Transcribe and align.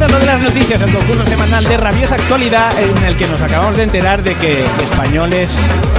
Lo 0.00 0.18
de 0.18 0.26
las 0.26 0.40
noticias, 0.40 0.80
el 0.80 0.92
concurso 0.92 1.26
semanal 1.26 1.64
de 1.64 1.76
rabiosa 1.76 2.14
actualidad 2.14 2.70
en 2.80 3.04
el 3.04 3.16
que 3.16 3.26
nos 3.26 3.42
acabamos 3.42 3.76
de 3.76 3.82
enterar 3.82 4.22
de 4.22 4.36
que 4.36 4.52
españoles 4.52 5.50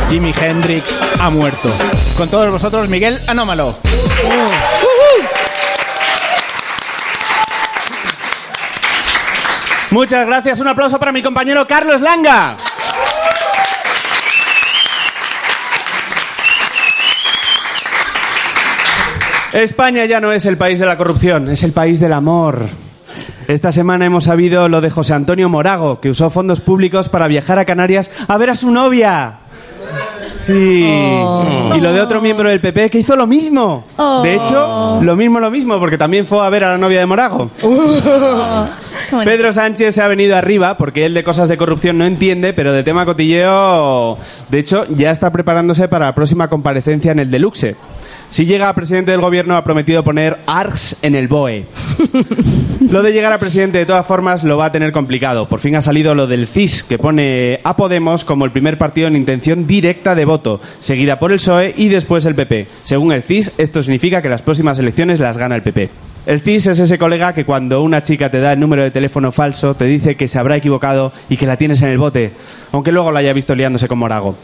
Jimi 0.09 0.33
Hendrix 0.39 0.97
ha 1.19 1.29
muerto. 1.29 1.69
Con 2.17 2.29
todos 2.29 2.49
vosotros, 2.49 2.87
Miguel 2.87 3.19
Anómalo. 3.27 3.77
Muchas 9.91 10.25
gracias, 10.25 10.59
un 10.61 10.69
aplauso 10.69 10.97
para 10.97 11.11
mi 11.11 11.21
compañero 11.21 11.67
Carlos 11.67 11.99
Langa. 11.99 12.55
España 19.51 20.05
ya 20.05 20.21
no 20.21 20.31
es 20.31 20.45
el 20.45 20.57
país 20.57 20.79
de 20.79 20.85
la 20.85 20.95
corrupción, 20.95 21.49
es 21.49 21.63
el 21.63 21.73
país 21.73 21.99
del 21.99 22.13
amor. 22.13 22.69
Esta 23.47 23.71
semana 23.71 24.05
hemos 24.05 24.25
sabido 24.25 24.69
lo 24.69 24.81
de 24.81 24.89
José 24.89 25.13
Antonio 25.13 25.49
Morago, 25.49 25.99
que 25.99 26.09
usó 26.09 26.29
fondos 26.29 26.61
públicos 26.61 27.09
para 27.09 27.27
viajar 27.27 27.59
a 27.59 27.65
Canarias 27.65 28.11
a 28.27 28.37
ver 28.37 28.49
a 28.49 28.55
su 28.55 28.71
novia. 28.71 29.39
Sí. 30.37 30.53
Y 30.53 31.81
lo 31.81 31.93
de 31.93 32.01
otro 32.01 32.21
miembro 32.21 32.49
del 32.49 32.59
PP 32.59 32.89
que 32.89 32.99
hizo 32.99 33.15
lo 33.15 33.27
mismo. 33.27 33.85
De 34.23 34.35
hecho, 34.35 34.99
lo 35.01 35.15
mismo, 35.15 35.39
lo 35.39 35.51
mismo, 35.51 35.79
porque 35.79 35.97
también 35.97 36.25
fue 36.25 36.45
a 36.45 36.49
ver 36.49 36.63
a 36.63 36.71
la 36.71 36.77
novia 36.77 36.99
de 36.99 37.05
Morago. 37.05 37.49
Pedro 39.25 39.51
Sánchez 39.51 39.95
se 39.95 40.01
ha 40.01 40.07
venido 40.07 40.35
arriba 40.35 40.77
porque 40.77 41.05
él 41.05 41.13
de 41.13 41.23
cosas 41.23 41.47
de 41.47 41.57
corrupción 41.57 41.97
no 41.97 42.05
entiende, 42.05 42.53
pero 42.53 42.71
de 42.73 42.83
tema 42.83 43.05
cotilleo, 43.05 44.17
de 44.49 44.59
hecho, 44.59 44.85
ya 44.89 45.11
está 45.11 45.31
preparándose 45.31 45.87
para 45.87 46.07
la 46.07 46.15
próxima 46.15 46.47
comparecencia 46.47 47.11
en 47.11 47.19
el 47.19 47.31
Deluxe. 47.31 47.75
Si 48.29 48.45
llega 48.45 48.69
a 48.69 48.75
presidente 48.75 49.11
del 49.11 49.21
gobierno 49.21 49.55
ha 49.55 49.63
prometido 49.63 50.03
poner 50.03 50.37
ARCS 50.45 50.97
en 51.01 51.15
el 51.15 51.27
BOE. 51.27 51.65
Lo 52.89 53.01
de 53.01 53.11
llegar 53.11 53.33
a 53.33 53.39
presidente 53.39 53.79
de 53.79 53.85
todas 53.85 54.05
formas 54.05 54.43
lo 54.43 54.57
va 54.57 54.67
a 54.67 54.71
tener 54.71 54.91
complicado. 54.91 55.47
Por 55.47 55.59
fin 55.59 55.75
ha 55.75 55.81
salido 55.81 56.15
lo 56.15 56.27
del 56.27 56.47
CIS, 56.47 56.83
que 56.83 56.97
pone 56.97 57.59
a 57.63 57.75
Podemos 57.75 58.23
como 58.23 58.45
el 58.45 58.51
primer 58.51 58.77
partido 58.77 59.07
en 59.07 59.15
intención 59.15 59.67
directa 59.67 60.15
de 60.15 60.25
voto, 60.25 60.61
seguida 60.79 61.19
por 61.19 61.31
el 61.31 61.39
PSOE 61.39 61.73
y 61.75 61.89
después 61.89 62.25
el 62.25 62.35
PP. 62.35 62.67
Según 62.83 63.11
el 63.11 63.23
CIS, 63.23 63.51
esto 63.57 63.81
significa 63.83 64.21
que 64.21 64.29
las 64.29 64.41
próximas 64.41 64.79
elecciones 64.79 65.19
las 65.19 65.37
gana 65.37 65.55
el 65.55 65.63
PP. 65.63 65.89
El 66.29 66.41
CIS 66.41 66.67
es 66.67 66.79
ese 66.79 66.99
colega 66.99 67.33
que 67.33 67.43
cuando 67.43 67.81
una 67.81 68.03
chica 68.03 68.29
te 68.29 68.39
da 68.39 68.53
el 68.53 68.59
número 68.59 68.83
de 68.83 68.91
teléfono 68.91 69.31
falso, 69.31 69.73
te 69.73 69.85
dice 69.85 70.15
que 70.15 70.27
se 70.27 70.37
habrá 70.37 70.57
equivocado 70.57 71.11
y 71.27 71.37
que 71.37 71.47
la 71.47 71.57
tienes 71.57 71.81
en 71.81 71.89
el 71.89 71.97
bote, 71.97 72.33
aunque 72.71 72.91
luego 72.91 73.11
la 73.11 73.21
haya 73.21 73.33
visto 73.33 73.55
liándose 73.55 73.87
con 73.87 73.97
Morago. 73.97 74.35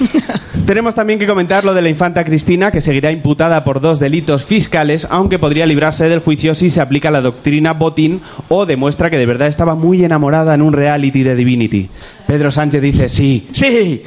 Tenemos 0.66 0.94
también 0.94 1.18
que 1.18 1.26
comentar 1.26 1.62
lo 1.62 1.74
de 1.74 1.82
la 1.82 1.90
infanta 1.90 2.24
Cristina, 2.24 2.70
que 2.70 2.80
seguirá 2.80 3.12
imputada 3.12 3.64
por 3.64 3.82
dos 3.82 4.00
delitos 4.00 4.46
fiscales, 4.46 5.06
aunque 5.10 5.38
podría 5.38 5.66
librarse 5.66 6.08
del 6.08 6.20
juicio 6.20 6.54
si 6.54 6.70
se 6.70 6.80
aplica 6.80 7.10
la 7.10 7.20
doctrina 7.20 7.74
Botín 7.74 8.22
o 8.48 8.64
demuestra 8.64 9.10
que 9.10 9.18
de 9.18 9.26
verdad 9.26 9.48
estaba 9.48 9.74
muy 9.74 10.02
enamorada 10.02 10.54
en 10.54 10.62
un 10.62 10.72
reality 10.72 11.22
de 11.22 11.36
Divinity. 11.36 11.90
Pedro 12.26 12.50
Sánchez 12.50 12.80
dice 12.80 13.10
sí, 13.10 13.46
sí. 13.52 14.04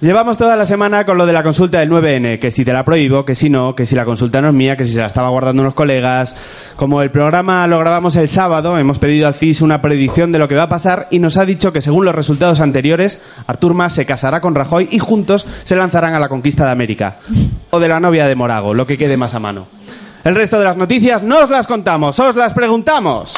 Llevamos 0.00 0.38
toda 0.38 0.56
la 0.56 0.64
semana 0.64 1.04
con 1.04 1.18
lo 1.18 1.26
de 1.26 1.34
la 1.34 1.42
consulta 1.42 1.80
del 1.80 1.90
9N, 1.90 2.38
que 2.38 2.50
si 2.50 2.64
te 2.64 2.72
la 2.72 2.86
prohíbo, 2.86 3.26
que 3.26 3.34
si 3.34 3.50
no, 3.50 3.74
que 3.74 3.84
si 3.84 3.94
la 3.94 4.06
consulta 4.06 4.40
no 4.40 4.48
es 4.48 4.54
mía, 4.54 4.74
que 4.74 4.86
si 4.86 4.94
se 4.94 5.00
la 5.00 5.06
estaba 5.06 5.28
guardando 5.28 5.60
unos 5.60 5.74
colegas. 5.74 6.34
Como 6.76 7.02
el 7.02 7.10
programa 7.10 7.66
lo 7.66 7.78
grabamos 7.78 8.16
el 8.16 8.30
sábado, 8.30 8.78
hemos 8.78 8.98
pedido 8.98 9.26
al 9.26 9.34
CIS 9.34 9.60
una 9.60 9.82
predicción 9.82 10.32
de 10.32 10.38
lo 10.38 10.48
que 10.48 10.54
va 10.54 10.62
a 10.62 10.68
pasar 10.70 11.06
y 11.10 11.18
nos 11.18 11.36
ha 11.36 11.44
dicho 11.44 11.74
que 11.74 11.82
según 11.82 12.06
los 12.06 12.14
resultados 12.14 12.60
anteriores, 12.60 13.20
Artur 13.46 13.74
Mas 13.74 13.92
se 13.92 14.06
casará 14.06 14.40
con 14.40 14.54
Rajoy 14.54 14.88
y 14.90 15.00
juntos 15.00 15.46
se 15.64 15.76
lanzarán 15.76 16.14
a 16.14 16.18
la 16.18 16.30
conquista 16.30 16.64
de 16.64 16.72
América. 16.72 17.18
O 17.68 17.78
de 17.78 17.88
la 17.88 18.00
novia 18.00 18.26
de 18.26 18.34
Morago, 18.34 18.72
lo 18.72 18.86
que 18.86 18.96
quede 18.96 19.18
más 19.18 19.34
a 19.34 19.38
mano. 19.38 19.66
El 20.24 20.34
resto 20.34 20.58
de 20.58 20.64
las 20.64 20.78
noticias 20.78 21.22
no 21.22 21.40
os 21.40 21.50
las 21.50 21.66
contamos, 21.66 22.18
os 22.18 22.36
las 22.36 22.54
preguntamos. 22.54 23.36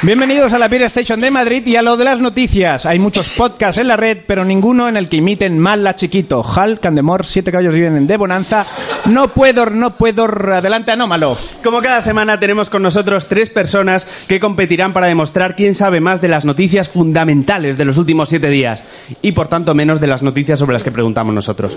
Bienvenidos 0.00 0.52
a 0.52 0.60
la 0.60 0.68
Beer 0.68 0.82
Station 0.82 1.18
de 1.18 1.28
Madrid 1.28 1.66
y 1.66 1.74
a 1.74 1.82
lo 1.82 1.96
de 1.96 2.04
las 2.04 2.20
noticias. 2.20 2.86
Hay 2.86 3.00
muchos 3.00 3.30
podcasts 3.30 3.80
en 3.80 3.88
la 3.88 3.96
red, 3.96 4.18
pero 4.28 4.44
ninguno 4.44 4.88
en 4.88 4.96
el 4.96 5.08
que 5.08 5.16
imiten 5.16 5.58
mal 5.58 5.82
la 5.82 5.96
chiquito. 5.96 6.44
Hal, 6.48 6.78
Candemore, 6.78 7.24
Siete 7.24 7.50
Caballos 7.50 7.74
viven 7.74 7.96
en 7.96 8.06
De 8.06 8.16
Bonanza. 8.16 8.64
No 9.06 9.34
puedo, 9.34 9.66
no 9.66 9.96
puedo. 9.96 10.24
Adelante, 10.24 10.92
anómalo. 10.92 11.36
Como 11.64 11.82
cada 11.82 12.00
semana 12.00 12.38
tenemos 12.38 12.70
con 12.70 12.82
nosotros 12.82 13.26
tres 13.26 13.50
personas 13.50 14.06
que 14.28 14.38
competirán 14.38 14.92
para 14.92 15.08
demostrar 15.08 15.56
quién 15.56 15.74
sabe 15.74 16.00
más 16.00 16.20
de 16.20 16.28
las 16.28 16.44
noticias 16.44 16.88
fundamentales 16.88 17.76
de 17.76 17.84
los 17.84 17.98
últimos 17.98 18.28
siete 18.28 18.50
días 18.50 18.84
y 19.20 19.32
por 19.32 19.48
tanto 19.48 19.74
menos 19.74 20.00
de 20.00 20.06
las 20.06 20.22
noticias 20.22 20.60
sobre 20.60 20.74
las 20.74 20.84
que 20.84 20.92
preguntamos 20.92 21.34
nosotros. 21.34 21.76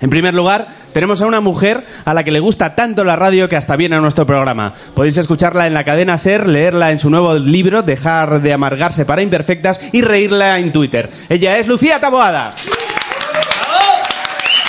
En 0.00 0.10
primer 0.10 0.34
lugar, 0.34 0.68
tenemos 0.92 1.20
a 1.20 1.26
una 1.26 1.40
mujer 1.40 1.84
a 2.04 2.14
la 2.14 2.24
que 2.24 2.30
le 2.30 2.40
gusta 2.40 2.74
tanto 2.74 3.04
la 3.04 3.16
radio 3.16 3.48
que 3.48 3.56
hasta 3.56 3.76
viene 3.76 3.96
a 3.96 4.00
nuestro 4.00 4.26
programa. 4.26 4.72
Podéis 4.94 5.16
escucharla 5.18 5.66
en 5.66 5.74
la 5.74 5.84
cadena 5.84 6.16
Ser, 6.18 6.46
leerla 6.46 6.90
en 6.90 6.98
su 6.98 7.10
nuevo 7.10 7.34
libro, 7.34 7.82
Dejar 7.82 8.40
de 8.40 8.52
amargarse 8.52 9.04
para 9.04 9.22
imperfectas 9.22 9.80
y 9.92 10.02
reírla 10.02 10.58
en 10.58 10.72
Twitter. 10.72 11.10
Ella 11.28 11.58
es 11.58 11.66
Lucía 11.66 12.00
Taboada. 12.00 12.54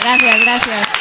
Gracias, 0.03 0.41
gracias. 0.41 1.00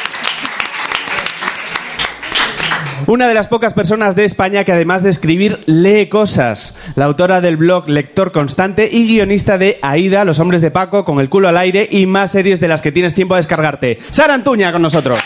Una 3.11 3.27
de 3.27 3.33
las 3.33 3.47
pocas 3.47 3.73
personas 3.73 4.15
de 4.15 4.23
España 4.23 4.63
que 4.63 4.71
además 4.71 5.03
de 5.03 5.09
escribir 5.09 5.65
lee 5.65 6.07
cosas. 6.07 6.73
La 6.95 7.03
autora 7.03 7.41
del 7.41 7.57
blog 7.57 7.89
Lector 7.89 8.31
Constante 8.31 8.87
y 8.89 9.05
guionista 9.05 9.57
de 9.57 9.79
Aida, 9.81 10.23
Los 10.23 10.39
Hombres 10.39 10.61
de 10.61 10.71
Paco, 10.71 11.03
Con 11.03 11.19
el 11.19 11.27
culo 11.27 11.49
al 11.49 11.57
aire 11.57 11.85
y 11.91 12.05
más 12.05 12.31
series 12.31 12.61
de 12.61 12.69
las 12.69 12.81
que 12.81 12.93
tienes 12.93 13.13
tiempo 13.13 13.33
a 13.33 13.37
descargarte. 13.37 13.97
Sara 14.11 14.33
Antuña 14.33 14.71
con 14.71 14.81
nosotros. 14.81 15.19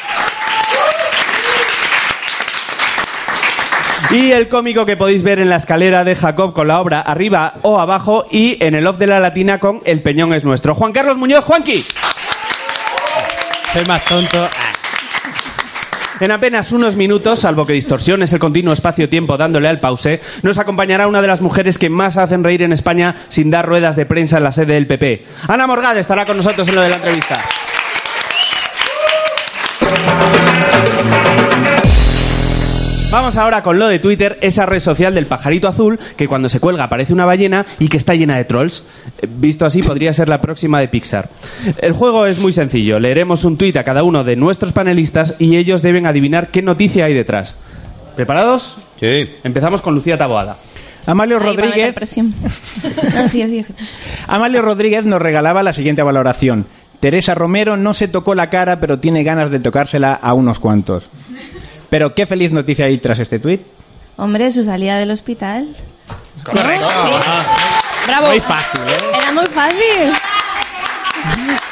Y 4.10 4.32
el 4.32 4.50
cómico 4.50 4.88
que 4.88 4.98
podéis 4.98 5.22
ver 5.22 5.38
en 5.38 5.52
la 5.52 5.58
escalera 5.58 6.04
de 6.04 6.16
Jacob 6.16 6.54
con 6.54 6.68
la 6.68 6.82
obra 6.82 7.02
arriba 7.02 7.54
o 7.62 7.80
abajo 7.80 8.26
y 8.32 8.58
en 8.66 8.74
el 8.74 8.88
off 8.88 8.98
de 8.98 9.06
la 9.06 9.20
latina 9.20 9.60
con 9.60 9.84
El 9.86 10.02
Peñón 10.02 10.34
es 10.34 10.44
nuestro. 10.44 10.74
Juan 10.74 10.92
Carlos 10.92 11.18
Muñoz, 11.18 11.46
Juanqui. 11.46 11.86
Soy 13.74 13.86
más 13.86 14.04
tonto. 14.06 14.50
En 16.20 16.32
apenas 16.32 16.72
unos 16.72 16.96
minutos, 16.96 17.40
salvo 17.40 17.66
que 17.66 17.74
distorsiones 17.74 18.32
el 18.32 18.40
continuo 18.40 18.74
espacio-tiempo 18.74 19.38
dándole 19.38 19.68
al 19.68 19.80
pause, 19.80 20.22
nos 20.44 20.58
acompañará 20.58 21.08
una 21.08 21.22
de 21.22 21.28
las 21.28 21.42
mujeres 21.42 21.78
que 21.78 21.90
más 21.90 22.18
hacen 22.18 22.44
reír 22.44 22.62
en 22.62 22.72
España 22.72 23.16
sin 23.30 23.52
dar 23.52 23.66
ruedas 23.66 23.96
de 23.96 24.06
prensa 24.06 24.38
en 24.38 24.44
la 24.44 24.52
sede 24.52 24.74
del 24.74 24.88
PP. 24.88 25.26
Ana 25.48 25.68
Morgade 25.68 26.00
estará 26.00 26.26
con 26.26 26.38
nosotros 26.38 26.68
en 26.68 26.76
lo 26.76 26.82
de 26.82 26.90
la 26.90 26.96
entrevista. 26.96 27.44
Vamos 33.12 33.38
ahora 33.38 33.64
con 33.64 33.80
lo 33.80 33.88
de 33.88 34.00
Twitter, 34.00 34.38
esa 34.42 34.66
red 34.66 34.80
social 34.80 35.14
del 35.16 35.26
pajarito 35.26 35.68
azul 35.68 36.00
que 36.18 36.28
cuando 36.28 36.50
se 36.50 36.60
cuelga 36.60 36.90
parece 36.90 37.14
una 37.14 37.26
ballena 37.26 37.66
y 37.80 37.88
que 37.88 37.98
está 37.98 38.14
llena 38.14 38.36
de 38.36 38.44
trolls. 38.46 38.84
Eh, 39.22 39.28
Visto 39.30 39.66
así, 39.66 39.82
podría 39.84 40.12
ser 40.12 40.28
la 40.28 40.42
próxima 40.42 40.80
de 40.80 40.88
Pixar. 40.90 41.30
El 41.78 41.94
juego 41.94 42.26
es 42.26 42.40
muy 42.40 42.52
sencillo. 42.52 43.00
Leeremos 43.00 43.46
un 43.46 43.58
tuit 43.58 43.78
a 43.78 43.84
cada 43.84 44.04
uno 44.04 44.24
de 44.24 44.36
nuestros 44.36 44.74
panelistas 44.74 45.36
y 45.40 45.56
ellos 45.56 45.82
deben 45.82 46.08
adivinar 46.08 46.50
qué 46.50 46.62
noticia 46.62 47.06
hay 47.06 47.14
detrás. 47.14 47.56
¿Preparados? 48.16 48.78
Sí. 49.00 49.30
Empezamos 49.44 49.82
con 49.82 49.94
Lucía 49.94 50.18
Taboada. 50.18 50.58
Amalio 51.06 51.38
Rodríguez, 51.40 51.96
sí. 52.06 52.34
Amalio 54.28 54.62
Rodríguez 54.62 55.06
nos 55.06 55.22
regalaba 55.22 55.64
la 55.64 55.74
siguiente 55.74 56.02
valoración. 56.02 56.66
Teresa 57.00 57.36
Romero 57.36 57.78
no 57.78 57.94
se 57.94 58.08
tocó 58.08 58.34
la 58.36 58.50
cara, 58.50 58.80
pero 58.80 59.00
tiene 59.00 59.24
ganas 59.24 59.52
de 59.52 59.60
tocársela 59.60 60.14
a 60.14 60.34
unos 60.34 60.60
cuantos. 60.60 61.08
Pero 61.90 62.14
qué 62.16 62.26
feliz 62.26 62.52
noticia 62.52 62.86
hay 62.86 62.98
tras 62.98 63.20
este 63.20 63.40
tuit. 63.40 63.62
Hombre, 64.18 64.50
su 64.52 64.64
salida 64.64 64.98
del 64.98 65.12
hospital. 65.12 65.68
Correcto. 66.44 66.88
Sí. 66.90 67.12
Bravo. 68.08 68.28
Muy 68.28 68.40
fácil, 68.42 68.82
¿eh? 68.82 69.18
Era 69.22 69.32
muy 69.32 69.46
fácil. 69.48 70.14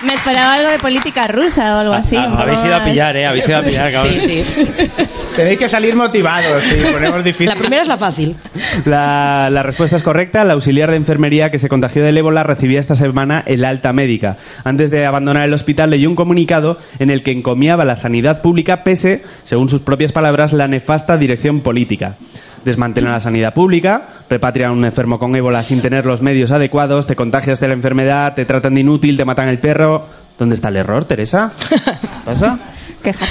Me 0.05 0.15
esperaba 0.15 0.55
algo 0.55 0.69
de 0.69 0.79
política 0.79 1.27
rusa 1.27 1.75
o 1.75 1.79
algo 1.79 1.93
así. 1.93 2.17
un 2.17 2.23
poco 2.25 2.37
Ah, 2.39 2.41
Habéis 2.43 2.63
ido 2.65 2.75
a 2.75 2.83
pillar, 2.83 3.15
¿eh? 3.15 3.25
Habéis 3.25 3.47
ido 3.47 3.57
a 3.57 3.61
pillar, 3.61 3.91
cabrón. 3.91 4.19
Sí, 4.19 4.43
sí. 4.43 4.67
Tenéis 5.35 5.57
que 5.59 5.69
salir 5.69 5.95
motivados, 5.95 6.61
si 6.63 6.75
ponemos 6.91 7.23
difícil. 7.23 7.47
La 7.47 7.55
primera 7.55 7.81
es 7.83 7.87
la 7.87 7.97
fácil. 7.97 8.35
La, 8.85 9.47
la 9.49 9.63
respuesta 9.63 9.95
es 9.95 10.03
correcta. 10.03 10.43
La 10.43 10.53
auxiliar 10.53 10.89
de 10.91 10.97
enfermería 10.97 11.51
que 11.51 11.59
se 11.59 11.69
contagió 11.69 12.03
del 12.03 12.17
ébola 12.17 12.43
recibía 12.43 12.79
esta 12.81 12.95
semana 12.95 13.43
el 13.47 13.63
alta 13.63 13.93
médica. 13.93 14.35
Antes 14.65 14.91
de 14.91 15.05
abandonar 15.05 15.43
el 15.45 15.53
hospital 15.53 15.89
leyó 15.91 16.09
un 16.09 16.15
comunicado 16.15 16.77
en 16.99 17.09
el 17.09 17.23
que 17.23 17.31
encomiaba 17.31 17.85
la 17.85 17.95
sanidad 17.95 18.41
pública 18.41 18.83
pese, 18.83 19.23
según 19.43 19.69
sus 19.69 19.79
propias 19.81 20.11
palabras, 20.11 20.51
la 20.51 20.67
nefasta 20.67 21.17
dirección 21.17 21.61
política. 21.61 22.15
Desmantelan 22.65 23.11
la 23.11 23.19
sanidad 23.19 23.53
pública, 23.53 24.09
repatrian 24.29 24.69
a 24.69 24.73
un 24.73 24.85
enfermo 24.85 25.19
con 25.19 25.35
ébola 25.35 25.63
sin 25.63 25.81
tener 25.81 26.05
los 26.05 26.21
medios 26.21 26.51
adecuados, 26.51 27.07
te 27.07 27.15
contagias 27.15 27.59
de 27.59 27.67
la 27.67 27.73
enfermedad, 27.73 28.35
te 28.35 28.45
tratan 28.45 28.75
de 28.75 28.81
inútil, 28.81 29.17
te 29.17 29.25
matan 29.25 29.49
el 29.49 29.59
perro. 29.59 30.07
¿Dónde 30.37 30.55
está 30.55 30.69
el 30.69 30.77
error, 30.77 31.05
Teresa? 31.05 31.51
¿Pasa? 32.25 32.57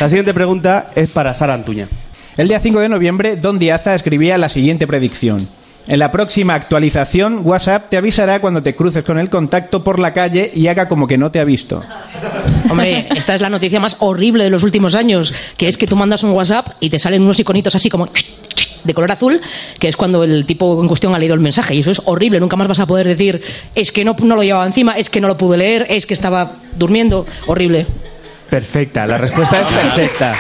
La 0.01 0.09
siguiente 0.09 0.35
pregunta 0.35 0.91
es 0.95 1.11
para 1.11 1.35
Sara 1.35 1.55
Antuña. 1.55 1.89
El 2.37 2.49
día 2.49 2.61
5 2.61 2.81
de 2.81 2.89
noviembre, 2.89 3.37
Don 3.37 3.59
Diaza 3.59 3.95
escribía 3.95 4.39
la 4.39 4.49
siguiente 4.49 4.87
predicción. 4.87 5.47
En 5.89 5.99
la 5.99 6.13
próxima 6.13 6.55
actualización, 6.55 7.41
WhatsApp 7.45 7.89
te 7.89 7.97
avisará 7.97 8.41
cuando 8.41 8.63
te 8.63 8.77
cruces 8.77 9.03
con 9.03 9.19
el 9.19 9.29
contacto 9.29 9.83
por 9.83 9.99
la 9.99 10.13
calle 10.13 10.51
y 10.55 10.69
haga 10.69 10.87
como 10.87 11.09
que 11.09 11.19
no 11.19 11.33
te 11.33 11.41
ha 11.41 11.45
visto. 11.45 11.83
Hombre, 12.71 13.09
esta 13.17 13.35
es 13.35 13.41
la 13.41 13.49
noticia 13.49 13.81
más 13.81 13.97
horrible 13.99 14.45
de 14.45 14.51
los 14.51 14.63
últimos 14.63 14.95
años, 14.95 15.35
que 15.57 15.67
es 15.67 15.77
que 15.77 15.87
tú 15.89 15.97
mandas 15.97 16.23
un 16.23 16.31
WhatsApp 16.31 16.69
y 16.79 16.89
te 16.89 17.01
salen 17.01 17.23
unos 17.23 17.41
iconitos 17.41 17.75
así 17.75 17.91
como 17.91 18.07
de 18.85 18.95
color 18.95 19.13
azul, 19.13 19.41
que 19.79 19.89
es 19.89 19.97
cuando 19.97 20.25
el 20.25 20.47
tipo 20.47 20.81
en 20.81 20.89
cuestión 20.89 21.15
ha 21.15 21.19
leído 21.19 21.35
el 21.35 21.41
mensaje. 21.41 21.75
Y 21.75 21.81
eso 21.81 21.91
es 21.91 22.03
horrible, 22.05 22.41
nunca 22.41 22.57
más 22.57 22.69
vas 22.69 22.81
a 22.81 22.87
poder 22.87 23.07
decir, 23.07 23.43
es 23.75 23.93
que 23.93 24.05
no, 24.05 24.17
no 24.23 24.37
lo 24.37 24.43
llevaba 24.43 24.67
encima, 24.67 24.93
es 24.93 25.11
que 25.11 25.21
no 25.21 25.29
lo 25.29 25.37
pude 25.37 25.59
leer, 25.59 25.87
es 25.89 26.07
que 26.07 26.15
estaba 26.15 26.57
durmiendo. 26.77 27.27
Horrible. 27.47 27.87
Perfecta, 28.51 29.07
la 29.07 29.17
respuesta 29.17 29.63
es 29.63 29.67
perfecta. 29.69 30.35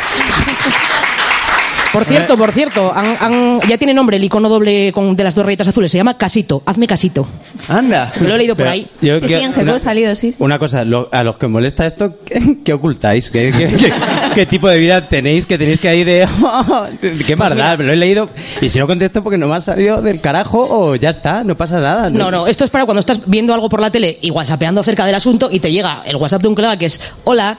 Por 1.92 2.04
cierto, 2.04 2.36
por 2.38 2.52
cierto, 2.52 2.92
han- 2.94 3.16
han- 3.20 3.60
ya 3.68 3.76
tiene 3.76 3.92
nombre 3.92 4.16
el 4.16 4.24
icono 4.24 4.48
doble 4.48 4.92
con, 4.92 5.14
de 5.14 5.24
las 5.24 5.34
dos 5.34 5.44
rayitas 5.44 5.68
azules, 5.68 5.90
se 5.90 5.98
llama 5.98 6.16
Casito, 6.16 6.62
hazme 6.64 6.86
Casito. 6.86 7.26
Anda. 7.68 8.12
Lo 8.20 8.34
he 8.34 8.38
leído 8.38 8.54
por 8.54 8.64
Pero 8.64 8.70
ahí. 8.72 8.88
yo 9.00 9.18
Sí, 9.20 9.26
que- 9.26 9.38
sí, 9.38 9.44
en 9.44 9.68
una- 9.68 9.78
salido, 9.78 10.14
sí. 10.14 10.34
Una 10.38 10.58
cosa, 10.58 10.84
lo- 10.84 11.08
a 11.12 11.22
los 11.22 11.36
que 11.36 11.46
os 11.46 11.52
molesta 11.52 11.84
esto, 11.86 12.16
¿qué, 12.24 12.58
qué 12.64 12.72
ocultáis? 12.72 13.30
¿Qué, 13.30 13.52
qué, 13.56 13.66
qué- 13.76 13.92
qué 14.34 14.46
tipo 14.46 14.68
de 14.68 14.78
vida 14.78 15.06
tenéis? 15.08 15.44
Que 15.46 15.58
tenéis 15.58 15.80
que 15.80 15.94
ir 15.94 16.06
de... 16.06 16.26
Pues 17.00 17.24
qué 17.26 17.36
maldad, 17.36 17.78
me 17.78 17.84
lo 17.84 17.92
he 17.92 17.96
leído. 17.96 18.28
Y 18.60 18.68
si 18.68 18.78
no 18.78 18.86
contesto 18.86 19.22
porque 19.22 19.36
no 19.38 19.48
me 19.48 19.56
ha 19.56 19.60
salido 19.60 20.00
del 20.00 20.20
carajo, 20.20 20.66
o 20.68 20.96
ya 20.96 21.10
está, 21.10 21.44
no 21.44 21.56
pasa 21.56 21.78
nada. 21.80 22.08
No, 22.10 22.30
no, 22.30 22.46
esto 22.46 22.64
es 22.64 22.70
para 22.70 22.84
cuando 22.86 23.00
estás 23.00 23.20
viendo 23.26 23.52
algo 23.54 23.68
por 23.68 23.80
la 23.80 23.90
tele 23.90 24.18
y 24.22 24.30
whatsappeando 24.30 24.80
acerca 24.80 25.04
del 25.04 25.14
asunto 25.14 25.48
y 25.52 25.60
te 25.60 25.70
llega 25.70 26.02
el 26.06 26.16
WhatsApp 26.16 26.42
de 26.42 26.48
un 26.48 26.54
colega 26.54 26.76
que 26.76 26.86
es, 26.86 27.00
hola, 27.24 27.58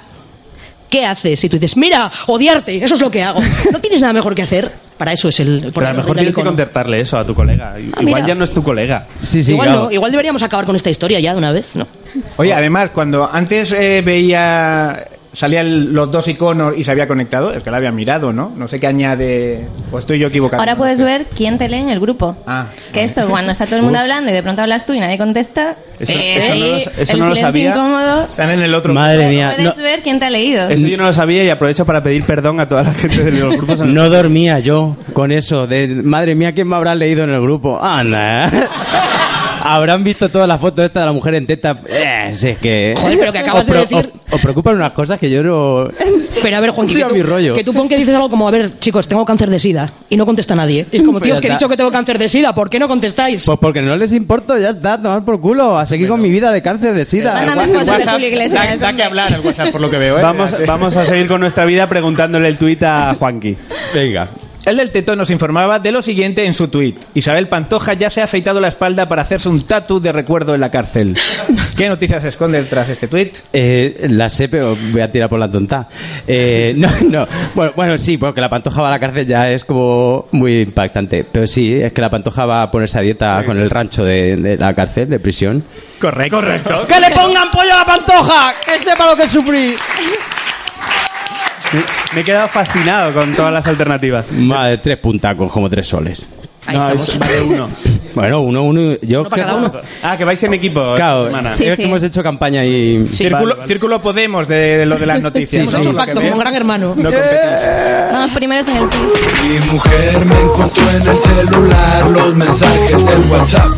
¿qué 0.94 1.06
haces? 1.08 1.44
Y 1.44 1.50
tú 1.50 1.58
dices, 1.58 1.76
mira, 1.76 2.12
odiarte, 2.28 2.84
eso 2.84 2.94
es 2.94 3.02
lo 3.02 3.10
que 3.10 3.24
hago. 3.24 3.42
No 3.72 3.80
tienes 3.80 4.02
nada 4.02 4.14
mejor 4.14 4.36
que 4.36 4.44
hacer. 4.44 4.72
Para 4.98 5.12
eso 5.14 5.28
es 5.30 5.40
el... 5.40 5.72
Pero 5.74 5.88
a 5.88 5.92
lo 5.92 5.98
mejor 5.98 6.16
tienes 6.16 6.36
que 6.36 6.42
icono. 6.42 6.52
contestarle 6.52 7.00
eso 7.02 7.18
a 7.18 7.26
tu 7.26 7.34
colega. 7.34 7.80
Igual 7.80 8.06
mira. 8.06 8.28
ya 8.28 8.36
no 8.36 8.44
es 8.44 8.52
tu 8.54 8.62
colega. 8.62 9.08
Sí, 9.20 9.44
sí, 9.44 9.54
igual, 9.54 9.70
claro. 9.70 9.84
no, 9.86 9.92
igual 9.92 10.12
deberíamos 10.12 10.44
acabar 10.44 10.66
con 10.66 10.76
esta 10.76 10.92
historia 10.92 11.20
ya 11.20 11.32
de 11.32 11.38
una 11.40 11.52
vez, 11.52 11.72
¿no? 11.76 11.88
Oye, 12.38 12.54
además, 12.54 12.92
cuando 12.92 13.28
antes 13.30 13.72
eh, 13.72 14.04
veía. 14.06 15.08
Salían 15.34 15.94
los 15.96 16.12
dos 16.12 16.28
iconos 16.28 16.76
y 16.78 16.84
se 16.84 16.92
había 16.92 17.08
conectado, 17.08 17.52
es 17.54 17.64
que 17.64 17.72
lo 17.72 17.76
había 17.78 17.92
mirado, 17.92 18.32
¿no? 18.32 18.52
No 18.56 18.68
sé 18.68 18.80
qué 18.80 18.86
añade. 18.88 19.68
O 19.92 19.98
estoy 19.98 20.20
yo 20.20 20.28
equivocado. 20.28 20.62
Ahora 20.62 20.74
no 20.74 20.78
puedes 20.78 21.00
sé. 21.00 21.04
ver 21.04 21.26
quién 21.36 21.58
te 21.58 21.68
lee 21.68 21.78
en 21.78 21.90
el 21.90 22.00
grupo. 22.00 22.38
Ah. 22.46 22.68
Que 22.94 23.02
esto, 23.04 23.28
cuando 23.28 23.52
está 23.52 23.66
todo 23.66 23.78
el 23.78 23.82
mundo 23.82 23.98
hablando 23.98 24.30
y 24.30 24.34
de 24.36 24.44
pronto 24.44 24.62
hablas 24.62 24.86
tú 24.86 24.94
y 24.94 25.00
nadie 25.00 25.18
contesta, 25.18 25.76
Eso- 26.00 26.14
eh, 26.14 26.38
eso 26.38 26.54
no 26.56 26.66
lo- 26.68 26.78
eso 26.78 27.14
el 27.14 27.20
no 27.20 27.30
lo 27.30 27.36
sabía. 27.36 27.70
incómodo. 27.72 28.24
Están 28.26 28.52
en 28.52 28.62
el 28.62 28.76
otro. 28.76 28.94
Madre 28.94 29.28
mía, 29.28 29.54
Puedes 29.56 29.76
no, 29.78 29.84
ver 29.84 30.04
quién 30.04 30.20
te 30.20 30.26
ha 30.26 30.30
leído. 30.30 30.70
Eso 30.70 30.86
yo 30.86 30.98
no 30.98 31.06
lo 31.06 31.14
sabía 31.14 31.44
y 31.44 31.50
aprovecho 31.50 31.84
para 31.86 32.04
pedir 32.04 32.26
perdón 32.26 32.60
a 32.60 32.70
toda 32.70 32.84
la 32.84 32.94
gente 32.94 33.24
de 33.24 33.32
los 33.32 33.56
grupos. 33.58 33.82
no 33.82 34.10
dormía 34.12 34.60
yo 34.60 34.96
con 35.14 35.32
eso 35.32 35.66
de, 35.66 35.88
madre 35.88 36.36
mía, 36.36 36.54
¿quién 36.54 36.68
me 36.68 36.76
habrá 36.76 36.94
leído 36.94 37.24
en 37.24 37.32
el 37.32 37.42
grupo? 37.42 37.84
Anda. 37.84 38.52
Habrán 39.66 40.04
visto 40.04 40.30
todas 40.30 40.48
las 40.48 40.60
fotos 40.60 40.84
esta 40.86 41.00
de 41.02 41.06
la 41.06 41.12
mujer 41.14 41.36
en 41.36 41.48
teta. 41.48 41.78
Eh, 41.88 42.32
si 42.36 42.50
es 42.50 42.58
que... 42.58 42.94
Joder, 42.98 43.18
pero 43.20 43.32
que 43.32 43.40
acabas 43.40 43.62
os 43.62 43.68
de 43.68 43.80
decir- 43.80 44.12
Os, 44.28 44.34
os 44.34 44.42
preocupan 44.42 44.76
unas 44.76 44.94
cosas 44.94 45.18
que 45.20 45.30
yo 45.30 45.42
no... 45.44 45.90
Pero 46.42 46.58
a 46.58 46.60
ver, 46.60 46.72
Juan, 46.72 46.90
Sí, 46.90 46.96
que, 46.96 47.06
tú, 47.06 47.14
mi 47.14 47.22
rollo. 47.24 47.54
que 47.54 47.64
tú 47.64 47.74
pon 47.74 47.88
que 47.88 47.96
dices 47.98 48.14
algo 48.14 48.30
como, 48.30 48.48
a 48.48 48.52
ver, 48.52 48.78
chicos, 48.80 49.08
tengo 49.08 49.24
cáncer 49.26 49.50
de 49.50 49.60
sida. 49.60 49.90
Y 50.10 50.18
no 50.18 50.26
contesta 50.26 50.54
nadie. 50.56 50.86
Y 50.92 50.98
es 50.98 51.02
como, 51.04 51.14
Pues 51.14 51.24
tíos, 51.24 51.40
que 51.40 51.48
he 51.48 51.52
está. 51.52 51.58
dicho 51.60 51.70
que 51.70 51.78
tengo 51.78 51.92
cáncer 51.92 52.18
de 52.20 52.28
sida, 52.28 52.54
¿por 52.54 52.70
qué 52.70 52.80
no 52.80 52.88
contestáis? 52.90 53.46
Pues 53.46 53.58
porque 53.60 53.82
no 53.82 53.96
les 53.96 54.12
importo, 54.14 54.58
ya 54.58 54.70
está, 54.72 55.02
tomar 55.02 55.24
por 55.24 55.40
culo, 55.40 55.78
a 55.78 55.86
seguir 55.86 56.10
con 56.10 56.22
mi 56.22 56.30
vida 56.30 56.52
de 56.52 56.62
cáncer 56.62 56.94
de 56.94 57.06
sida. 57.06 57.34
Mándame 57.34 57.64
El 57.64 57.70
fotos 57.70 57.86
de 57.86 57.92
WhatsApp 57.92 58.20
Iglesias. 58.20 58.80
Da, 58.80 58.88
da 58.92 58.94
que 58.98 59.04
hablar 59.04 59.32
el 59.34 59.40
WhatsApp, 59.40 59.70
por 59.72 59.80
lo 59.82 59.90
que 59.90 59.98
veo, 59.98 60.18
¿eh? 60.18 60.22
Vamos, 60.22 60.54
vamos 60.68 60.96
a 60.98 61.06
seguir 61.06 61.28
con 61.28 61.40
nuestra 61.40 61.64
vida 61.66 61.88
preguntándole 61.88 62.50
el 62.50 62.58
tuit 62.58 62.84
a 62.84 63.16
Juanqui. 63.18 63.56
Venga. 63.96 64.28
El 64.66 64.78
del 64.78 64.92
Teto 64.92 65.16
nos 65.18 65.30
informaba 65.30 65.80
de 65.80 65.92
lo 65.92 66.02
siguiente 66.02 66.46
en 66.46 66.54
su 66.54 66.70
tuit. 66.70 66.98
Isabel 67.14 67.50
Pantoja 67.50 67.96
ya 67.96 68.10
se 68.10 68.22
ha 68.22 68.24
afeitado 68.24 68.62
la 68.62 68.70
espalda 68.70 69.10
para 69.10 69.22
hacerse 69.22 69.50
un 69.50 69.62
tatu 69.62 70.00
de 70.00 70.14
recuerdo 70.14 70.56
en 70.56 70.62
la 70.62 70.72
cárcel. 70.72 71.18
¿Qué 71.76 71.90
noticias 71.90 72.22
se 72.22 72.30
esconde 72.30 72.64
tras 72.64 72.88
este 72.88 73.10
tuit? 73.10 73.36
Eh, 73.52 74.08
la 74.10 74.30
sé, 74.30 74.48
pero 74.48 74.78
voy 74.92 75.02
a 75.02 75.12
tirar 75.12 75.28
por 75.28 75.40
la 75.40 75.50
tonta. 75.50 75.90
Eh, 76.26 76.74
no, 76.78 76.88
no. 77.10 77.28
Bueno, 77.54 77.74
bueno, 77.76 77.98
sí, 77.98 78.18
porque 78.18 78.40
la 78.40 78.48
pantoja 78.48 78.82
va 78.82 78.88
a 78.88 78.92
la 78.92 79.00
cárcel 79.00 79.28
ya 79.28 79.50
es 79.50 79.66
como 79.66 80.28
muy 80.32 80.62
impactante. 80.62 81.26
Pero 81.30 81.46
sí, 81.46 81.74
es 81.82 81.92
que 81.92 82.02
la 82.02 82.10
pantoja 82.10 82.46
va 82.46 82.62
a 82.62 82.72
ponerse 82.72 82.98
a 82.98 83.02
dieta 83.02 83.44
con 83.46 83.58
el 83.60 83.70
rancho 83.70 84.06
de, 84.06 84.38
de 84.38 84.58
la 84.58 84.74
cárcel, 84.74 85.10
de 85.10 85.20
prisión. 85.20 85.64
Correcto. 86.00 86.38
Correcto. 86.38 86.88
¡Que 86.88 87.00
le 87.02 87.12
pongan 87.12 87.50
pollo 87.52 87.74
a 87.74 87.80
la 87.80 87.86
pantoja! 87.86 88.54
¡Que 88.66 88.80
sepa 88.80 89.08
lo 89.10 89.16
que 89.16 89.28
sufrí! 89.28 89.76
Me, 92.14 92.22
he 92.22 92.24
quedado 92.24 92.48
fascinado 92.48 93.14
con 93.14 93.34
todas 93.34 93.52
las 93.52 93.66
alternativas. 93.68 94.32
Madre, 94.32 94.78
tres 94.78 94.98
puntacos, 95.00 95.52
como 95.52 95.70
tres 95.70 95.88
soles. 95.88 96.26
Ahí 96.66 96.76
No, 96.78 96.82
estamos. 96.82 97.10
es- 97.10 97.20
vale 97.20 97.42
uno. 97.42 97.70
Bueno, 98.14 98.42
uno, 98.42 98.62
uno. 98.62 98.96
Yo 99.02 99.22
Uno 99.22 99.30
para 99.32 99.42
cada 99.42 99.56
uno. 99.56 99.74
Ah, 100.04 100.16
que 100.16 100.24
vais 100.24 100.42
en 100.44 100.54
equipo 100.54 100.94
Claro, 100.96 101.26
semana. 101.26 101.56
Sí, 101.56 101.66
es 101.66 101.72
sí. 101.76 101.78
que 101.82 101.88
hemos 101.88 102.04
hecho 102.04 102.22
campaña 102.22 102.64
y. 102.64 103.08
Sí. 103.08 103.24
Círculo, 103.24 103.40
Vale, 103.44 103.56
vale. 103.56 103.68
Círculo 103.68 104.02
Podemos 104.04 104.48
de, 104.48 104.56
de 104.78 104.86
lo 104.86 104.98
de 104.98 105.06
las 105.08 105.20
noticias. 105.20 105.64
Hemos 105.64 105.74
hecho 105.76 105.90
un 105.90 105.96
pacto 105.96 106.22
como 106.22 106.32
un 106.34 106.38
gran 106.40 106.54
hermano. 106.54 106.90
No 106.96 107.04
competís. 107.12 107.68
Vamos 108.12 108.32
primeros 108.36 108.68
en 108.68 108.78
el 108.78 108.88
quiz. 108.88 109.00
Mi 109.50 109.72
mujer 109.74 110.26
me 110.28 110.42
encontró 110.42 110.84
en 110.92 111.08
el 111.08 111.20
celular 111.20 112.10
los 112.12 112.36
mensajes 112.36 113.04
del 113.08 113.32
WhatsApp. 113.32 113.72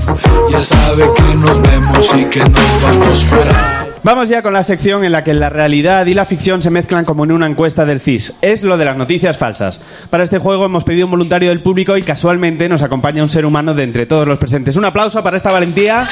Ya 0.50 0.62
sabe 0.62 1.06
que 1.16 1.36
nos 1.36 1.62
vemos 1.62 2.14
y 2.18 2.26
que 2.26 2.40
nos 2.42 2.82
vamos 2.84 3.26
fuera. 3.26 3.88
Vamos 4.06 4.30
ya 4.30 4.44
con 4.44 4.54
la 4.54 4.62
sección 4.62 5.04
en 5.04 5.12
la 5.12 5.24
que 5.24 5.34
la 5.34 5.50
realidad 5.50 6.06
y 6.06 6.13
la 6.13 6.25
ficción 6.25 6.62
se 6.62 6.69
mezclan 6.69 7.06
como 7.06 7.24
en 7.24 7.31
una 7.31 7.48
encuesta 7.48 7.86
del 7.86 8.00
CIS. 8.00 8.36
Es 8.40 8.62
lo 8.62 8.78
de 8.78 8.86
las 8.86 8.96
noticias 8.96 9.36
falsas. 9.36 9.81
Para 10.12 10.24
este 10.24 10.38
juego 10.38 10.63
hemos 10.66 10.84
pedido 10.84 11.07
un 11.07 11.12
voluntario 11.12 11.50
del 11.50 11.63
público 11.63 11.98
y 11.98 12.04
casualmente 12.04 12.69
nos 12.69 12.84
acompaña 12.84 13.24
un 13.24 13.30
ser 13.30 13.48
humano 13.48 13.74
de 13.74 13.81
entre 13.81 14.06
todos 14.06 14.28
los 14.28 14.38
presentes. 14.38 14.75
Un 14.75 14.86
aplauso 14.86 15.24
para 15.24 15.38
esta 15.38 15.52
valentía. 15.52 16.06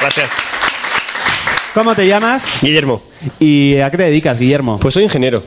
Gracias. 0.00 0.30
¿Cómo 1.74 1.94
te 1.94 2.08
llamas? 2.08 2.44
Guillermo, 2.60 3.02
¿Y 3.38 3.78
a 3.78 3.88
qué 3.92 3.98
te 3.98 4.02
dedicas, 4.02 4.36
Guillermo? 4.36 4.80
pues 4.80 4.94
soy 4.94 5.04
ingeniero. 5.04 5.44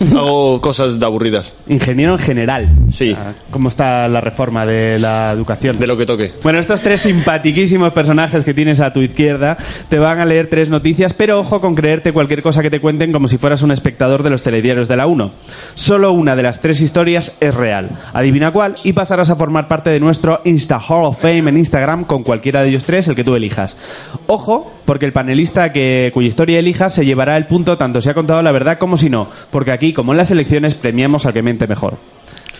Hago 0.16 0.60
cosas 0.60 0.98
de 0.98 1.04
aburridas, 1.04 1.54
Ingeniero 1.68 2.14
en 2.14 2.18
general. 2.18 2.68
Sí. 2.90 3.14
Ah, 3.16 3.32
¿Cómo 3.50 3.68
está 3.68 4.08
la 4.08 4.20
reforma 4.20 4.64
de 4.64 4.98
la 4.98 5.30
educación? 5.30 5.78
de 5.78 5.86
lo 5.86 5.96
que 5.96 6.06
toque. 6.06 6.32
Bueno, 6.42 6.58
estos 6.58 6.80
tres 6.80 7.02
simpatiquísimos 7.02 7.92
personajes 7.92 8.44
que 8.44 8.54
tienes 8.54 8.80
a 8.80 8.92
tu 8.92 9.02
izquierda 9.02 9.58
te 9.88 9.98
van 9.98 10.18
a 10.18 10.24
leer 10.24 10.48
tres 10.48 10.70
noticias, 10.70 11.12
pero 11.12 11.40
ojo 11.40 11.60
con 11.60 11.74
creerte 11.74 12.12
cualquier 12.12 12.42
cosa 12.42 12.62
que 12.62 12.70
te 12.70 12.80
cuenten 12.80 13.12
como 13.12 13.28
si 13.28 13.36
fueras 13.36 13.62
un 13.62 13.72
espectador 13.72 14.22
de 14.22 14.30
los 14.30 14.42
telediarios 14.42 14.88
de 14.88 14.96
la 14.96 15.06
1. 15.06 15.30
Solo 15.74 16.12
una 16.12 16.34
de 16.34 16.42
las 16.42 16.60
tres 16.60 16.80
historias 16.80 17.36
es 17.40 17.54
real. 17.54 17.90
Adivina 18.12 18.52
cuál 18.52 18.76
y 18.84 18.92
pasarás 18.94 19.30
a 19.30 19.36
formar 19.36 19.68
parte 19.68 19.90
de 19.90 20.00
nuestro 20.00 20.40
Insta 20.44 20.80
Hall 20.80 21.04
of 21.04 21.20
Fame 21.20 21.50
en 21.50 21.58
Instagram 21.58 22.04
con 22.04 22.22
cualquiera 22.22 22.62
de 22.62 22.70
ellos 22.70 22.84
tres, 22.84 23.06
el 23.08 23.14
que 23.14 23.24
tú 23.24 23.34
elijas. 23.34 23.76
Ojo, 24.26 24.72
porque 24.86 25.06
el 25.06 25.12
panelista 25.12 25.72
que, 25.72 26.10
cuya 26.14 26.28
historia 26.28 26.58
elijas 26.58 26.94
se 26.94 27.04
llevará 27.04 27.36
el 27.36 27.46
punto 27.46 27.76
tanto 27.78 28.00
si 28.00 28.08
ha 28.08 28.14
contado 28.14 28.42
la 28.42 28.52
verdad 28.52 28.78
como 28.78 28.96
si 28.96 29.10
no, 29.10 29.28
porque 29.50 29.72
aquí, 29.72 29.89
como 29.92 30.12
en 30.12 30.18
las 30.18 30.30
elecciones, 30.30 30.74
premiamos 30.74 31.26
al 31.26 31.32
que 31.32 31.42
miente 31.42 31.66
mejor. 31.66 31.96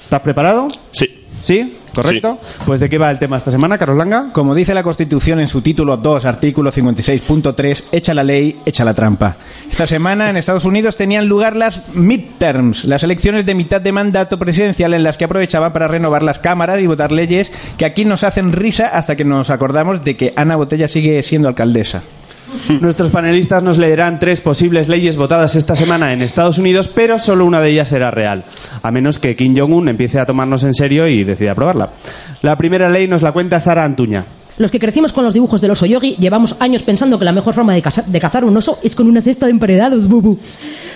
¿Estás 0.05 0.21
preparado? 0.21 0.69
Sí. 0.93 1.21
¿Sí? 1.43 1.77
¿Correcto? 1.95 2.39
Pues 2.67 2.81
¿de 2.81 2.89
qué 2.89 2.99
va 2.99 3.11
el 3.11 3.19
tema 3.19 3.37
esta 3.37 3.51
semana, 3.51 3.79
Carlos 3.79 3.97
Langa? 3.97 4.33
Como 4.33 4.55
dice 4.55 4.75
la 4.75 4.83
Constitución 4.83 5.41
en 5.41 5.49
su 5.49 5.63
título 5.63 5.97
2, 5.97 6.25
artículo 6.25 6.71
56.3, 6.71 7.85
echa 7.93 8.15
la 8.15 8.23
ley, 8.23 8.61
echa 8.65 8.85
la 8.85 8.95
trampa. 8.95 9.37
Esta 9.71 9.87
semana 9.87 10.31
en 10.31 10.37
Estados 10.37 10.65
Unidos 10.65 10.97
tenían 10.97 11.27
lugar 11.27 11.57
las 11.57 11.95
midterms, 11.95 12.85
las 12.85 13.03
elecciones 13.03 13.47
de 13.47 13.55
mitad 13.55 13.81
de 13.81 13.93
mandato 13.93 14.39
presidencial 14.39 14.95
en 14.95 15.03
las 15.03 15.17
que 15.17 15.25
aprovechaba 15.25 15.73
para 15.73 15.89
renovar 15.89 16.23
las 16.23 16.39
cámaras 16.39 16.81
y 16.81 16.87
votar 16.87 17.11
leyes 17.13 17.51
que 17.77 17.85
aquí 17.85 18.05
nos 18.05 18.23
hacen 18.23 18.53
risa 18.53 18.89
hasta 18.89 19.17
que 19.17 19.25
nos 19.25 19.51
acordamos 19.51 20.05
de 20.05 20.17
que 20.17 20.33
Ana 20.37 20.57
Botella 20.57 20.89
sigue 20.89 21.23
siendo 21.23 21.49
alcaldesa. 21.49 22.03
Nuestros 22.81 23.11
panelistas 23.11 23.63
nos 23.63 23.79
leerán 23.79 24.19
tres 24.19 24.41
posibles 24.41 24.89
leyes 24.89 25.17
votadas 25.17 25.55
esta 25.55 25.77
semana 25.77 26.13
en 26.13 26.23
Estados 26.23 26.59
Unidos, 26.59 26.89
pero 26.89 27.19
solo 27.19 27.45
una 27.45 27.61
de 27.61 27.71
ellas 27.71 27.89
será 27.89 28.11
real, 28.11 28.45
a 28.83 28.91
menos 28.91 29.19
que 29.19 29.37
Kim 29.37 29.55
Jong-un 29.57 29.89
empiece 29.89 30.21
a 30.21 30.27
tomarnos 30.27 30.65
en 30.65 30.75
serio 30.75 31.07
y 31.07 31.25
decida 31.25 31.53
aprobarla. 31.53 31.91
La 32.43 32.57
primera 32.57 32.89
ley 32.89 33.09
nos 33.09 33.23
la 33.23 33.33
cuenta 33.33 33.61
Sara 33.61 33.85
Antuña. 33.85 34.25
Los 34.59 34.71
que 34.71 34.79
crecimos 34.79 35.15
con 35.15 35.25
los 35.25 35.33
dibujos 35.33 35.63
del 35.63 35.71
oso 35.71 35.87
yogi 35.87 36.17
llevamos 36.19 36.57
años 36.61 36.83
pensando 36.83 37.19
que 37.19 37.25
la 37.25 37.33
mejor 37.33 37.55
forma 37.55 37.73
de, 37.73 37.83
de 38.07 38.21
cazar 38.21 38.45
un 38.45 38.57
oso 38.57 38.79
es 38.83 38.95
con 38.95 39.07
una 39.07 39.23
cesta 39.23 39.47
de 39.47 39.53
emparedados, 39.53 40.07
bubu. 40.07 40.39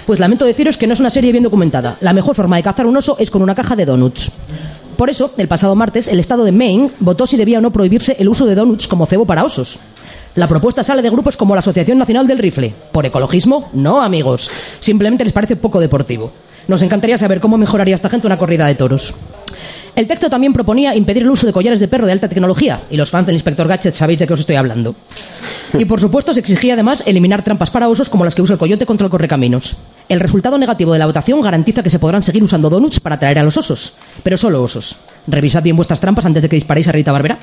Pues 0.06 0.20
lamento 0.20 0.44
deciros 0.44 0.76
que 0.76 0.86
no 0.86 0.92
es 0.92 1.00
una 1.00 1.08
serie 1.08 1.32
bien 1.32 1.44
documentada. 1.44 1.96
La 2.00 2.12
mejor 2.12 2.34
forma 2.34 2.56
de 2.56 2.62
cazar 2.62 2.86
un 2.86 2.96
oso 2.96 3.16
es 3.18 3.30
con 3.30 3.40
una 3.40 3.54
caja 3.54 3.74
de 3.74 3.86
donuts. 3.86 4.32
Por 4.94 5.10
eso, 5.10 5.32
el 5.36 5.48
pasado 5.48 5.74
martes, 5.74 6.08
el 6.08 6.20
estado 6.20 6.44
de 6.44 6.52
Maine 6.52 6.90
votó 7.00 7.26
si 7.26 7.36
debía 7.36 7.58
o 7.58 7.60
no 7.60 7.72
prohibirse 7.72 8.16
el 8.18 8.28
uso 8.28 8.46
de 8.46 8.54
donuts 8.54 8.88
como 8.88 9.06
cebo 9.06 9.24
para 9.26 9.44
osos. 9.44 9.78
La 10.34 10.48
propuesta 10.48 10.82
sale 10.82 11.02
de 11.02 11.10
grupos 11.10 11.36
como 11.36 11.54
la 11.54 11.60
Asociación 11.60 11.98
Nacional 11.98 12.26
del 12.26 12.38
Rifle. 12.38 12.74
¿Por 12.90 13.06
ecologismo? 13.06 13.70
No, 13.72 14.02
amigos. 14.02 14.50
Simplemente 14.80 15.24
les 15.24 15.32
parece 15.32 15.54
poco 15.54 15.80
deportivo. 15.80 16.32
Nos 16.66 16.82
encantaría 16.82 17.18
saber 17.18 17.40
cómo 17.40 17.58
mejoraría 17.58 17.94
esta 17.94 18.08
gente 18.08 18.26
una 18.26 18.38
corrida 18.38 18.66
de 18.66 18.74
toros. 18.74 19.14
El 19.96 20.08
texto 20.08 20.28
también 20.28 20.52
proponía 20.52 20.96
impedir 20.96 21.22
el 21.22 21.30
uso 21.30 21.46
de 21.46 21.52
collares 21.52 21.78
de 21.78 21.86
perro 21.86 22.06
de 22.06 22.12
alta 22.12 22.28
tecnología, 22.28 22.82
y 22.90 22.96
los 22.96 23.10
fans 23.10 23.26
del 23.26 23.36
Inspector 23.36 23.68
Gadget 23.68 23.94
sabéis 23.94 24.18
de 24.18 24.26
qué 24.26 24.32
os 24.32 24.40
estoy 24.40 24.56
hablando. 24.56 24.96
Y 25.72 25.84
por 25.84 26.00
supuesto 26.00 26.34
se 26.34 26.40
exigía 26.40 26.74
además 26.74 27.04
eliminar 27.06 27.44
trampas 27.44 27.70
para 27.70 27.88
osos 27.88 28.08
como 28.08 28.24
las 28.24 28.34
que 28.34 28.42
usa 28.42 28.54
el 28.54 28.58
coyote 28.58 28.86
contra 28.86 29.04
el 29.04 29.10
correcaminos. 29.10 29.76
El 30.08 30.18
resultado 30.18 30.58
negativo 30.58 30.92
de 30.92 30.98
la 30.98 31.06
votación 31.06 31.40
garantiza 31.40 31.82
que 31.82 31.90
se 31.90 32.00
podrán 32.00 32.24
seguir 32.24 32.42
usando 32.42 32.68
donuts 32.68 32.98
para 32.98 33.14
atraer 33.14 33.38
a 33.38 33.44
los 33.44 33.56
osos, 33.56 33.96
pero 34.24 34.36
solo 34.36 34.62
osos. 34.62 34.96
Revisad 35.28 35.62
bien 35.62 35.76
vuestras 35.76 36.00
trampas 36.00 36.24
antes 36.24 36.42
de 36.42 36.48
que 36.48 36.56
disparéis 36.56 36.88
a 36.88 36.92
Rita 36.92 37.12
Barbera. 37.12 37.38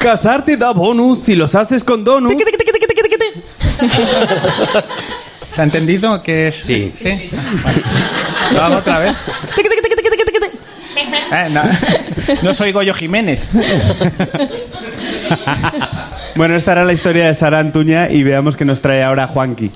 Casarte 0.00 0.56
da 0.56 0.72
bonus 0.72 1.18
si 1.20 1.34
los 1.34 1.54
haces 1.54 1.84
con 1.84 2.02
donuts. 2.02 2.34
¿Se 5.54 5.60
ha 5.60 5.64
entendido 5.64 6.22
que 6.22 6.48
es...? 6.48 6.56
Sí. 6.64 6.92
¿Sí? 6.94 7.30
Vale. 7.62 7.82
Lo 8.52 8.62
hago 8.62 8.76
otra 8.76 8.98
vez. 8.98 9.16
Eh, 11.32 11.48
no, 11.50 11.62
no 12.42 12.54
soy 12.54 12.72
Goyo 12.72 12.94
Jiménez. 12.94 13.48
Bueno, 16.36 16.56
esta 16.56 16.72
era 16.72 16.84
la 16.84 16.92
historia 16.92 17.28
de 17.28 17.34
Sara 17.36 17.60
Antuña 17.60 18.10
y 18.10 18.24
veamos 18.24 18.56
que 18.56 18.64
nos 18.64 18.80
trae 18.80 19.04
ahora 19.04 19.28
Juanqui. 19.28 19.70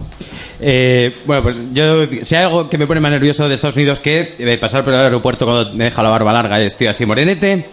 Eh, 0.61 1.15
bueno, 1.25 1.45
pues 1.45 1.73
yo, 1.73 2.07
si 2.23 2.35
hay 2.35 2.43
algo 2.45 2.69
que 2.69 2.77
me 2.79 2.87
pone 2.87 3.01
más 3.01 3.13
nervioso 3.13 3.49
de 3.49 3.55
Estados 3.55 3.77
Unidos 3.77 4.01
que 4.01 4.35
eh, 4.37 4.59
pasar 4.59 4.83
por 4.83 4.93
el 4.93 5.01
aeropuerto 5.01 5.45
cuando 5.45 5.73
me 5.73 5.85
deja 5.85 6.03
la 6.03 6.11
barba 6.11 6.33
larga 6.33 6.61
y 6.61 6.67
estoy 6.67 6.89
así 6.89 7.07
morenete, 7.07 7.65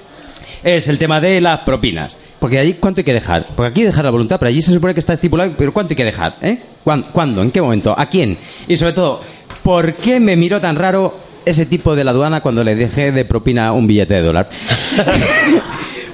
es 0.63 0.87
el 0.87 0.97
tema 0.97 1.19
de 1.21 1.41
las 1.41 1.59
propinas. 1.61 2.17
Porque 2.39 2.59
allí, 2.59 2.73
¿cuánto 2.73 3.01
hay 3.01 3.05
que 3.05 3.13
dejar? 3.13 3.45
Porque 3.55 3.69
aquí 3.69 3.83
dejar 3.83 4.05
la 4.05 4.11
voluntad, 4.11 4.37
pero 4.39 4.49
allí 4.49 4.61
se 4.61 4.73
supone 4.73 4.93
que 4.93 4.99
está 4.99 5.13
estipulado, 5.13 5.53
pero 5.57 5.73
¿cuánto 5.73 5.91
hay 5.93 5.95
que 5.97 6.05
dejar? 6.05 6.35
¿Eh? 6.41 6.59
¿Cuán- 6.83 7.05
¿Cuándo? 7.11 7.41
¿En 7.41 7.51
qué 7.51 7.61
momento? 7.61 7.93
¿A 7.97 8.07
quién? 8.07 8.37
Y 8.67 8.77
sobre 8.77 8.93
todo, 8.93 9.21
¿por 9.63 9.93
qué 9.95 10.19
me 10.19 10.35
miró 10.35 10.59
tan 10.61 10.75
raro 10.75 11.17
ese 11.45 11.65
tipo 11.65 11.95
de 11.95 12.03
la 12.03 12.11
aduana 12.11 12.41
cuando 12.41 12.63
le 12.63 12.75
dejé 12.75 13.11
de 13.11 13.25
propina 13.25 13.71
un 13.73 13.87
billete 13.87 14.15
de 14.15 14.21
dólar? 14.21 14.49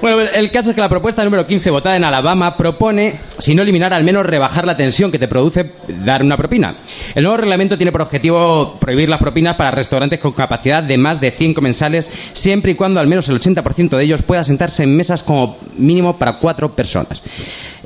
Bueno, 0.01 0.21
el 0.21 0.49
caso 0.49 0.71
es 0.71 0.75
que 0.75 0.81
la 0.81 0.89
propuesta 0.89 1.23
número 1.23 1.45
15 1.45 1.69
votada 1.69 1.95
en 1.95 2.03
Alabama 2.03 2.57
propone, 2.57 3.19
si 3.37 3.53
no 3.53 3.61
eliminar, 3.61 3.93
al 3.93 4.03
menos 4.03 4.25
rebajar 4.25 4.65
la 4.65 4.75
tensión 4.75 5.11
que 5.11 5.19
te 5.19 5.27
produce 5.27 5.73
dar 6.03 6.23
una 6.23 6.37
propina. 6.37 6.77
El 7.13 7.23
nuevo 7.23 7.37
reglamento 7.37 7.77
tiene 7.77 7.91
por 7.91 8.01
objetivo 8.01 8.77
prohibir 8.79 9.09
las 9.09 9.19
propinas 9.19 9.57
para 9.57 9.69
restaurantes 9.69 10.19
con 10.19 10.31
capacidad 10.31 10.81
de 10.81 10.97
más 10.97 11.21
de 11.21 11.29
100 11.29 11.53
comensales, 11.53 12.11
siempre 12.33 12.71
y 12.71 12.75
cuando 12.75 12.99
al 12.99 13.05
menos 13.05 13.29
el 13.29 13.39
80% 13.39 13.89
de 13.95 14.03
ellos 14.03 14.23
pueda 14.23 14.43
sentarse 14.43 14.81
en 14.81 14.97
mesas 14.97 15.21
como 15.21 15.57
mínimo 15.77 16.17
para 16.17 16.37
cuatro 16.37 16.75
personas. 16.75 17.23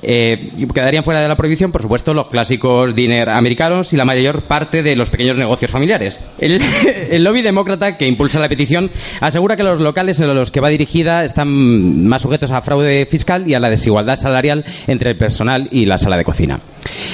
Eh, 0.07 0.51
quedarían 0.71 1.03
fuera 1.03 1.19
de 1.19 1.27
la 1.27 1.35
prohibición, 1.35 1.71
por 1.71 1.81
supuesto, 1.81 2.13
los 2.13 2.27
clásicos 2.27 2.93
dinner 2.93 3.27
americanos 3.29 3.91
y 3.91 3.97
la 3.97 4.05
mayor 4.05 4.43
parte 4.43 4.83
de 4.83 4.95
los 4.95 5.09
pequeños 5.09 5.37
negocios 5.37 5.71
familiares. 5.71 6.23
El, 6.37 6.61
lobby 7.23 7.41
demócrata 7.41 7.97
que 7.97 8.05
impulsa 8.05 8.39
la 8.39 8.47
petición 8.47 8.91
asegura 9.19 9.57
que 9.57 9.63
los 9.63 9.79
locales 9.79 10.19
en 10.19 10.33
los 10.35 10.51
que 10.51 10.59
va 10.59 10.69
dirigida 10.69 11.23
están 11.23 12.05
más 12.07 12.21
sujetos 12.21 12.51
a 12.51 12.61
fraude 12.61 13.07
fiscal 13.07 13.49
y 13.49 13.55
a 13.55 13.59
la 13.59 13.69
desigualdad 13.69 14.15
salarial 14.15 14.63
entre 14.85 15.11
el 15.11 15.17
personal 15.17 15.69
y 15.71 15.85
la 15.85 15.97
sala 15.97 16.17
de 16.17 16.23
cocina. 16.23 16.59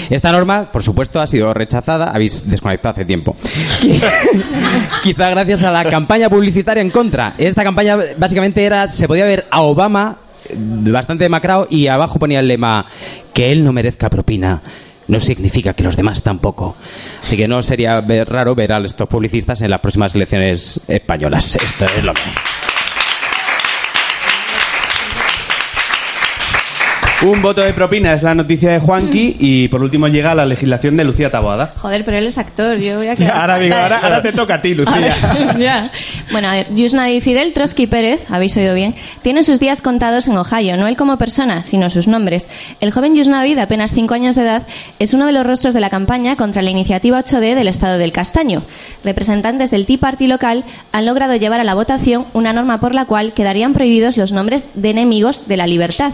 Esta 0.09 0.33
norma, 0.33 0.69
por 0.69 0.83
supuesto, 0.83 1.21
ha 1.21 1.27
sido 1.27 1.53
rechazada. 1.53 2.11
Habéis 2.11 2.49
desconectado 2.49 2.91
hace 2.91 3.05
tiempo. 3.05 3.37
Quizá 5.03 5.29
gracias 5.29 5.63
a 5.63 5.71
la 5.71 5.85
campaña 5.85 6.29
publicitaria 6.29 6.81
en 6.81 6.89
contra. 6.89 7.35
Esta 7.37 7.63
campaña 7.63 7.97
básicamente 8.17 8.65
era, 8.65 8.89
se 8.89 9.07
podía 9.07 9.23
ver 9.23 9.47
a 9.49 9.61
Obama 9.61 10.17
bastante 10.55 11.23
demacrado 11.25 11.67
y 11.69 11.87
abajo 11.87 12.19
ponía 12.19 12.39
el 12.39 12.47
lema 12.47 12.85
que 13.33 13.45
él 13.49 13.63
no 13.63 13.73
merezca 13.73 14.09
propina 14.09 14.61
no 15.07 15.19
significa 15.19 15.73
que 15.73 15.83
los 15.83 15.97
demás 15.97 16.23
tampoco. 16.23 16.77
Así 17.21 17.35
que 17.35 17.47
no 17.47 17.61
sería 17.61 17.99
raro 18.01 18.55
ver 18.55 18.71
a 18.71 18.79
estos 18.79 19.09
publicistas 19.09 19.61
en 19.61 19.69
las 19.69 19.81
próximas 19.81 20.15
elecciones 20.15 20.79
españolas. 20.87 21.55
Esto 21.55 21.85
es 21.97 22.03
lo 22.05 22.13
que 22.13 22.21
Un 27.23 27.39
voto 27.43 27.61
de 27.61 27.71
propina 27.73 28.15
es 28.15 28.23
la 28.23 28.33
noticia 28.33 28.71
de 28.71 28.79
Juanqui 28.79 29.35
y 29.39 29.67
por 29.67 29.83
último 29.83 30.07
llega 30.07 30.33
la 30.33 30.43
legislación 30.43 30.97
de 30.97 31.03
Lucía 31.03 31.29
Taboada. 31.29 31.71
Joder, 31.77 32.03
pero 32.03 32.17
él 32.17 32.25
es 32.25 32.39
actor, 32.39 32.79
yo 32.79 32.97
voy 32.97 33.09
a 33.09 33.15
quedar 33.15 33.37
Ahora, 33.37 33.59
digo, 33.59 33.75
ahora, 33.75 33.99
ahora 33.99 34.23
te 34.23 34.33
toca 34.33 34.55
a 34.55 34.61
ti, 34.61 34.73
Lucía. 34.73 35.15
Ya. 35.59 35.91
Bueno, 36.31 36.47
a 36.47 36.53
ver, 36.53 36.73
Yusnavi 36.73 37.21
Fidel 37.21 37.53
Trotsky 37.53 37.85
Pérez, 37.85 38.21
habéis 38.31 38.57
oído 38.57 38.73
bien, 38.73 38.95
tiene 39.21 39.43
sus 39.43 39.59
días 39.59 39.83
contados 39.83 40.27
en 40.27 40.35
Ohio, 40.35 40.77
no 40.77 40.87
él 40.87 40.97
como 40.97 41.19
persona, 41.19 41.61
sino 41.61 41.91
sus 41.91 42.07
nombres. 42.07 42.49
El 42.79 42.91
joven 42.91 43.13
Yusnavi, 43.13 43.53
de 43.53 43.61
apenas 43.61 43.93
5 43.93 44.15
años 44.15 44.35
de 44.35 44.41
edad, 44.41 44.65
es 44.97 45.13
uno 45.13 45.27
de 45.27 45.33
los 45.33 45.45
rostros 45.45 45.75
de 45.75 45.79
la 45.79 45.91
campaña 45.91 46.35
contra 46.37 46.63
la 46.63 46.71
iniciativa 46.71 47.23
8D 47.23 47.53
del 47.53 47.67
Estado 47.67 47.99
del 47.99 48.13
Castaño. 48.13 48.63
Representantes 49.03 49.69
del 49.69 49.85
Tea 49.85 49.99
Party 49.99 50.25
local 50.25 50.65
han 50.91 51.05
logrado 51.05 51.35
llevar 51.35 51.59
a 51.59 51.65
la 51.65 51.75
votación 51.75 52.25
una 52.33 52.51
norma 52.51 52.79
por 52.79 52.95
la 52.95 53.05
cual 53.05 53.33
quedarían 53.33 53.73
prohibidos 53.73 54.17
los 54.17 54.31
nombres 54.31 54.65
de 54.73 54.89
enemigos 54.89 55.47
de 55.47 55.57
la 55.57 55.67
libertad. 55.67 56.13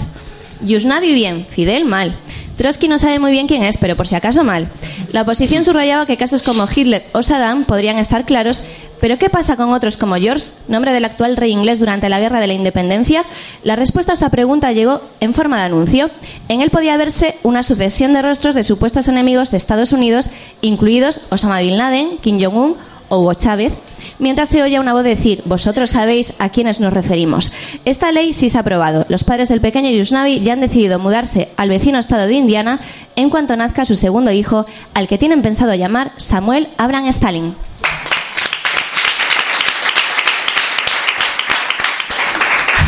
Yusnavi 0.62 1.14
bien, 1.14 1.46
Fidel 1.48 1.86
mal. 1.86 2.16
Trotsky 2.56 2.88
no 2.88 2.98
sabe 2.98 3.20
muy 3.20 3.32
bien 3.32 3.48
quién 3.48 3.64
es, 3.64 3.78
pero 3.78 3.96
por 3.96 4.08
si 4.08 4.16
acaso 4.16 4.44
mal. 4.44 4.68
La 5.12 5.22
oposición 5.22 5.64
subrayaba 5.64 6.08
que 6.08 6.18
casos 6.18 6.42
como 6.42 6.68
Hitler 6.74 7.04
o 7.14 7.22
Saddam 7.22 7.66
podrían 7.66 8.00
estar 8.00 8.26
claros, 8.26 8.64
pero 9.00 9.20
¿qué 9.20 9.30
pasa 9.30 9.56
con 9.56 9.74
otros 9.74 9.96
como 9.96 10.16
George, 10.16 10.50
nombre 10.68 10.92
del 10.92 11.06
actual 11.06 11.38
rey 11.38 11.52
inglés 11.52 11.80
durante 11.80 12.10
la 12.10 12.20
Guerra 12.20 12.40
de 12.40 12.48
la 12.48 12.54
Independencia? 12.54 13.24
La 13.64 13.76
respuesta 13.76 14.12
a 14.12 14.16
esta 14.16 14.32
pregunta 14.32 14.72
llegó 14.72 15.02
en 15.20 15.36
forma 15.36 15.58
de 15.58 15.66
anuncio. 15.66 16.10
En 16.48 16.62
él 16.62 16.72
podía 16.72 16.98
verse 16.98 17.38
una 17.44 17.62
sucesión 17.62 18.14
de 18.14 18.24
rostros 18.24 18.56
de 18.56 18.64
supuestos 18.64 19.08
enemigos 19.08 19.52
de 19.52 19.58
Estados 19.58 19.92
Unidos, 19.92 20.32
incluidos 20.62 21.22
Osama 21.30 21.60
Bin 21.60 21.78
Laden, 21.78 22.18
Kim 22.18 22.40
Jong-un 22.42 22.76
o 23.10 23.20
Hugo 23.20 23.36
Chávez, 23.36 23.74
mientras 24.20 24.50
se 24.50 24.64
oye 24.64 24.80
una 24.80 24.94
voz 24.94 25.04
decir, 25.04 25.42
vosotros 25.46 25.92
sabéis 25.92 26.34
a 26.40 26.50
quiénes 26.50 26.80
nos 26.80 26.94
referimos. 26.94 27.52
Esta 27.86 28.12
ley 28.12 28.34
sí 28.34 28.50
se 28.50 28.58
ha 28.58 28.62
aprobado. 28.62 29.06
Los 29.10 29.24
padres 29.24 29.50
del 29.50 29.62
pequeño 29.62 29.90
Yusnavi 29.90 30.42
ya 30.42 30.54
han 30.54 30.62
decidido 30.62 31.00
mudarse 31.00 31.50
al 31.58 31.70
vecino 31.70 32.00
estado 32.00 32.28
de 32.28 32.34
Indiana 32.34 32.80
en 33.16 33.30
cuanto 33.30 33.56
nazca 33.56 33.86
su 33.86 33.96
segundo 33.96 34.32
hijo, 34.32 34.66
al 34.94 35.08
que 35.08 35.18
tienen 35.18 35.42
pensado 35.42 35.74
llamar 35.74 36.12
Samuel 36.18 36.70
Abraham 36.78 37.08
Stalin. 37.08 37.56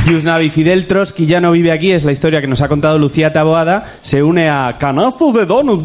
Yusnavi 0.09 0.49
Fidel 0.49 0.87
Trotsky 0.87 1.25
ya 1.27 1.39
no 1.39 1.51
vive 1.51 1.71
aquí, 1.71 1.91
es 1.91 2.03
la 2.03 2.11
historia 2.11 2.41
que 2.41 2.47
nos 2.47 2.61
ha 2.61 2.67
contado 2.67 2.97
Lucía 2.97 3.31
Taboada. 3.31 3.85
Se 4.01 4.23
une 4.23 4.49
a 4.49 4.77
Canastos 4.79 5.33
de 5.33 5.45
Donuts. 5.45 5.83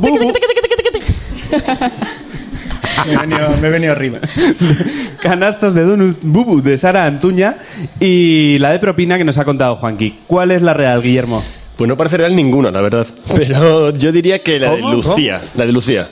Me 3.06 3.12
he 3.12 3.16
venido, 3.16 3.48
me 3.60 3.68
he 3.68 3.70
venido 3.70 3.92
arriba. 3.92 4.18
Canastos 5.20 5.74
de 5.74 5.82
Donuts 5.84 6.18
Bubu 6.22 6.62
de 6.62 6.76
Sara 6.78 7.06
Antuña 7.06 7.56
y 8.00 8.58
la 8.58 8.72
de 8.72 8.78
propina 8.78 9.18
que 9.18 9.24
nos 9.24 9.38
ha 9.38 9.44
contado 9.44 9.76
Juanqui. 9.76 10.18
¿Cuál 10.26 10.50
es 10.50 10.62
la 10.62 10.74
real, 10.74 11.02
Guillermo? 11.02 11.42
Pues 11.76 11.88
no 11.88 11.96
parece 11.96 12.16
real 12.18 12.36
ninguna, 12.36 12.70
la 12.70 12.80
verdad. 12.80 13.06
Pero 13.34 13.90
yo 13.96 14.12
diría 14.12 14.42
que 14.42 14.60
la 14.60 14.70
de 14.70 14.80
¿Cómo? 14.80 14.92
Lucía. 14.92 15.40
La 15.54 15.66
de 15.66 15.72
Lucía. 15.72 16.10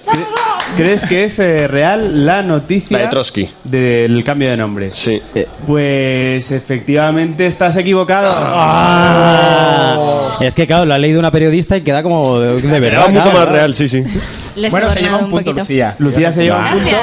¿Crees 0.76 1.04
que 1.04 1.24
es 1.24 1.38
eh, 1.38 1.68
real 1.68 2.24
la 2.24 2.42
noticia 2.42 2.96
La 2.96 3.04
de 3.04 3.10
Trotsky. 3.10 3.48
del 3.64 4.24
cambio 4.24 4.48
de 4.50 4.56
nombre? 4.56 4.90
Sí. 4.94 5.20
Pues 5.66 6.50
efectivamente 6.50 7.46
estás 7.46 7.76
equivocado. 7.76 8.32
Ah. 8.34 10.38
Es 10.40 10.54
que, 10.54 10.66
claro, 10.66 10.86
lo 10.86 10.94
ha 10.94 10.98
leído 10.98 11.20
una 11.20 11.30
periodista 11.30 11.76
y 11.76 11.82
queda 11.82 12.02
como 12.02 12.38
de, 12.38 12.60
de 12.62 12.80
verdad. 12.80 13.08
Mucho 13.08 13.30
claro, 13.30 13.38
más 13.38 13.48
real, 13.50 13.74
sí, 13.74 13.88
sí. 13.88 14.02
Les 14.56 14.72
Bueno, 14.72 14.90
se 14.90 15.00
lleva 15.02 15.18
un 15.18 15.30
punto, 15.30 15.36
poquito. 15.36 15.60
Lucía. 15.60 15.94
Lucía 15.98 16.32
se 16.32 16.42
lleva 16.44 16.72
un 16.72 16.80
punto. 16.80 16.96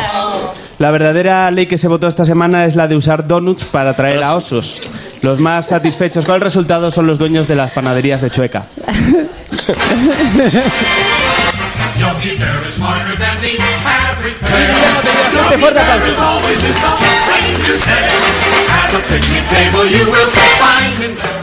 La 0.80 0.92
verdadera 0.92 1.52
ley 1.52 1.68
que 1.68 1.78
se 1.78 1.88
votó 1.88 2.08
esta 2.08 2.26
semana 2.26 2.66
es 2.66 2.76
la 2.76 2.88
de 2.88 2.96
usar 2.96 3.28
donuts 3.28 3.66
para 3.66 3.92
atraer 3.92 4.24
a 4.24 4.36
osos. 4.36 4.82
Los 5.22 5.40
más 5.40 5.68
satisfechos 5.68 6.26
con 6.26 6.36
el 6.36 6.42
resultado 6.42 6.90
son 6.90 7.06
los 7.06 7.20
dueños 7.20 7.48
de 7.48 7.56
las 7.56 7.72
panaderías 7.72 8.22
de 8.22 8.32
Chueca. 8.32 8.64
Yogi 12.00 12.38
Bear 12.38 12.65
is 12.65 12.75
smarter 12.75 13.13
than 13.18 13.36
the 13.41 13.60
average 13.60 14.39
bear. 14.39 14.72
Yogi 15.36 15.74
Bear 15.74 16.08
is 16.08 16.20
always 16.20 16.63
in 16.63 16.72
the 16.72 16.91
ranger's 17.27 17.84
hair. 17.84 18.08
At 18.72 18.91
the 18.91 19.01
picnic 19.12 19.44
table 19.51 19.86
you 19.86 20.10
will 20.10 20.32
find 20.32 20.94
him 20.96 21.15
there. 21.15 21.38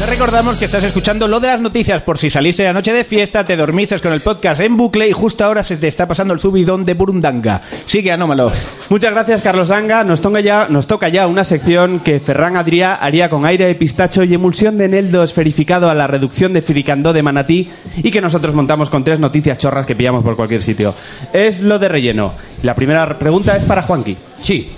Te 0.00 0.06
recordamos 0.06 0.56
que 0.56 0.64
estás 0.64 0.82
escuchando 0.84 1.28
lo 1.28 1.40
de 1.40 1.48
las 1.48 1.60
noticias 1.60 2.00
por 2.00 2.16
si 2.16 2.30
saliste 2.30 2.64
la 2.64 2.72
noche 2.72 2.90
de 2.90 3.04
fiesta, 3.04 3.44
te 3.44 3.54
dormiste 3.54 3.98
con 3.98 4.14
el 4.14 4.22
podcast 4.22 4.58
en 4.62 4.78
bucle 4.78 5.06
y 5.06 5.12
justo 5.12 5.44
ahora 5.44 5.62
se 5.62 5.76
te 5.76 5.88
está 5.88 6.08
pasando 6.08 6.32
el 6.32 6.40
subidón 6.40 6.84
de 6.84 6.94
Burundanga. 6.94 7.60
Sigue, 7.84 8.10
Anómalo. 8.10 8.50
Muchas 8.88 9.10
gracias, 9.10 9.42
Carlos 9.42 9.68
Danga. 9.68 10.02
Nos 10.02 10.22
toca, 10.22 10.40
ya, 10.40 10.68
nos 10.70 10.86
toca 10.86 11.10
ya 11.10 11.26
una 11.26 11.44
sección 11.44 12.00
que 12.00 12.18
Ferran 12.18 12.56
Adrià 12.56 12.96
haría 12.98 13.28
con 13.28 13.44
aire 13.44 13.66
de 13.66 13.74
pistacho 13.74 14.24
y 14.24 14.32
emulsión 14.32 14.78
de 14.78 14.86
eneldo 14.86 15.22
esferificado 15.22 15.90
a 15.90 15.94
la 15.94 16.06
reducción 16.06 16.54
de 16.54 16.62
fricandó 16.62 17.12
de 17.12 17.22
manatí 17.22 17.68
y 17.98 18.10
que 18.10 18.22
nosotros 18.22 18.54
montamos 18.54 18.88
con 18.88 19.04
tres 19.04 19.20
noticias 19.20 19.58
chorras 19.58 19.84
que 19.84 19.96
pillamos 19.96 20.24
por 20.24 20.34
cualquier 20.34 20.62
sitio. 20.62 20.94
Es 21.34 21.60
lo 21.60 21.78
de 21.78 21.90
relleno. 21.90 22.32
La 22.62 22.74
primera 22.74 23.18
pregunta 23.18 23.54
es 23.54 23.66
para 23.66 23.82
Juanqui. 23.82 24.16
Sí. 24.40 24.70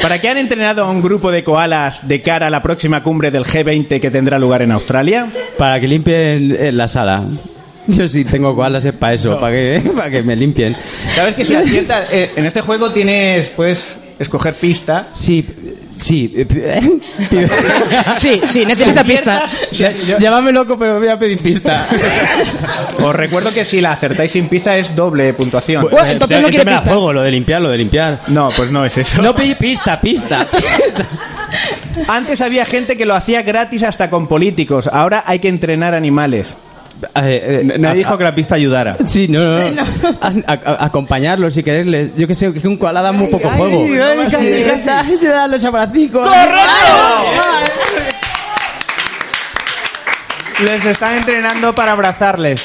¿Para 0.00 0.20
qué 0.20 0.28
han 0.28 0.38
entrenado 0.38 0.84
a 0.84 0.90
un 0.90 1.02
grupo 1.02 1.30
de 1.30 1.42
koalas 1.42 2.06
de 2.06 2.20
cara 2.20 2.48
a 2.48 2.50
la 2.50 2.62
próxima 2.62 3.02
cumbre 3.02 3.30
del 3.30 3.44
G20 3.44 4.00
que 4.00 4.10
tendrá 4.10 4.38
lugar 4.38 4.62
en 4.62 4.72
Australia? 4.72 5.28
Para 5.56 5.80
que 5.80 5.88
limpien 5.88 6.56
eh, 6.58 6.72
la 6.72 6.88
sala. 6.88 7.24
Yo 7.86 8.08
sí 8.08 8.24
tengo 8.24 8.54
koalas 8.54 8.84
es 8.84 8.94
para 8.94 9.14
eso, 9.14 9.38
para 9.38 9.54
que, 9.54 9.82
para 9.96 10.10
que 10.10 10.22
me 10.22 10.36
limpien. 10.36 10.76
¿Sabes 11.14 11.34
que 11.34 11.44
si 11.44 11.54
aciertas, 11.54 12.08
eh, 12.10 12.30
en 12.36 12.46
este 12.46 12.60
juego 12.62 12.90
tienes, 12.90 13.50
pues, 13.50 13.98
escoger 14.18 14.54
pista? 14.54 15.08
Sí, 15.12 15.46
sí. 15.96 16.46
Sí, 18.16 18.40
sí, 18.46 18.66
necesita 18.66 19.04
pista. 19.06 19.46
Llámame 20.18 20.52
loco, 20.52 20.78
pero 20.78 20.98
voy 20.98 21.08
a 21.08 21.18
pedir 21.18 21.38
pista. 21.38 21.86
Os 23.02 23.14
recuerdo 23.14 23.52
que 23.52 23.64
si 23.64 23.80
la 23.80 23.92
acertáis 23.92 24.32
sin 24.32 24.48
pista 24.48 24.76
es 24.76 24.94
doble 24.94 25.34
puntuación. 25.34 25.88
Bueno, 25.90 26.10
entonces 26.10 26.40
no 26.40 26.48
quiere 26.48 26.64
me 26.64 26.70
la 26.72 26.78
pista. 26.78 26.92
juego, 26.94 27.12
lo 27.12 27.22
de 27.22 27.30
limpiar, 27.30 27.60
lo 27.60 27.70
de 27.70 27.78
limpiar. 27.78 28.20
No, 28.28 28.50
pues 28.56 28.70
no 28.70 28.84
es 28.84 28.96
eso. 28.98 29.22
No 29.22 29.34
pedí 29.34 29.54
pista, 29.54 30.00
pista. 30.00 30.46
Antes 32.08 32.40
había 32.40 32.64
gente 32.64 32.96
que 32.96 33.06
lo 33.06 33.14
hacía 33.14 33.42
gratis 33.42 33.82
hasta 33.82 34.10
con 34.10 34.26
políticos. 34.26 34.88
Ahora 34.92 35.22
hay 35.26 35.38
que 35.38 35.48
entrenar 35.48 35.94
animales. 35.94 36.56
Eh, 37.16 37.60
eh, 37.60 37.78
Nadie 37.78 37.86
a- 37.88 37.94
dijo 37.94 38.16
que 38.18 38.24
la 38.24 38.34
pista 38.34 38.54
ayudara. 38.54 38.96
Sí, 39.06 39.28
no, 39.28 39.40
no. 39.40 39.70
no. 39.70 39.82
A- 40.20 40.52
a- 40.52 40.84
acompañarlos 40.86 41.54
si 41.54 41.62
quererles. 41.62 42.12
Yo 42.16 42.26
que 42.26 42.34
sé, 42.34 42.52
que 42.54 42.66
un 42.68 42.76
koala 42.78 43.02
da 43.02 43.12
muy 43.12 43.26
poco 43.28 43.48
juego. 43.50 43.84
casi, 44.30 44.64
casi. 44.84 45.16
Se 45.16 45.28
dan 45.28 45.50
los 45.50 45.64
abracicos. 45.64 46.28
Les 50.64 50.84
están 50.86 51.16
entrenando 51.16 51.74
para 51.74 51.92
abrazarles. 51.92 52.60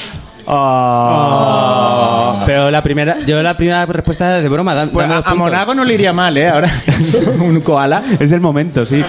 Oh. 0.52 2.30
Oh, 2.32 2.42
pero 2.44 2.70
la 2.72 2.82
primera, 2.82 3.20
yo 3.20 3.40
la 3.40 3.56
primera 3.56 3.86
respuesta 3.86 4.40
de 4.40 4.48
broma, 4.48 4.74
dan, 4.74 4.88
Pues 4.90 5.08
a. 5.08 5.34
Monago 5.34 5.76
no 5.76 5.84
le 5.84 5.94
iría 5.94 6.12
mal, 6.12 6.36
¿eh? 6.36 6.48
Ahora, 6.48 6.68
un 7.40 7.60
koala. 7.60 8.02
Es 8.18 8.32
el 8.32 8.40
momento, 8.40 8.84
sí. 8.84 9.04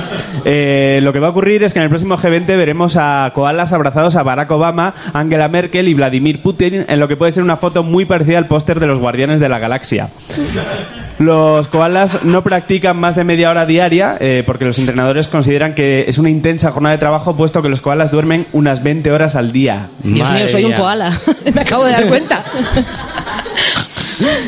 Eh, 0.46 1.00
lo 1.02 1.12
que 1.12 1.20
va 1.20 1.28
a 1.28 1.30
ocurrir 1.32 1.64
es 1.64 1.74
que 1.74 1.80
en 1.80 1.84
el 1.84 1.90
próximo 1.90 2.16
G20 2.18 2.46
veremos 2.46 2.96
a 2.96 3.32
koalas 3.34 3.74
abrazados 3.74 4.16
a 4.16 4.24
Barack 4.24 4.52
Obama, 4.52 4.94
Angela 5.14 5.48
Merkel 5.48 5.88
y 5.88 5.96
Vladimir 5.96 6.44
Putin 6.44 6.86
en 6.88 7.00
lo 7.00 7.08
que 7.08 7.18
puede 7.18 7.32
ser 7.32 7.42
una 7.42 7.58
foto 7.58 7.82
muy 7.82 8.06
parecida 8.06 8.38
al 8.38 8.46
póster 8.48 8.80
de 8.80 8.86
los 8.86 9.00
Guardianes 9.00 9.40
de 9.40 9.50
la 9.50 9.58
Galaxia. 9.58 10.10
Los 11.22 11.68
koalas 11.68 12.24
no 12.24 12.42
practican 12.44 12.98
más 13.00 13.16
de 13.16 13.24
media 13.24 13.52
hora 13.52 13.68
diaria 13.68 14.18
eh, 14.20 14.42
porque 14.44 14.66
los 14.66 14.80
entrenadores 14.80 15.28
consideran 15.28 15.76
que 15.76 16.06
es 16.08 16.18
una 16.18 16.32
intensa 16.32 16.72
jornada 16.72 16.94
de 16.96 17.00
trabajo 17.00 17.36
puesto 17.36 17.62
que 17.62 17.70
los 17.70 17.80
koalas 17.80 18.10
duermen 18.10 18.48
unas 18.54 18.82
20 18.82 19.12
horas 19.12 19.36
al 19.36 19.52
día. 19.52 19.90
Dios 20.00 20.28
Madre 20.28 20.44
mío, 20.46 20.52
soy 20.52 20.66
un 20.66 20.74
koala. 20.74 21.16
Me 21.54 21.62
acabo 21.62 21.86
de 21.86 21.92
dar 21.92 22.08
cuenta. 22.08 22.44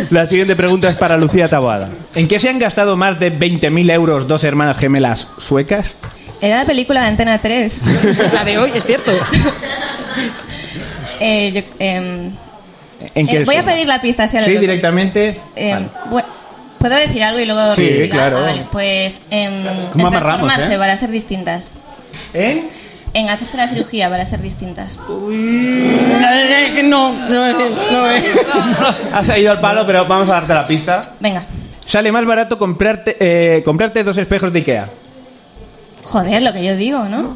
La 0.09 0.25
siguiente 0.25 0.55
pregunta 0.55 0.89
es 0.89 0.95
para 0.95 1.15
Lucía 1.17 1.47
Taboada. 1.47 1.89
¿En 2.15 2.27
qué 2.27 2.39
se 2.39 2.49
han 2.49 2.57
gastado 2.57 2.97
más 2.97 3.19
de 3.19 3.31
20.000 3.37 3.91
euros 3.91 4.27
dos 4.27 4.43
hermanas 4.43 4.77
gemelas 4.77 5.27
suecas? 5.37 5.95
Era 6.41 6.57
la 6.57 6.65
película 6.65 7.01
de 7.01 7.07
Antena 7.07 7.39
3. 7.39 7.81
La 8.33 8.43
de 8.43 8.57
hoy, 8.57 8.71
es 8.73 8.83
cierto. 8.83 9.11
Eh, 11.19 11.51
yo- 11.53 11.61
em, 11.79 12.31
¿En 13.15 13.27
qué 13.27 13.37
eh, 13.37 13.43
voy 13.45 13.57
a 13.57 13.63
pedir 13.63 13.87
la 13.87 14.01
pista. 14.01 14.27
Si 14.27 14.39
Sí, 14.39 14.57
directamente. 14.57 15.35
Em, 15.55 15.87
Vale. 16.09 16.25
¿Puedo 16.83 16.97
decir 16.97 17.23
algo 17.23 17.39
y 17.39 17.45
luego...? 17.45 17.73
Sí, 17.75 18.09
claro. 18.11 18.39
ah, 18.39 18.41
vale, 18.41 18.65
pues... 18.69 19.21
em, 19.31 19.63
¿Cómo 19.93 20.01
en 20.01 20.07
amarramos, 20.07 20.49
transformarse 20.49 20.73
eh? 20.73 20.77
para 20.77 20.97
ser 20.97 21.11
distintas. 21.11 21.71
¿Eh? 22.33 22.67
En 23.13 23.29
hacerse 23.29 23.55
la 23.55 23.69
cirugía 23.69 24.09
para 24.09 24.25
ser 24.25 24.41
distintas. 24.41 24.99
No, 25.07 25.29
no, 27.13 27.53
no. 27.53 27.67
Has 29.13 29.39
ido 29.39 29.51
al 29.51 29.61
palo, 29.61 29.85
pero 29.85 30.05
vamos 30.05 30.27
a 30.27 30.33
darte 30.33 30.53
la 30.53 30.67
pista. 30.67 30.99
Venga. 31.21 31.45
Sale 31.85 32.11
más 32.11 32.25
barato 32.25 32.57
comprarte, 32.57 33.15
eh, 33.17 33.63
comprarte 33.63 34.03
dos 34.03 34.17
espejos 34.17 34.51
de 34.51 34.59
Ikea. 34.59 34.89
Joder, 36.13 36.43
lo 36.43 36.53
que 36.53 36.63
yo 36.63 36.75
digo, 36.75 37.05
¿no? 37.05 37.35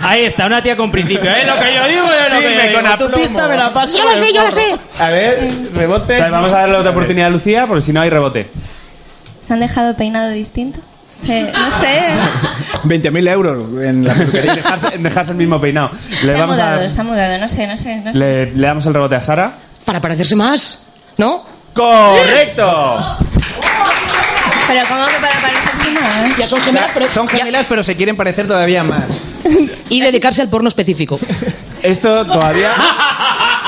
Ahí 0.00 0.24
está, 0.24 0.46
una 0.46 0.60
tía 0.60 0.76
con 0.76 0.90
principio, 0.90 1.30
¿eh? 1.30 1.44
Lo 1.46 1.54
que 1.60 1.72
yo 1.72 1.86
digo 1.86 2.06
es 2.12 2.32
lo 2.32 2.40
que 2.40 2.54
yo 2.56 2.60
con 2.60 2.68
digo. 2.68 2.80
Tu 2.80 3.04
aplomo. 3.04 3.16
pista 3.22 3.46
me 3.46 3.56
la 3.56 3.72
paso. 3.72 3.96
Yo 3.96 4.02
lo 4.04 4.10
sé, 4.16 4.32
yo 4.34 4.42
lo 4.42 4.50
sé. 4.50 4.76
A 4.98 5.08
ver, 5.10 5.52
rebote. 5.72 6.18
Vale, 6.18 6.30
vamos 6.32 6.50
a 6.52 6.56
darle 6.62 6.76
otra 6.78 6.90
oportunidad 6.90 7.28
a 7.28 7.30
Lucía, 7.30 7.66
porque 7.68 7.82
si 7.82 7.92
no 7.92 8.00
hay 8.00 8.10
rebote. 8.10 8.50
¿Se 9.38 9.52
han 9.52 9.60
dejado 9.60 9.94
peinado 9.94 10.28
distinto? 10.30 10.80
Sí, 11.20 11.46
no 11.52 11.70
sé. 11.70 12.00
20.000 12.84 13.30
euros 13.30 13.84
en 13.84 14.04
la 14.04 14.14
peluquería. 14.14 14.54
Dejarse, 14.56 14.98
dejarse 14.98 15.30
el 15.30 15.38
mismo 15.38 15.60
peinado. 15.60 15.92
Se 16.18 16.26
Le, 16.26 16.34
ha 16.34 16.40
vamos 16.40 16.58
a, 16.58 16.62
mudado, 16.64 16.88
se 16.88 17.00
ha 17.00 17.04
mudado. 17.04 17.38
No 17.38 17.46
sé, 17.46 17.66
no 17.68 17.76
sé, 17.76 17.96
no 17.98 18.12
sé. 18.12 18.18
le, 18.18 18.46
le 18.50 18.66
damos 18.66 18.84
el 18.86 18.94
rebote 18.94 19.14
a 19.14 19.22
Sara. 19.22 19.52
Para 19.84 20.00
parecerse 20.00 20.34
más, 20.34 20.84
¿no? 21.16 21.44
¡Correcto! 21.74 23.18
Pero 24.66 24.80
¿cómo 24.88 25.06
que 25.06 25.14
para 25.14 25.40
parecerse 25.40 25.69
Ya 26.38 26.48
son 26.48 26.60
gemelas, 26.60 26.90
pero... 26.92 27.08
Son 27.10 27.28
gemelas, 27.28 27.66
pero 27.68 27.84
se 27.84 27.96
quieren 27.96 28.16
parecer 28.16 28.46
todavía 28.46 28.82
más. 28.84 29.20
Y 29.88 30.00
dedicarse 30.00 30.42
al 30.42 30.48
porno 30.48 30.68
específico. 30.68 31.18
Esto 31.82 32.26
todavía 32.26 32.72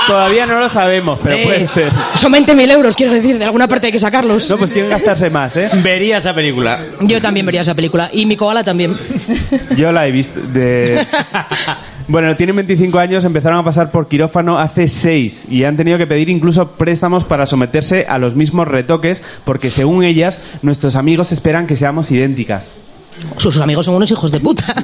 todavía 0.07 0.45
no 0.45 0.59
lo 0.59 0.69
sabemos, 0.69 1.19
pero 1.21 1.35
Eh, 1.35 1.43
puede 1.45 1.65
ser. 1.65 1.91
Son 2.15 2.31
20.000 2.31 2.71
euros, 2.71 2.95
quiero 2.95 3.13
decir, 3.13 3.37
de 3.37 3.45
alguna 3.45 3.67
parte 3.67 3.87
hay 3.87 3.91
que 3.93 3.99
sacarlos. 3.99 4.49
No, 4.49 4.57
pues 4.57 4.71
quieren 4.71 4.89
gastarse 4.89 5.29
más, 5.29 5.55
¿eh? 5.57 5.69
Vería 5.83 6.17
esa 6.17 6.33
película. 6.33 6.79
Yo 7.01 7.21
también 7.21 7.45
vería 7.45 7.61
esa 7.61 7.75
película. 7.75 8.09
Y 8.11 8.25
mi 8.25 8.35
koala 8.35 8.63
también. 8.63 8.97
Yo 9.75 9.91
la 9.91 10.07
he 10.07 10.11
visto. 10.11 10.39
De... 10.41 11.05
Bueno, 12.07 12.35
tienen 12.35 12.57
25 12.57 12.99
años, 12.99 13.23
empezaron 13.23 13.59
a 13.59 13.63
pasar 13.63 13.89
por 13.91 14.09
quirófano 14.09 14.59
hace 14.59 14.89
6 14.89 15.45
y 15.49 15.63
han 15.63 15.77
tenido 15.77 15.97
que 15.97 16.05
pedir 16.05 16.29
incluso 16.29 16.71
préstamos 16.71 17.23
para 17.23 17.45
someterse 17.45 18.05
a 18.09 18.17
los 18.17 18.35
mismos 18.35 18.67
retoques 18.67 19.21
porque 19.45 19.69
según 19.69 20.03
ellas, 20.03 20.41
nuestros 20.63 20.97
amigos 20.97 21.31
esperan 21.31 21.65
que 21.65 21.77
seamos 21.77 22.11
idénticas. 22.11 22.81
Sus 23.37 23.59
amigos 23.59 23.85
son 23.85 23.95
unos 23.95 24.09
hijos 24.11 24.31
de 24.31 24.39
puta. 24.39 24.73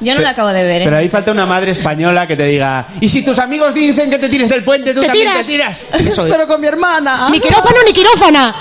Yo 0.00 0.14
no 0.14 0.20
lo 0.20 0.28
acabo 0.28 0.48
de 0.48 0.62
ver, 0.62 0.82
¿eh? 0.82 0.84
Pero 0.84 0.96
ahí 0.96 1.08
falta 1.08 1.32
una 1.32 1.46
madre 1.46 1.72
española 1.72 2.26
que 2.26 2.36
te 2.36 2.44
diga, 2.46 2.86
y 3.00 3.08
si 3.08 3.22
tus 3.22 3.38
amigos 3.38 3.74
dicen 3.74 4.10
que 4.10 4.18
te 4.18 4.28
tires 4.28 4.48
del 4.48 4.64
puente, 4.64 4.94
tú 4.94 5.00
¡Te 5.00 5.06
también 5.06 5.28
tiras! 5.28 5.46
te 5.46 5.52
tiras. 5.52 5.86
Eso 6.06 6.26
es. 6.26 6.34
con 6.46 6.60
mi 6.60 6.66
hermana. 6.66 7.28
¡Ni 7.30 7.40
quirófano 7.40 7.76
ni 7.86 7.92
quirófana! 7.92 8.54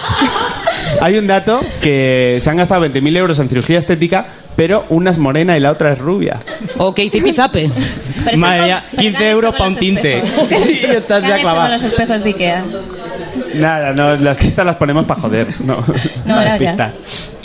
Hay 1.01 1.17
un 1.17 1.27
dato 1.27 1.61
que 1.81 2.39
se 2.41 2.49
han 2.49 2.57
gastado 2.57 2.85
20.000 2.85 3.17
euros 3.17 3.39
en 3.39 3.49
cirugía 3.49 3.77
estética, 3.79 4.25
pero 4.55 4.85
una 4.89 5.11
es 5.11 5.17
morena 5.17 5.55
y 5.55 5.59
la 5.59 5.71
otra 5.71 5.93
es 5.93 5.99
rubia. 5.99 6.37
Ok, 6.77 6.99
zipizape. 7.11 7.69
Pero 8.23 8.31
eso 8.31 8.41
Madre 8.41 8.63
mía, 8.65 8.85
pero 8.91 9.01
15 9.01 9.17
¿qué 9.17 9.25
han 9.25 9.31
euros 9.31 9.51
para 9.55 9.69
un 9.69 9.75
tinte. 9.75 10.23
y 10.67 10.85
estás 10.95 11.23
¿Qué 11.23 11.29
ya 11.29 11.39
clavado. 11.39 11.71
los 11.71 11.83
espejos 11.83 12.23
de 12.23 12.29
Ikea? 12.29 12.63
Nada, 13.55 13.93
no, 13.93 14.15
las 14.17 14.37
pistas 14.37 14.65
las 14.65 14.75
ponemos 14.77 15.05
para 15.05 15.19
joder. 15.21 15.47
No, 15.61 15.83
No, 16.25 16.35
las 16.43 16.57
pistas. 16.59 16.93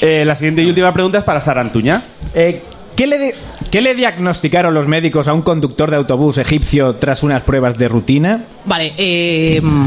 Eh, 0.00 0.24
la 0.24 0.35
siguiente 0.35 0.62
y 0.62 0.66
última 0.66 0.92
pregunta 0.92 1.18
es 1.18 1.24
para 1.24 1.40
Sara 1.40 1.61
Antuña. 1.61 2.02
Eh, 2.35 2.62
¿qué, 2.96 3.07
le 3.07 3.18
de- 3.18 3.35
qué 3.70 3.81
le 3.81 3.94
diagnosticaron 3.94 4.74
los 4.74 4.87
médicos 4.88 5.28
a 5.28 5.33
un 5.35 5.42
conductor 5.42 5.90
de 5.90 5.96
autobús 5.96 6.38
egipcio 6.38 6.96
tras 6.96 7.22
unas 7.22 7.42
pruebas 7.42 7.76
de 7.78 7.88
rutina? 7.88 8.44
Vale, 8.64 8.92
eh... 8.96 9.61
mm, 9.62 9.87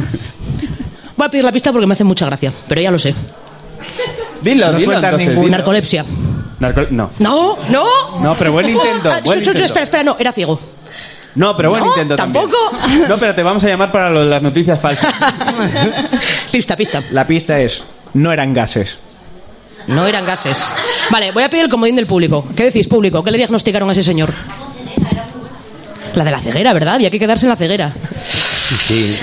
Voy 1.18 1.28
a 1.28 1.30
pedir 1.30 1.46
la 1.46 1.52
pista 1.52 1.72
porque 1.72 1.88
me 1.88 1.94
hace 1.94 2.04
mucha 2.04 2.26
gracia, 2.26 2.52
pero 2.68 2.82
ya 2.82 2.92
lo 2.92 3.00
sé. 3.00 3.14
Dilo, 4.42 4.68
No 4.68 4.74
dilo 4.74 4.86
sueltas 4.86 5.04
entonces, 5.12 5.28
ningún- 5.30 5.46
dilo. 5.46 5.58
Narcolepsia. 5.58 6.06
Narco- 6.60 6.88
no. 6.90 7.10
No, 7.20 7.58
no. 7.70 7.86
No, 8.22 8.36
pero 8.38 8.52
buen 8.52 8.70
intento, 8.70 9.12
Ah, 9.12 9.20
buen 9.24 9.40
intento. 9.40 9.64
espera, 9.64 9.84
espera, 9.84 10.04
no, 10.04 10.18
era 10.20 10.32
ciego. 10.32 10.60
No, 11.36 11.56
pero 11.58 11.70
buen 11.70 11.84
No, 11.84 11.90
intento 11.90 12.16
también. 12.16 12.50
tampoco. 12.50 12.78
No, 13.10 13.18
pero 13.18 13.36
te 13.36 13.44
vamos 13.44 13.64
a 13.64 13.68
llamar 13.68 13.92
para 13.92 14.10
lo 14.10 14.22
de 14.22 14.28
las 14.28 14.42
noticias 14.42 14.80
falsas. 14.80 15.14
pista, 16.52 16.76
pista. 16.76 17.04
La 17.12 17.28
pista 17.28 17.60
es, 17.60 17.84
no 18.14 18.32
eran 18.32 18.54
gases. 18.54 19.00
No 19.88 20.08
eran 20.08 20.26
gases. 20.26 20.72
Vale, 21.12 21.32
voy 21.32 21.44
a 21.44 21.50
pedir 21.50 21.66
el 21.66 21.70
comodín 21.70 21.96
del 21.96 22.08
público. 22.08 22.48
¿Qué 22.56 22.64
decís, 22.64 22.88
público? 22.88 23.24
¿Qué 23.24 23.32
le 23.32 23.38
diagnosticaron 23.38 23.88
a 23.90 23.92
ese 23.92 24.02
señor? 24.04 24.34
La 26.16 26.24
de 26.24 26.32
la 26.32 26.40
ceguera, 26.40 26.74
¿verdad? 26.74 27.00
Y 27.00 27.06
hay 27.06 27.12
que 27.12 27.20
quedarse 27.20 27.46
en 27.46 27.50
la 27.52 27.56
ceguera. 27.56 27.94
Sí. 28.24 29.20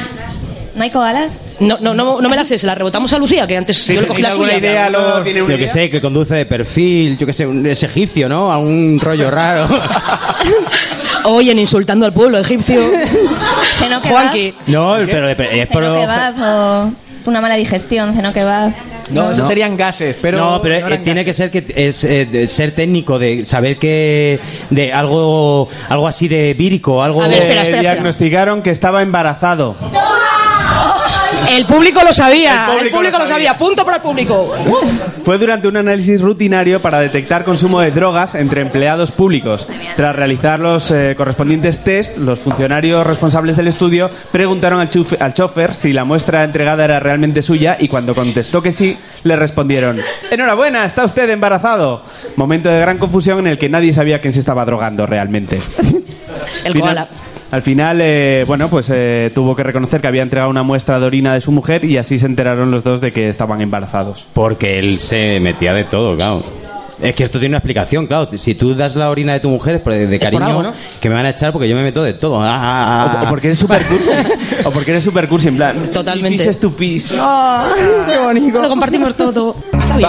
¿No 0.75 0.83
hay 0.83 0.91
koalas? 0.91 1.43
No, 1.61 1.77
no, 1.81 1.95
no, 1.95 2.21
no 2.21 2.29
me 2.29 2.37
la 2.37 2.45
sé, 2.45 2.59
se 2.59 2.67
la 2.67 2.75
rebotamos 2.75 3.13
a 3.13 3.19
Lucía, 3.19 3.47
que 3.47 3.57
antes 3.57 3.87
yo 3.87 4.01
le 4.01 4.07
cogí 4.07 4.23
la 4.23 4.31
¿Tenéis 4.31 4.33
alguna 4.33 4.49
suya. 4.55 4.59
idea? 4.71 4.91
Luego 4.91 5.23
tiene 5.23 5.43
una 5.43 5.51
Yo 5.53 5.57
que 5.59 5.63
idea? 5.65 5.73
sé, 5.73 5.91
que 5.91 6.01
conduce 6.01 6.35
de 6.35 6.47
perfil, 6.47 7.19
yo 7.19 7.27
que 7.27 7.33
sé, 7.35 7.47
un- 7.47 7.67
es 7.67 7.83
egipcio, 7.83 8.29
¿no? 8.29 8.51
A 8.51 8.57
un 8.59 8.99
rollo 9.01 9.31
raro. 9.31 9.69
Oyen 11.25 11.59
insultando 11.59 12.07
al 12.07 12.13
pueblo 12.13 12.39
egipcio. 12.39 12.81
¿Que 13.81 13.89
no? 13.89 14.01
Juanqui. 14.01 14.55
No, 14.69 14.97
pero 15.07 15.27
de- 15.29 15.33
es 15.61 15.69
¿Que 15.69 15.73
por... 15.73 15.83
no 15.83 16.95
una 17.25 17.41
mala 17.41 17.55
digestión, 17.55 18.13
ceno 18.15 18.33
que 18.33 18.43
va. 18.43 18.73
No, 19.13 19.31
eso 19.31 19.43
No. 19.43 19.47
serían 19.49 19.77
gases, 19.77 20.17
pero... 20.21 20.39
no, 20.39 20.61
pero 20.61 20.89
no 20.89 20.95
eh, 20.97 20.99
tiene 20.99 21.25
que 21.25 21.31
gases. 21.31 21.37
ser 21.37 21.51
que 21.53 21.65
es 21.87 22.03
eh, 22.03 22.47
ser 22.49 22.75
técnico 22.75 23.17
de 23.19 23.45
saber 23.45 23.79
que 23.79 24.41
de 24.71 24.93
algo 24.93 25.69
algo 25.89 26.09
así 26.09 26.27
de 26.27 26.53
vírico, 26.55 27.01
algo 27.01 27.23
A 27.23 27.29
ver, 27.29 27.39
espera, 27.39 27.63
espera, 27.63 27.79
espera. 27.79 27.93
diagnosticaron 27.95 28.61
que 28.63 28.71
estaba 28.71 29.03
embarazado. 29.03 29.77
El 31.51 31.67
público 31.67 32.01
lo 32.03 32.13
sabía. 32.13 32.69
El 32.79 32.87
El 32.87 32.93
público 32.93 33.19
lo 33.19 33.25
lo 33.25 33.29
sabía. 33.29 33.57
Punto 33.59 33.85
para 33.85 33.97
el 33.99 34.03
público. 34.03 34.55
Fue 35.25 35.39
durante 35.39 35.69
un 35.69 35.77
análisis 35.77 36.21
rutinario 36.21 36.81
para 36.81 37.01
detectar 37.01 37.45
consumo 37.45 37.81
de 37.81 37.91
drogas 37.91 38.35
entre 38.35 38.63
empleados 38.63 39.13
públicos. 39.13 39.67
Tras 39.97 40.17
realizar 40.17 40.61
los 40.61 40.91
eh, 40.91 41.15
correspondientes 41.17 41.85
test, 41.85 42.17
los 42.19 42.41
funcionarios 42.41 43.07
responsables 43.07 43.57
del 43.57 43.69
estudio 43.69 44.11
preguntaron 44.31 44.81
al, 44.81 44.89
chofer 45.35 45.75
si 45.75 45.93
la 45.93 46.05
muestra 46.05 46.45
entregada 46.45 46.85
era 46.85 47.01
realmente 47.01 47.43
suya 47.43 47.77
y 47.79 47.89
cuando 47.89 48.15
contestó 48.15 48.63
que 48.63 48.73
sí, 48.73 48.97
le 49.25 49.37
respondieron 49.37 50.01
Enhorabuena, 50.31 50.85
está 50.85 51.05
usted 51.05 51.29
embarazado. 51.31 52.03
Momento 52.37 52.69
de 52.69 52.81
gran 52.81 52.99
confusión 52.99 53.41
en 53.41 53.47
el 53.49 53.59
que 53.59 53.69
nadie 53.69 53.93
sabía 53.93 54.21
quién 54.21 54.33
se 54.33 54.41
estaba 54.41 54.65
drogando 54.65 55.07
realmente. 55.07 55.61
El 56.65 56.73
Final- 56.73 56.81
koala. 56.83 57.09
Al 57.53 57.63
final, 57.63 58.01
eh, 58.03 58.45
bueno, 58.47 58.69
pues 58.69 58.91
eh, 58.93 59.31
tuvo 59.35 59.55
que 59.55 59.63
reconocer 59.63 60.01
que 60.01 60.09
había 60.09 60.23
entregado 60.23 60.51
una 60.51 60.63
muestra 60.65 60.99
de 60.99 61.07
orina 61.07 61.35
de 61.35 61.41
su 61.41 61.53
mujer 61.53 61.85
y 61.85 61.99
así 61.99 62.19
se 62.19 62.27
enteraron 62.27 62.71
los 62.71 62.83
dos 62.83 63.01
de 63.01 63.13
que 63.13 63.29
estaban 63.29 63.61
embarazados. 63.61 64.27
porque 64.33 64.79
él 64.79 64.99
se 64.99 65.39
metía 65.39 65.73
de 65.75 65.85
todo, 65.85 66.17
claro. 66.17 66.43
Es 67.01 67.15
que 67.17 67.25
esto 67.25 67.39
tiene 67.41 67.53
una 67.55 67.59
explicación, 67.59 68.07
claro. 68.07 68.29
Si 68.39 68.55
tú 68.55 68.75
das 68.75 68.95
la 68.97 69.11
orina 69.11 69.33
de 69.33 69.41
tu 69.41 69.49
mujer 69.49 69.75
es 69.77 69.81
por- 69.83 69.93
de 69.93 70.07
por 70.07 70.19
cariño, 70.21 70.45
algo, 70.47 70.63
¿no? 70.63 70.73
que 71.01 71.09
me 71.09 71.17
van 71.17 71.27
a 71.27 71.31
echar 71.31 71.51
porque 71.53 71.69
yo 71.69 71.75
me 71.77 71.83
meto 71.83 72.03
de 72.03 72.13
todo. 72.15 72.41
Ah, 72.41 72.49
ah, 72.55 73.13
ah. 73.19 73.23
O, 73.23 73.27
o 73.27 73.29
porque 73.29 73.49
eres 73.49 73.59
super 73.59 73.83
cursi. 73.83 74.11
o 74.65 74.71
porque 74.71 74.91
eres 74.93 75.03
super 75.03 75.29
cursi, 75.29 75.49
en 75.49 75.57
plan. 75.57 75.77
Totalmente. 75.93 76.39
Pis 76.39 76.47
es 76.47 76.61
tu 76.61 76.73
pis. 76.75 77.13
Qué 78.09 78.19
bonito. 78.19 78.63
Lo 78.63 78.69
compartimos 78.69 79.15
todo. 79.17 79.57
Está 79.73 79.97
bien. 79.97 80.09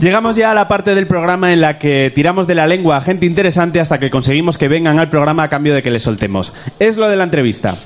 Llegamos 0.00 0.36
ya 0.36 0.50
a 0.50 0.54
la 0.54 0.68
parte 0.68 0.94
del 0.94 1.06
programa 1.06 1.52
en 1.52 1.60
la 1.60 1.78
que 1.78 2.12
tiramos 2.14 2.46
de 2.46 2.54
la 2.54 2.66
lengua 2.66 2.96
a 2.98 3.00
gente 3.00 3.26
interesante 3.26 3.80
hasta 3.80 3.98
que 3.98 4.10
conseguimos 4.10 4.58
que 4.58 4.68
vengan 4.68 4.98
al 4.98 5.08
programa 5.08 5.44
a 5.44 5.48
cambio 5.48 5.74
de 5.74 5.82
que 5.82 5.90
les 5.90 6.02
soltemos. 6.02 6.52
Es 6.78 6.96
lo 6.96 7.08
de 7.08 7.16
la 7.16 7.24
entrevista. 7.24 7.76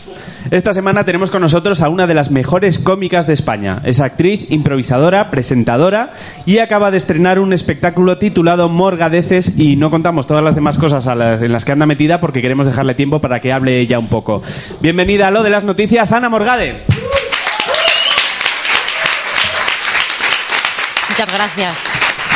Esta 0.51 0.73
semana 0.73 1.05
tenemos 1.05 1.31
con 1.31 1.43
nosotros 1.43 1.81
a 1.83 1.89
una 1.89 2.07
de 2.07 2.15
las 2.15 2.31
mejores 2.31 2.79
cómicas 2.79 3.27
de 3.27 3.35
España. 3.35 3.81
Es 3.85 4.01
actriz, 4.01 4.47
improvisadora, 4.51 5.31
presentadora 5.31 6.11
y 6.47 6.59
acaba 6.59 6.91
de 6.91 6.97
estrenar 6.97 7.39
un 7.39 7.53
espectáculo 7.53 8.19
titulado 8.19 8.69
Morgadeces 8.69 9.53
y 9.57 9.77
no 9.77 9.91
contamos 9.91 10.27
todas 10.27 10.43
las 10.43 10.55
demás 10.55 10.79
cosas 10.79 11.07
en 11.07 11.53
las 11.53 11.65
que 11.65 11.73
anda 11.73 11.87
metida 11.87 12.21
porque 12.21 12.43
queremos 12.43 12.67
dejarle 12.67 12.95
tiempo 12.95 13.21
para 13.21 13.41
que 13.41 13.53
hable 13.53 13.81
ella 13.81 13.99
un 13.99 14.09
poco. 14.09 14.43
Bienvenida 14.81 15.29
a 15.29 15.31
lo 15.31 15.43
de 15.43 15.51
las 15.51 15.65
noticias, 15.65 16.11
Ana 16.13 16.29
Morgade. 16.29 16.81
Muchas 21.21 21.35
gracias. 21.35 21.75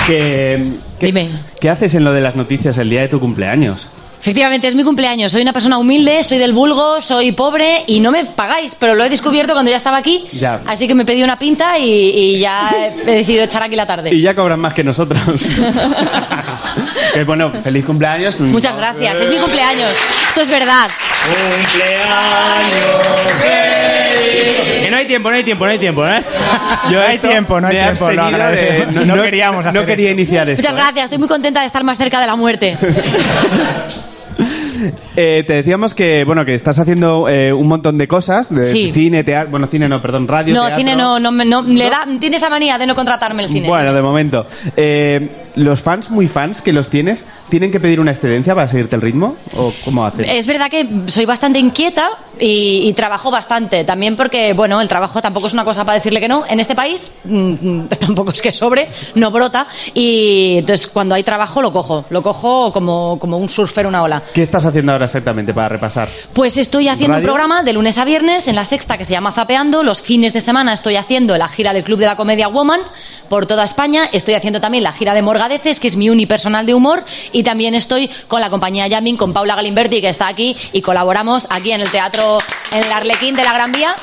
¿Qué, 0.07 0.63
qué- 1.01 1.07
Dime. 1.07 1.29
¿Qué 1.59 1.71
haces 1.71 1.95
en 1.95 2.05
lo 2.05 2.13
de 2.13 2.21
las 2.21 2.37
noticias 2.37 2.77
el 2.77 2.91
día 2.91 3.01
de 3.01 3.09
tu 3.09 3.19
cumpleaños? 3.19 3.89
Efectivamente, 4.21 4.69
es 4.69 4.75
mi 4.75 4.85
cumpleaños. 4.85 5.33
Soy 5.33 5.41
una 5.43 5.53
persona 5.55 5.79
humilde, 5.79 6.23
soy 6.23 6.37
del 6.39 6.53
vulgo, 6.53 7.01
soy 7.01 7.33
pobre 7.33 7.85
y 7.87 8.01
no 8.01 8.11
me 8.11 8.25
pagáis, 8.27 8.75
pero 8.79 8.95
lo 8.95 9.05
he 9.05 9.09
descubierto 9.09 9.53
cuando 9.55 9.71
ya 9.71 9.77
estaba 9.79 9.97
aquí. 9.99 10.27
Ya. 10.33 10.61
Así 10.67 10.87
que 10.87 10.95
me 10.95 11.05
pedí 11.07 11.23
una 11.23 11.39
pinta 11.39 11.79
y, 11.79 11.85
y 11.91 12.39
ya 12.39 12.71
he 13.07 13.11
decidido 13.17 13.45
echar 13.45 13.63
aquí 13.63 13.77
la 13.77 13.87
tarde. 13.87 14.15
Y 14.15 14.21
ya 14.21 14.35
cobran 14.35 14.61
más 14.61 14.75
que 14.75 14.85
nosotros. 14.85 15.21
que 17.15 17.25
bueno, 17.25 17.51
feliz 17.63 17.85
cumpleaños. 17.87 18.39
Muchas 18.41 18.77
gracias. 18.77 19.19
Es 19.21 19.31
mi 19.31 19.37
cumpleaños. 19.37 19.95
Esto 20.29 20.41
es 20.43 20.49
verdad. 20.51 20.91
Que 24.83 24.89
no 24.91 24.97
hay 24.97 25.07
tiempo, 25.07 25.31
no 25.31 25.37
hay 25.37 25.45
tiempo, 25.45 25.65
no 25.65 25.71
hay 25.71 25.79
tiempo, 25.79 26.07
¿eh? 26.07 26.23
Yo 26.91 26.99
No 26.99 27.07
hay 27.07 27.19
tiempo, 27.19 27.61
no 27.61 27.69
hay 27.69 27.75
me 27.75 27.81
he 27.81 27.85
tiempo, 27.85 28.11
lo 28.13 28.23
abstenido 28.23 28.39
de- 28.39 28.45
agradecemos. 28.45 29.07
no, 29.07 29.17
No 29.17 29.23
queríamos 29.23 29.67
hacer 29.67 29.81
No 29.81 29.87
quería 29.87 30.11
esto. 30.11 30.21
iniciar 30.21 30.49
esto. 30.49 30.63
Muchas 30.63 30.75
¿eh? 30.75 30.81
gracias. 30.81 31.05
Estoy 31.05 31.19
muy 31.19 31.29
contenta 31.29 31.61
de 31.61 31.67
estar 31.67 31.85
más 31.85 31.99
cerca 31.99 32.21
de 32.21 32.27
la 32.27 32.37
muerte. 32.37 32.77
Eh, 35.17 35.45
te 35.47 35.53
decíamos 35.55 35.95
que 35.95 36.25
bueno 36.25 36.45
que 36.45 36.55
estás 36.55 36.79
haciendo 36.81 37.29
eh, 37.29 37.53
un 37.53 37.69
montón 37.69 37.97
de 37.99 38.09
cosas 38.09 38.53
de 38.53 38.65
Sí. 38.65 38.91
cine, 38.93 39.23
teatro, 39.23 39.51
bueno 39.53 39.67
cine 39.69 39.89
no, 39.89 40.01
perdón, 40.03 40.27
radio, 40.27 40.53
No, 40.55 40.63
teatro. 40.63 40.79
cine 40.79 40.97
no, 40.97 41.21
no, 41.21 41.31
no, 41.31 41.63
le 41.63 41.89
da, 41.89 42.05
tiene 42.19 42.37
esa 42.37 42.51
manía 42.51 42.77
de 42.79 42.87
no 42.87 42.95
contratarme 42.97 43.45
el 43.45 43.49
cine. 43.49 43.69
Bueno, 43.69 43.93
de 43.93 44.03
momento. 44.03 44.47
Eh, 44.77 45.43
¿Los 45.57 45.83
fans, 45.83 46.11
muy 46.11 46.27
fans 46.27 46.61
que 46.63 46.73
los 46.73 46.89
tienes, 46.89 47.25
tienen 47.49 47.71
que 47.71 47.79
pedir 47.79 48.01
una 48.01 48.11
excedencia 48.11 48.57
para 48.57 48.67
seguirte 48.67 48.97
el 48.97 49.03
ritmo? 49.03 49.37
¿O 49.57 49.73
cómo 49.85 50.05
hacen? 50.05 50.25
Es 50.29 50.47
verdad 50.49 50.69
que 50.69 51.03
soy 51.07 51.27
bastante 51.27 51.61
inquieta 51.61 52.09
y, 52.41 52.89
y 52.89 52.93
trabajo 52.95 53.31
bastante. 53.31 53.85
También 53.85 54.17
porque, 54.17 54.53
bueno, 54.53 54.81
el 54.81 54.89
trabajo 54.89 55.23
tampoco 55.23 55.47
es 55.47 55.53
una 55.55 55.65
cosa 55.65 55.85
para 55.85 55.95
decirle 55.95 56.19
que 56.19 56.27
no. 56.27 56.43
En 56.49 56.59
este 56.59 56.75
país 56.75 57.13
mm, 57.25 57.37
mm, 57.39 57.89
tampoco 58.01 58.33
es 58.33 58.43
que 58.43 58.53
sobre, 58.53 58.89
no 59.15 59.31
brota. 59.31 59.69
Y 59.95 60.57
entonces 60.59 60.89
cuando 60.89 61.15
hay 61.15 61.23
trabajo 61.23 61.63
lo 61.63 61.73
cojo. 61.73 62.05
Lo 62.11 62.21
cojo 62.23 62.73
como, 62.73 63.17
como 63.21 63.39
un 63.39 63.49
surfer 63.49 63.87
una 63.87 64.03
ola. 64.03 64.25
¿Qué 64.35 64.43
estás 64.43 64.64
haciendo 64.65 64.93
ahora 64.93 65.07
exactamente 65.07 65.53
para 65.53 65.69
repasar? 65.69 66.09
Pues 66.33 66.57
estoy 66.57 66.89
haciendo 66.89 67.19
un 67.19 67.23
programa 67.23 67.63
de 67.63 67.73
lunes 67.73 67.99
a 67.99 68.05
viernes 68.05 68.49
en 68.49 68.57
la 68.57 68.65
sexta 68.65 68.99
que 68.99 69.05
se 69.05 69.13
llama 69.13 69.33
Zapeando. 69.33 69.83
Los 69.83 70.03
fines 70.03 70.33
de 70.33 70.41
semana 70.41 70.73
estoy 70.73 70.97
haciendo 70.97 71.37
la 71.37 71.49
gira 71.49 71.73
del 71.73 71.85
Club 71.85 71.99
de 71.99 72.07
la 72.07 72.17
Comedia 72.17 72.49
Woman 72.49 72.81
por 73.29 73.47
toda 73.47 73.65
España. 73.65 74.09
Estoy 74.13 74.35
haciendo 74.35 74.61
también 74.61 74.85
la 74.85 74.93
gira 74.93 75.15
de 75.15 75.23
Morgadeces, 75.23 75.81
que 75.81 75.89
es 75.89 75.97
mi 75.97 76.11
unipersonal 76.11 76.67
de 76.67 76.75
humor. 76.75 77.05
Y 77.33 77.43
también 77.43 77.75
estoy 77.75 78.11
con 78.29 78.41
la 78.41 78.51
compañía 78.51 78.87
Yamin, 78.87 79.17
con 79.17 79.33
Paula 79.33 79.55
Galimberti, 79.55 80.01
que 80.01 80.09
está 80.09 80.29
aquí. 80.29 80.57
Y 80.73 80.83
colaboramos 80.83 81.47
aquí 81.51 81.73
en 81.73 81.81
el 81.81 81.91
teatro, 81.91 82.39
en 82.73 82.83
el 82.83 82.93
Arlequín 82.93 83.35
de 83.35 83.45
la 83.45 83.53
Gran 83.53 83.73
Vía. 83.73 83.95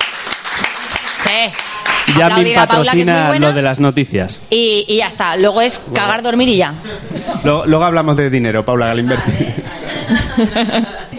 Sí. 1.23 1.70
Ya 2.07 2.27
me 2.27 2.33
Aplaudida 2.33 2.63
a 2.63 2.67
Paula, 2.67 2.91
que 2.91 3.01
es 3.01 3.07
muy 3.07 3.15
patrocina 3.15 3.39
lo 3.47 3.53
de 3.53 3.61
las 3.61 3.79
noticias. 3.79 4.41
Y, 4.49 4.85
y 4.87 4.97
ya 4.97 5.07
está. 5.07 5.35
Luego 5.37 5.61
es 5.61 5.79
cagar, 5.93 6.21
dormir 6.21 6.49
y 6.49 6.57
ya. 6.57 6.73
Luego, 7.43 7.65
luego 7.65 7.83
hablamos 7.85 8.17
de 8.17 8.29
dinero, 8.29 8.65
Paula 8.65 8.87
Galimberti. 8.87 9.31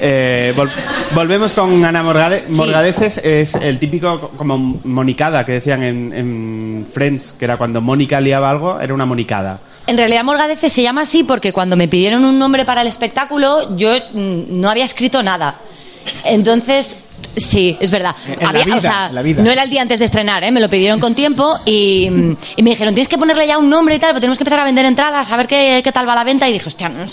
Eh, 0.04 0.52
vol- 0.56 0.70
volvemos 1.14 1.52
con 1.52 1.84
Ana 1.84 2.02
Morgade. 2.02 2.44
Morgadeces 2.48 3.18
es 3.18 3.54
el 3.54 3.78
típico 3.78 4.18
co- 4.18 4.28
como 4.30 4.80
monicada 4.84 5.44
que 5.44 5.52
decían 5.52 5.82
en, 5.82 6.12
en 6.12 6.86
Friends, 6.92 7.34
que 7.38 7.44
era 7.44 7.56
cuando 7.56 7.80
Mónica 7.80 8.20
liaba 8.20 8.50
algo, 8.50 8.80
era 8.80 8.92
una 8.92 9.06
monicada. 9.06 9.60
En 9.86 9.96
realidad 9.96 10.24
Morgadeces 10.24 10.72
se 10.72 10.82
llama 10.82 11.02
así 11.02 11.22
porque 11.24 11.52
cuando 11.52 11.76
me 11.76 11.88
pidieron 11.88 12.24
un 12.24 12.38
nombre 12.38 12.64
para 12.64 12.82
el 12.82 12.88
espectáculo 12.88 13.76
yo 13.76 13.92
mm, 14.12 14.60
no 14.60 14.68
había 14.70 14.84
escrito 14.84 15.22
nada. 15.22 15.54
Entonces, 16.24 16.96
sí, 17.36 17.76
es 17.80 17.90
verdad. 17.90 18.14
En 18.26 18.40
la 18.42 18.48
Había- 18.48 18.64
vida, 18.64 18.76
o 18.76 18.80
sea, 18.80 19.06
en 19.08 19.14
la 19.14 19.22
vida. 19.22 19.42
no 19.42 19.50
era 19.50 19.62
el 19.62 19.70
día 19.70 19.82
antes 19.82 19.98
de 19.98 20.04
estrenar, 20.06 20.44
¿eh? 20.44 20.50
me 20.50 20.60
lo 20.60 20.68
pidieron 20.68 21.00
con 21.00 21.14
tiempo 21.14 21.58
y, 21.64 22.08
y 22.56 22.62
me 22.62 22.70
dijeron, 22.70 22.94
tienes 22.94 23.08
que 23.08 23.18
ponerle 23.18 23.46
ya 23.46 23.58
un 23.58 23.68
nombre 23.70 23.94
y 23.96 23.98
tal, 23.98 24.10
pero 24.10 24.20
tenemos 24.20 24.38
que 24.38 24.42
empezar 24.44 24.60
a 24.60 24.64
vender 24.64 24.84
entradas, 24.84 25.30
a 25.30 25.36
ver 25.36 25.46
qué, 25.46 25.80
qué 25.82 25.92
tal 25.92 26.08
va 26.08 26.14
la 26.14 26.24
venta. 26.24 26.48
Y 26.48 26.52
dije, 26.52 26.68
hostia, 26.68 26.88
no, 26.88 27.04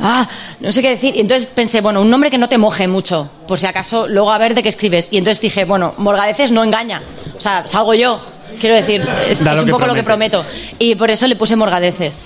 ah, 0.00 0.28
no 0.60 0.72
sé 0.72 0.82
qué 0.82 0.90
decir. 0.90 1.16
Y 1.16 1.20
entonces 1.20 1.48
pensé, 1.48 1.80
bueno, 1.80 2.00
un 2.00 2.10
nombre 2.10 2.30
que 2.30 2.38
no 2.38 2.48
te 2.48 2.58
moje 2.58 2.88
mucho, 2.88 3.28
por 3.46 3.58
si 3.58 3.66
acaso, 3.66 4.06
luego 4.06 4.32
a 4.32 4.38
ver 4.38 4.54
de 4.54 4.62
qué 4.62 4.68
escribes. 4.68 5.08
Y 5.10 5.18
entonces 5.18 5.40
dije, 5.40 5.64
bueno, 5.64 5.94
Morgadeces 5.98 6.52
no 6.52 6.64
engaña. 6.64 7.02
O 7.36 7.40
sea, 7.40 7.66
salgo 7.66 7.94
yo. 7.94 8.20
Quiero 8.60 8.76
decir, 8.76 9.04
es, 9.28 9.40
un 9.40 9.68
poco 9.68 9.86
lo 9.86 9.94
que 9.94 10.02
prometo. 10.02 10.44
Y 10.78 10.94
por 10.94 11.10
eso 11.10 11.26
le 11.26 11.34
puse 11.36 11.56
Morgadeces. 11.56 12.24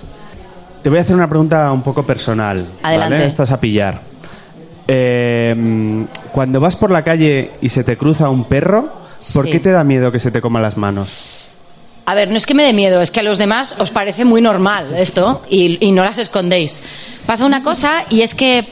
Te 0.83 0.91
voy 0.91 0.99
a 0.99 1.03
hacer 1.03 1.17
una 1.17 1.29
pregunta 1.29 1.73
un 1.73 1.83
poco 1.83 2.03
personal. 2.05 2.67
Adelante. 2.83 3.15
¿vale? 3.15 3.27
Estás 3.27 3.51
a 3.51 3.59
pillar. 3.59 4.01
Eh, 4.91 5.55
cuando 6.33 6.61
vas 6.61 6.75
por 6.77 6.91
la 6.91 7.05
calle 7.05 7.53
y 7.61 7.69
se 7.69 7.85
te 7.85 7.97
cruza 7.99 8.31
un 8.31 8.45
perro, 8.45 8.91
¿por 9.35 9.45
Sí. 9.45 9.51
qué 9.53 9.61
te 9.61 9.71
da 9.71 9.85
miedo 9.85 10.11
que 10.11 10.19
se 10.19 10.31
te 10.31 10.41
coma 10.41 10.61
las 10.61 10.77
manos? 10.79 11.51
A 12.07 12.15
ver, 12.15 12.31
no 12.31 12.39
es 12.39 12.47
que 12.47 12.55
me 12.55 12.63
dé 12.63 12.73
miedo, 12.73 13.03
es 13.03 13.11
que 13.11 13.21
a 13.21 13.23
los 13.23 13.37
demás 13.37 13.77
os 13.79 13.91
parece 13.91 14.25
muy 14.25 14.41
normal 14.41 14.95
esto 14.97 15.43
y, 15.51 15.77
y 15.87 15.93
no 15.93 16.05
las 16.05 16.17
escondéis. 16.17 16.81
Pasa 17.27 17.45
una 17.45 17.63
cosa 17.63 18.07
y 18.09 18.23
es 18.23 18.35
que, 18.35 18.67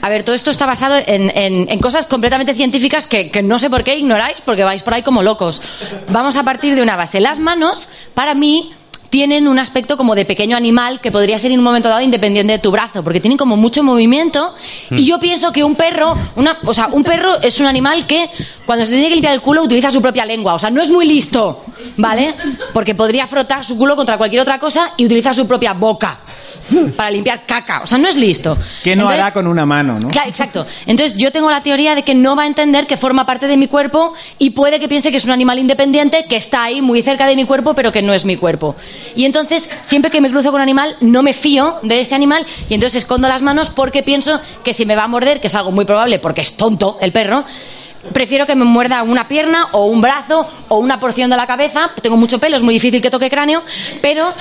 a 0.00 0.08
ver, 0.08 0.22
todo 0.22 0.34
esto 0.34 0.50
está 0.50 0.64
basado 0.64 0.94
en, 1.06 1.30
en- 1.36 1.68
en 1.68 1.78
cosas 1.80 2.06
completamente 2.06 2.54
científicas 2.54 3.06
que, 3.06 3.30
que 3.30 3.42
no 3.42 3.58
sé 3.58 3.68
por 3.68 3.84
qué 3.84 3.94
ignoráis 3.98 4.40
porque 4.42 4.64
vais 4.64 4.82
por 4.82 4.94
ahí 4.94 5.02
como 5.02 5.22
locos. 5.22 5.60
Vamos 6.08 6.36
a 6.36 6.44
partir 6.44 6.74
de 6.74 6.80
una 6.80 6.96
base. 6.96 7.20
Las 7.20 7.38
manos, 7.38 7.90
para 8.14 8.32
mí, 8.34 8.72
tienen 9.10 9.48
un 9.48 9.58
aspecto 9.58 9.96
como 9.96 10.14
de 10.14 10.24
pequeño 10.24 10.56
animal 10.56 11.00
que 11.00 11.12
podría 11.12 11.38
ser 11.38 11.52
en 11.52 11.58
un 11.58 11.64
momento 11.64 11.88
dado 11.88 12.00
independiente 12.00 12.52
de 12.52 12.58
tu 12.58 12.70
brazo, 12.70 13.02
porque 13.02 13.20
tienen 13.20 13.38
como 13.38 13.56
mucho 13.56 13.82
movimiento. 13.82 14.54
Y 14.90 15.04
yo 15.04 15.18
pienso 15.18 15.52
que 15.52 15.64
un 15.64 15.74
perro, 15.74 16.16
una, 16.36 16.58
o 16.64 16.74
sea, 16.74 16.88
un 16.88 17.04
perro 17.04 17.40
es 17.40 17.60
un 17.60 17.66
animal 17.66 18.06
que 18.06 18.28
cuando 18.66 18.84
se 18.84 18.92
tiene 18.92 19.08
que 19.08 19.14
limpiar 19.14 19.32
el 19.32 19.40
culo 19.40 19.62
utiliza 19.62 19.90
su 19.90 20.02
propia 20.02 20.26
lengua. 20.26 20.54
O 20.54 20.58
sea, 20.58 20.70
no 20.70 20.82
es 20.82 20.90
muy 20.90 21.06
listo, 21.06 21.64
¿vale? 21.96 22.34
Porque 22.74 22.94
podría 22.94 23.26
frotar 23.26 23.64
su 23.64 23.78
culo 23.78 23.96
contra 23.96 24.18
cualquier 24.18 24.42
otra 24.42 24.58
cosa 24.58 24.92
y 24.96 25.06
utiliza 25.06 25.32
su 25.32 25.46
propia 25.46 25.72
boca 25.72 26.18
para 26.96 27.10
limpiar 27.10 27.46
caca. 27.46 27.82
O 27.82 27.86
sea, 27.86 27.96
no 27.96 28.08
es 28.08 28.16
listo. 28.16 28.58
¿Qué 28.82 28.96
no 28.96 29.02
Entonces- 29.02 29.22
hará 29.22 29.32
con 29.32 29.46
una 29.46 29.64
mano, 29.64 29.98
no? 30.00 30.08
Claro, 30.08 30.28
exacto. 30.28 30.66
Entonces 30.86 31.16
yo 31.16 31.30
tengo 31.30 31.48
la 31.50 31.60
teoría 31.60 31.94
de 31.94 32.02
que 32.02 32.14
no 32.14 32.34
va 32.34 32.42
a 32.42 32.46
entender 32.46 32.86
que 32.86 32.96
forma 32.96 33.24
parte 33.24 33.46
de 33.46 33.56
mi 33.56 33.68
cuerpo 33.68 34.14
y 34.38 34.50
puede 34.50 34.80
que 34.80 34.88
piense 34.88 35.10
que 35.12 35.18
es 35.18 35.24
un 35.24 35.30
animal 35.30 35.58
independiente 35.60 36.24
que 36.28 36.36
está 36.36 36.64
ahí 36.64 36.82
muy 36.82 37.02
cerca 37.02 37.26
de 37.26 37.36
mi 37.36 37.44
cuerpo 37.44 37.74
pero 37.74 37.92
que 37.92 38.02
no 38.02 38.12
es 38.12 38.24
mi 38.24 38.36
cuerpo. 38.36 38.74
Y 39.14 39.24
entonces 39.24 39.70
siempre 39.82 40.10
que 40.10 40.20
me 40.20 40.28
cruzo 40.30 40.50
con 40.50 40.56
un 40.56 40.62
animal 40.62 40.96
no 41.00 41.22
me 41.22 41.32
fío 41.32 41.76
de 41.82 42.00
ese 42.00 42.14
animal 42.16 42.44
y 42.68 42.74
entonces 42.74 42.96
escondo 43.02 43.28
las 43.28 43.42
manos 43.42 43.70
porque 43.70 44.02
pienso 44.02 44.40
que 44.64 44.72
si 44.72 44.84
me 44.86 44.96
va 44.96 45.04
a 45.04 45.08
morder, 45.08 45.40
que 45.40 45.46
es 45.46 45.54
algo 45.54 45.70
muy 45.70 45.84
probable 45.84 46.18
porque 46.18 46.40
es 46.40 46.56
tonto 46.56 46.98
el 47.00 47.12
perro, 47.12 47.44
Prefiero 48.12 48.46
que 48.46 48.54
me 48.54 48.64
muerda 48.64 49.02
una 49.02 49.28
pierna 49.28 49.68
o 49.72 49.86
un 49.86 50.00
brazo 50.00 50.48
o 50.68 50.78
una 50.78 50.98
porción 51.00 51.30
de 51.30 51.36
la 51.36 51.46
cabeza. 51.46 51.90
Tengo 52.02 52.16
mucho 52.16 52.38
pelo, 52.38 52.56
es 52.56 52.62
muy 52.62 52.74
difícil 52.74 53.00
que 53.02 53.10
toque 53.10 53.28
cráneo, 53.28 53.62
pero 54.02 54.32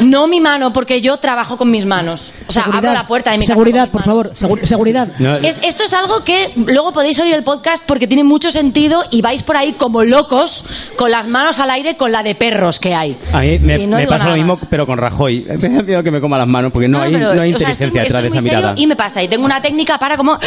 no 0.00 0.26
mi 0.26 0.40
mano, 0.40 0.72
porque 0.72 1.00
yo 1.00 1.16
trabajo 1.18 1.56
con 1.56 1.70
mis 1.70 1.84
manos. 1.84 2.32
O 2.46 2.52
sea, 2.52 2.64
abro 2.64 2.92
la 2.92 3.06
puerta 3.06 3.30
de 3.32 3.38
mi 3.38 3.44
casa 3.44 3.54
Seguridad, 3.54 3.88
por 3.90 4.02
favor. 4.02 4.32
segu- 4.34 4.64
seguridad. 4.64 5.08
es- 5.44 5.56
esto 5.62 5.84
es 5.84 5.92
algo 5.92 6.24
que 6.24 6.52
luego 6.56 6.92
podéis 6.92 7.18
oír 7.20 7.34
el 7.34 7.42
podcast 7.42 7.84
porque 7.86 8.06
tiene 8.06 8.24
mucho 8.24 8.50
sentido 8.50 9.04
y 9.10 9.20
vais 9.20 9.42
por 9.42 9.56
ahí 9.56 9.72
como 9.72 10.02
locos 10.04 10.64
con 10.96 11.10
las 11.10 11.26
manos 11.26 11.58
al 11.58 11.70
aire 11.70 11.96
con 11.96 12.10
la 12.12 12.22
de 12.22 12.34
perros 12.34 12.78
que 12.78 12.94
hay. 12.94 13.16
A 13.32 13.40
mí 13.40 13.58
me, 13.58 13.86
no 13.86 13.98
pasa 14.08 14.28
lo 14.28 14.34
mismo, 14.36 14.54
más. 14.54 14.64
pero 14.70 14.86
con 14.86 14.98
Rajoy. 14.98 15.44
Me 15.58 15.68
da 15.68 15.82
miedo 15.82 16.02
que 16.02 16.10
me 16.10 16.20
coma 16.20 16.38
las 16.38 16.46
manos 16.46 16.72
porque 16.72 16.88
no, 16.88 17.00
hay, 17.02 17.12
pero, 17.12 17.34
no 17.34 17.42
hay 17.42 17.52
o 17.52 17.58
sea, 17.58 17.70
esto- 17.70 17.74
inteligencia 17.74 17.86
esto 18.02 18.16
detrás 18.16 18.22
de 18.22 18.28
es 18.28 18.34
esa 18.34 18.42
mirada. 18.42 18.74
Y 18.76 18.86
me 18.86 18.96
pasa, 18.96 19.22
y 19.22 19.28
tengo 19.28 19.44
una 19.44 19.60
técnica 19.60 19.98
para 19.98 20.16
como 20.16 20.38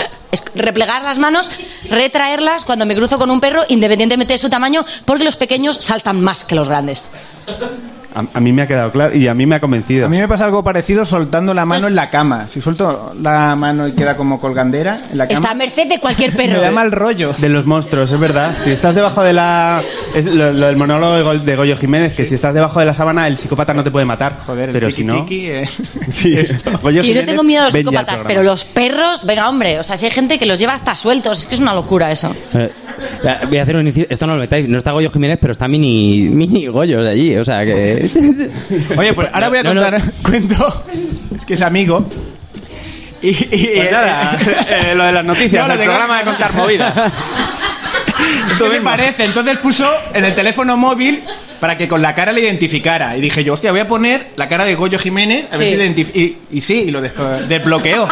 replegar 0.55 1.03
las 1.03 1.17
manos, 1.17 1.51
retraerlas 1.89 2.50
cuando 2.65 2.85
me 2.85 2.95
cruzo 2.95 3.17
con 3.17 3.31
un 3.31 3.39
perro, 3.39 3.63
independientemente 3.69 4.33
de 4.33 4.37
su 4.37 4.49
tamaño, 4.49 4.85
porque 5.05 5.23
los 5.23 5.35
pequeños 5.35 5.77
saltan 5.77 6.21
más 6.21 6.43
que 6.43 6.55
los 6.55 6.67
grandes. 6.67 7.09
A, 8.13 8.23
a 8.33 8.39
mí 8.39 8.51
me 8.51 8.61
ha 8.63 8.67
quedado 8.67 8.91
claro 8.91 9.15
y 9.15 9.27
a 9.27 9.33
mí 9.33 9.45
me 9.45 9.55
ha 9.55 9.59
convencido. 9.59 10.05
A 10.05 10.09
mí 10.09 10.17
me 10.17 10.27
pasa 10.27 10.45
algo 10.45 10.63
parecido 10.63 11.05
soltando 11.05 11.53
la 11.53 11.65
mano 11.65 11.87
en 11.87 11.95
la 11.95 12.09
cama. 12.09 12.47
Si 12.47 12.59
suelto 12.61 13.13
la 13.21 13.55
mano 13.55 13.87
y 13.87 13.93
queda 13.93 14.15
como 14.15 14.39
colgandera 14.39 15.01
en 15.11 15.17
la 15.17 15.27
cama, 15.27 15.39
Está 15.39 15.51
a 15.51 15.55
merced 15.55 15.87
de 15.87 15.99
cualquier 15.99 16.31
me 16.37 16.47
perro. 16.47 16.61
da 16.61 16.71
mal 16.71 16.91
rollo. 16.91 17.33
De 17.37 17.49
los 17.49 17.65
monstruos, 17.65 18.11
es 18.11 18.19
verdad. 18.19 18.53
Si 18.63 18.71
estás 18.71 18.95
debajo 18.95 19.23
de 19.23 19.33
la. 19.33 19.81
Es 20.13 20.25
lo, 20.25 20.51
lo 20.51 20.67
del 20.67 20.75
monólogo 20.77 21.15
de 21.15 21.23
Go- 21.23 21.39
de 21.39 21.55
Goyo 21.55 21.77
Jiménez, 21.77 22.15
que 22.15 22.25
si 22.25 22.35
estás 22.35 22.53
debajo 22.53 22.79
de 22.79 22.85
la 22.85 22.93
sábana, 22.93 23.27
el 23.27 23.37
psicópata 23.37 23.73
no 23.73 23.83
te 23.83 23.91
puede 23.91 24.05
matar. 24.05 24.39
Joder, 24.45 24.69
el 24.69 24.73
pero 24.73 24.91
si 24.91 25.03
no. 25.03 25.25
tiki-tiki, 25.25 25.45
eh. 25.49 25.65
Sí, 26.09 26.35
Goyo 26.81 27.01
Sí, 27.01 27.13
yo 27.13 27.21
no 27.21 27.25
tengo 27.25 27.43
miedo 27.43 27.61
a 27.61 27.65
los 27.65 27.73
psicópatas, 27.73 28.23
pero 28.27 28.43
los 28.43 28.63
perros, 28.65 29.25
venga 29.25 29.49
hombre, 29.49 29.79
o 29.79 29.83
sea, 29.83 29.97
si 29.97 30.05
hay 30.05 30.11
gente 30.11 30.37
que 30.37 30.45
los 30.45 30.59
lleva 30.59 30.73
hasta 30.73 30.95
sueltos, 30.95 31.39
es 31.39 31.45
que 31.45 31.55
es 31.55 31.61
una 31.61 31.73
locura 31.73 32.11
eso. 32.11 32.33
Eh, 32.53 32.71
Voy 33.47 33.57
a 33.57 33.63
hacer 33.63 33.75
un 33.75 33.81
inicio. 33.83 34.05
Esto 34.09 34.27
no 34.27 34.33
lo 34.35 34.39
metáis. 34.39 34.67
No 34.67 34.77
está 34.77 34.91
Goyo 34.91 35.09
Jiménez, 35.09 35.37
pero 35.41 35.51
está 35.51 35.67
Mini, 35.67 36.27
mini 36.29 36.67
Goyo 36.67 37.01
de 37.01 37.09
allí. 37.09 37.35
O 37.37 37.43
sea 37.43 37.59
que. 37.63 38.09
Oye, 38.97 39.13
pues 39.13 39.27
ahora 39.33 39.49
voy 39.49 39.57
a 39.59 39.63
No, 39.63 39.73
no. 39.73 39.81
contar 39.81 40.01
cuento. 40.23 40.83
Es 41.35 41.45
que 41.45 41.53
es 41.55 41.61
amigo. 41.61 42.05
Y, 43.21 43.29
y- 43.29 43.71
Pues 43.75 43.91
nada, 43.91 44.37
eh, 44.69 44.95
lo 44.95 45.03
de 45.05 45.11
las 45.11 45.25
noticias, 45.25 45.67
No, 45.67 45.73
el 45.73 45.79
programa 45.79 46.17
de 46.19 46.25
contar 46.25 46.53
movidas. 46.53 46.93
Es 48.51 48.59
que 48.59 48.69
se 48.69 48.81
parece. 48.81 49.25
Entonces 49.25 49.57
puso 49.57 49.89
en 50.13 50.25
el 50.25 50.33
teléfono 50.33 50.75
móvil 50.77 51.21
para 51.59 51.77
que 51.77 51.87
con 51.87 52.01
la 52.01 52.15
cara 52.15 52.31
le 52.31 52.41
identificara. 52.41 53.15
Y 53.15 53.21
dije 53.21 53.43
yo, 53.43 53.53
hostia, 53.53 53.71
voy 53.71 53.81
a 53.81 53.87
poner 53.87 54.29
la 54.35 54.47
cara 54.47 54.65
de 54.65 54.73
Goyo 54.75 54.97
Jiménez 54.97 55.45
a 55.51 55.57
ver 55.57 55.67
Sí. 55.67 55.73
si 55.73 55.77
le 55.77 55.83
identifica. 55.85 56.17
Y, 56.17 56.37
y 56.51 56.61
sí, 56.61 56.85
y 56.87 56.91
lo 56.91 56.99
desbloqueó 57.01 58.07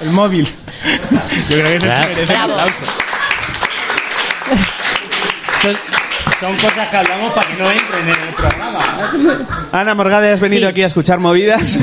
el 0.00 0.10
móvil. 0.10 0.46
Yo 1.50 1.56
creo 1.56 1.64
que 1.64 1.76
eso 1.76 1.86
Claro. 1.86 2.08
merece 2.08 2.32
un 2.32 2.38
aplauso. 2.40 2.84
Son 6.40 6.54
cosas 6.56 6.88
que 6.88 6.96
hablamos 6.96 7.32
para 7.34 7.46
que 7.48 7.54
no 7.62 7.70
entren 7.70 8.02
en 8.02 8.28
el 8.28 8.34
programa. 8.34 8.78
Ana 9.70 9.94
Morgade, 9.94 10.30
has 10.32 10.40
venido 10.40 10.62
Sí. 10.62 10.66
aquí 10.66 10.82
a 10.82 10.86
escuchar 10.86 11.18
movidas. 11.20 11.78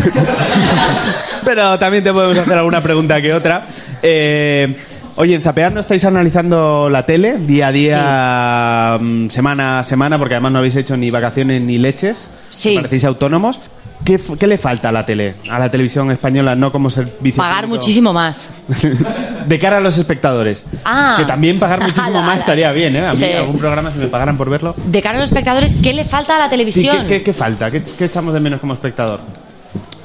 Pero 1.46 1.80
también 1.80 2.04
te 2.04 2.12
podemos 2.12 2.38
hacer 2.38 2.58
alguna 2.58 2.82
pregunta 2.82 3.22
que 3.22 3.34
otra. 3.34 3.66
Eh, 4.02 4.76
oye, 5.16 5.36
en 5.36 5.42
Zapeando 5.42 5.80
estáis 5.80 6.04
analizando 6.06 6.90
la 6.90 7.06
tele 7.06 7.38
día 7.40 7.68
a 7.68 7.72
día, 7.72 8.98
mm, 9.00 9.30
semana 9.30 9.80
a 9.80 9.84
semana, 9.84 10.18
porque 10.18 10.36
además 10.36 10.52
no 10.52 10.58
habéis 10.60 10.76
hecho 10.76 10.98
ni 10.98 11.10
vacaciones 11.10 11.62
ni 11.62 11.78
leches. 11.78 12.30
Sí. 12.50 12.76
Parecéis 12.76 13.06
autónomos. 13.06 13.62
¿Qué, 14.06 14.48
le 14.48 14.58
falta 14.58 14.90
a 14.90 14.92
la 14.92 15.06
tele, 15.06 15.36
a 15.50 15.60
la 15.60 15.70
televisión 15.70 16.10
española, 16.10 16.56
no 16.56 16.72
como 16.72 16.90
servicio 16.90 17.36
Pagar 17.38 17.66
público? 17.66 17.76
muchísimo 17.76 18.14
más. 18.14 18.50
de 19.46 19.60
cara 19.60 19.78
a 19.78 19.80
los 19.82 19.98
espectadores. 19.98 20.66
Ah. 20.86 21.16
Que 21.20 21.26
también 21.26 21.60
pagar 21.60 21.82
muchísimo 21.82 22.22
más 22.24 22.40
estaría 22.40 22.72
bien, 22.72 22.96
¿eh? 22.96 23.06
A 23.06 23.14
mí 23.14 23.20
Sí. 23.20 23.26
algún 23.26 23.58
programa, 23.60 23.92
si 23.92 24.00
me 24.00 24.08
pagaran 24.08 24.38
por 24.38 24.50
verlo. 24.50 24.74
De 24.86 25.02
cara 25.02 25.18
a 25.18 25.22
los 25.22 25.30
espectadores, 25.30 25.76
¿qué 25.84 25.94
le 25.94 26.06
falta 26.06 26.36
a 26.38 26.40
la 26.40 26.46
Sí, 26.46 26.50
televisión? 26.52 27.02
¿qué, 27.02 27.18
qué- 27.18 27.24
qué 27.24 27.34
falta? 27.34 27.70
¿Qué, 27.70 27.84
qué 27.84 28.06
echamos 28.06 28.34
de 28.34 28.40
menos 28.40 28.60
como 28.62 28.74
espectador? 28.74 29.20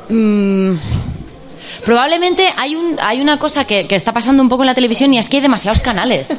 Mm, 0.08 0.74
probablemente 1.84 2.48
hay, 2.56 2.74
un, 2.76 2.96
hay 3.02 3.20
una 3.20 3.38
cosa 3.38 3.64
que, 3.64 3.86
que 3.86 3.94
está 3.96 4.12
pasando 4.12 4.42
un 4.42 4.48
poco 4.48 4.62
en 4.64 4.68
la 4.68 4.74
televisión 4.74 5.12
y 5.14 5.18
es 5.18 5.28
que 5.28 5.36
hay 5.38 5.42
demasiados 5.42 5.80
canales. 5.80 6.34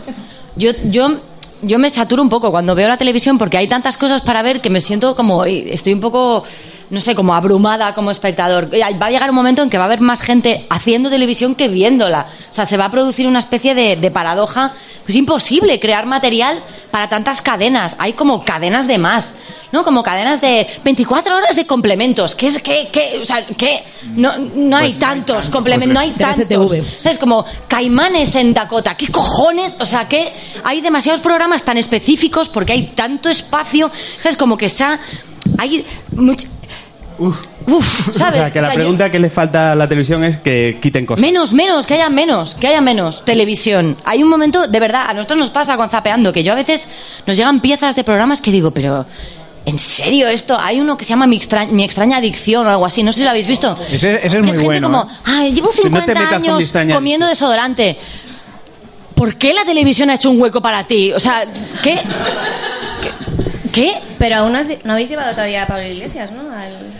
Yo, 0.56 0.72
yo, 0.86 1.20
yo 1.62 1.80
me 1.80 1.90
saturo 1.90 2.22
un 2.22 2.30
poco 2.30 2.52
cuando 2.52 2.76
veo 2.76 2.88
la 2.88 2.98
televisión 2.98 3.38
porque 3.38 3.58
hay 3.58 3.68
tantas 3.68 3.98
cosas 3.98 4.22
para 4.22 4.42
ver 4.42 4.62
que 4.62 4.70
me 4.70 4.82
siento 4.82 5.16
como. 5.16 5.46
Estoy 5.46 5.94
un 5.94 6.00
poco. 6.02 6.44
No 6.90 7.02
sé, 7.02 7.16
como 7.16 7.34
abrumada 7.34 7.94
como 7.96 8.12
espectador. 8.12 8.70
Va 8.74 9.06
a 9.08 9.10
llegar 9.10 9.30
un 9.30 9.36
momento 9.36 9.62
en 9.64 9.70
que 9.70 9.78
va 9.78 9.84
a 9.86 9.88
haber 9.88 10.02
más 10.02 10.22
gente 10.22 10.68
haciendo 10.70 11.10
televisión 11.10 11.56
que 11.56 11.68
viéndola. 11.68 12.28
O 12.52 12.54
sea, 12.54 12.66
se 12.66 12.78
va 12.78 12.86
a 12.86 12.92
producir 12.92 13.28
una 13.28 13.40
especie 13.40 13.74
de, 13.74 13.96
de 13.96 14.12
paradoja. 14.12 14.74
Es 15.08 15.16
imposible 15.16 15.80
crear 15.80 16.06
material 16.06 16.60
para 16.92 17.10
tantas 17.10 17.42
cadenas. 17.42 17.96
Hay 18.00 18.14
como 18.14 18.44
cadenas 18.46 18.88
de 18.88 18.98
más. 19.00 19.36
¿no? 19.72 19.84
Como 19.84 20.04
cadenas 20.04 20.40
de 20.42 20.68
24 20.86 21.36
horas 21.36 21.56
de 21.56 21.66
complementos. 21.66 22.34
¿Qué 22.36 22.48
es 22.48 22.62
qué, 22.62 22.88
qué, 22.94 23.20
o 23.22 23.26
sea, 23.26 23.46
qué? 23.58 23.84
No, 24.14 24.38
no 24.38 24.78
hay 24.78 24.94
tantos 24.94 25.50
complementos, 25.50 25.94
no 25.94 26.00
hay 26.00 26.12
De 26.12 26.16
tantos. 26.46 26.72
Es 27.04 27.18
como 27.18 27.44
caimanes 27.68 28.36
en 28.36 28.54
Dakota. 28.54 28.96
¿Qué 28.96 29.08
cojones? 29.10 29.76
O 29.80 29.86
sea, 29.86 30.08
que 30.08 30.32
hay 30.64 30.80
demasiados 30.82 31.20
programas 31.20 31.64
tan 31.64 31.78
específicos 31.78 32.48
porque 32.48 32.72
hay 32.74 32.84
tanto 32.96 33.28
espacio. 33.28 33.92
Es 34.24 34.38
como 34.38 34.56
que 34.56 34.70
se 34.70 34.84
ha- 34.86 35.00
hay 35.58 35.86
much- 36.16 36.48
Uf, 37.18 38.16
¿sabes? 38.16 38.36
O 38.42 38.44
sea, 38.44 38.52
que 38.52 38.60
la 38.62 38.68
O 38.68 38.70
sea, 38.72 38.74
yo- 38.76 38.80
pregunta 38.80 39.10
que 39.12 39.20
le 39.20 39.30
falta 39.30 39.72
a 39.72 39.76
la 39.76 39.88
televisión 39.88 40.24
es 40.24 40.38
que 40.38 40.80
quiten 40.82 41.06
cosas. 41.06 41.22
Menos, 41.22 41.54
menos, 41.54 41.88
que 41.88 41.94
haya 41.96 42.10
menos, 42.10 42.56
que 42.56 42.68
haya 42.68 42.82
menos 42.82 43.24
televisión. 43.26 43.98
Hay 44.06 44.22
un 44.24 44.30
momento, 44.30 44.68
de 44.68 44.80
verdad, 44.80 45.06
a 45.08 45.14
nosotros 45.14 45.40
nos 45.40 45.50
pasa 45.50 45.78
con 45.78 45.90
Zapeando, 45.90 46.32
que 46.34 46.44
yo 46.44 46.52
a 46.52 46.56
veces 46.56 46.88
nos 47.26 47.38
llegan 47.38 47.60
piezas 47.62 47.96
de 47.96 48.04
programas 48.04 48.42
que 48.42 48.52
digo, 48.52 48.72
pero 48.72 49.06
¿en 49.66 49.80
serio 49.80 50.28
esto? 50.28 50.58
Hay 50.60 50.80
uno 50.80 50.98
que 50.98 51.06
se 51.06 51.10
llama 51.10 51.26
Mi, 51.28 51.38
extra- 51.38 51.66
Mi 51.66 51.84
extraña 51.84 52.18
adicción 52.18 52.68
o 52.68 52.70
algo 52.70 52.86
así, 52.86 53.02
no 53.04 53.12
sé 53.12 53.20
si 53.20 53.24
lo 53.24 53.30
habéis 53.32 53.48
visto. 53.48 53.78
Ese, 53.92 54.18
ese 54.18 54.28
es 54.28 54.34
muy 54.44 54.52
gente 54.52 54.64
bueno. 54.66 54.88
como, 54.92 55.04
¿eh? 55.12 55.16
ay, 55.26 55.54
llevo 55.54 55.68
no 55.68 55.72
te 55.74 55.82
50 55.84 56.08
metas 56.14 56.34
con 56.34 56.42
mi 56.42 56.50
años 56.50 56.94
comiendo 56.94 57.26
desodorante. 57.28 57.98
¿Por 59.16 59.38
qué 59.38 59.54
la 59.54 59.64
televisión 59.64 60.10
ha 60.10 60.16
hecho 60.16 60.30
un 60.30 60.42
hueco 60.42 60.62
para 60.62 60.84
ti? 60.84 61.14
O 61.14 61.20
sea, 61.22 61.46
¿qué? 61.82 61.94
¿Qué? 63.02 63.12
¿Qué? 63.72 63.94
Pero 64.20 64.38
aún 64.38 64.52
no, 64.54 64.60
has- 64.60 64.84
no 64.84 64.94
habéis 64.94 65.10
llevado 65.10 65.32
todavía 65.32 65.64
a 65.64 65.68
Pablo 65.68 65.86
Iglesias, 65.88 66.32
¿no? 66.32 66.42
Al, 66.52 66.94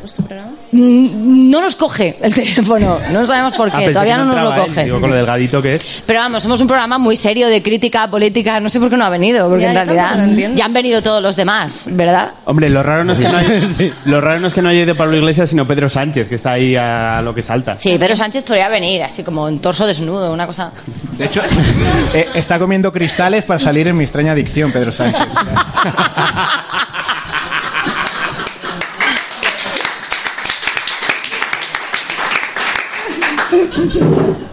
vuestro 0.00 0.24
programa. 0.24 0.52
Mm, 0.72 1.50
No 1.50 1.60
nos 1.60 1.74
coge 1.76 2.16
el 2.22 2.34
teléfono, 2.34 2.98
no 3.10 3.26
sabemos 3.26 3.54
por 3.54 3.68
Ah, 3.72 3.78
qué, 3.78 3.88
todavía 3.92 4.16
no 4.18 4.24
nos 4.26 4.40
lo 4.42 4.54
él, 4.54 4.60
coge. 4.62 4.84
digo, 4.84 5.00
con 5.00 5.10
lo 5.10 5.16
delgadito 5.16 5.60
que 5.62 5.74
es. 5.74 6.02
Pero 6.06 6.20
vamos, 6.20 6.42
somos 6.42 6.60
un 6.60 6.66
programa 6.66 6.98
muy 6.98 7.16
serio 7.16 7.48
de 7.48 7.62
crítica 7.62 8.08
política. 8.10 8.60
No 8.60 8.68
sé 8.68 8.78
por 8.80 8.88
qué 8.90 8.96
no 8.96 9.04
ha 9.04 9.10
venido, 9.10 9.48
porque 9.48 9.62
Ya, 9.64 9.70
en 9.70 9.74
realidad 9.74 10.16
lo 10.16 10.54
ya 10.56 10.64
han 10.64 10.72
venido 10.72 11.02
todos 11.02 11.22
los 11.22 11.36
demás, 11.36 11.88
¿verdad? 11.92 12.32
Hombre, 12.44 12.68
lo 12.70 12.82
raro 12.82 13.04
no 13.04 13.12
es 13.12 13.18
que 13.20 13.28
no 13.28 13.36
haya, 13.36 13.60
lo 14.04 14.20
raro 14.20 14.40
no 14.40 14.46
es 14.46 14.54
que 14.54 14.62
no 14.62 14.68
haya 14.68 14.82
ido 14.82 14.94
Pablo 14.94 15.16
Iglesias, 15.16 15.50
sino 15.50 15.66
Pedro 15.66 15.88
Sánchez, 15.88 16.28
que 16.28 16.34
está 16.36 16.52
ahí 16.52 16.74
a 16.76 17.20
lo 17.22 17.34
que 17.34 17.42
salta. 17.42 17.78
Sí, 17.78 17.96
pero 17.98 18.14
Sánchez 18.16 18.44
podría 18.44 18.68
venir, 18.68 19.02
así 19.02 19.22
como 19.22 19.48
en 19.48 19.58
torso 19.58 19.86
desnudo, 19.86 20.32
una 20.32 20.46
cosa. 20.46 20.70
De 21.18 21.24
hecho, 21.26 21.42
eh, 22.14 22.28
está 22.34 22.58
comiendo 22.58 22.92
cristales 22.92 23.44
para 23.44 23.58
salir 23.58 23.88
en 23.88 23.96
mi 23.96 24.04
extraña 24.04 24.32
adicción, 24.32 24.70
Pedro 24.72 24.92
Sánchez. 24.92 25.26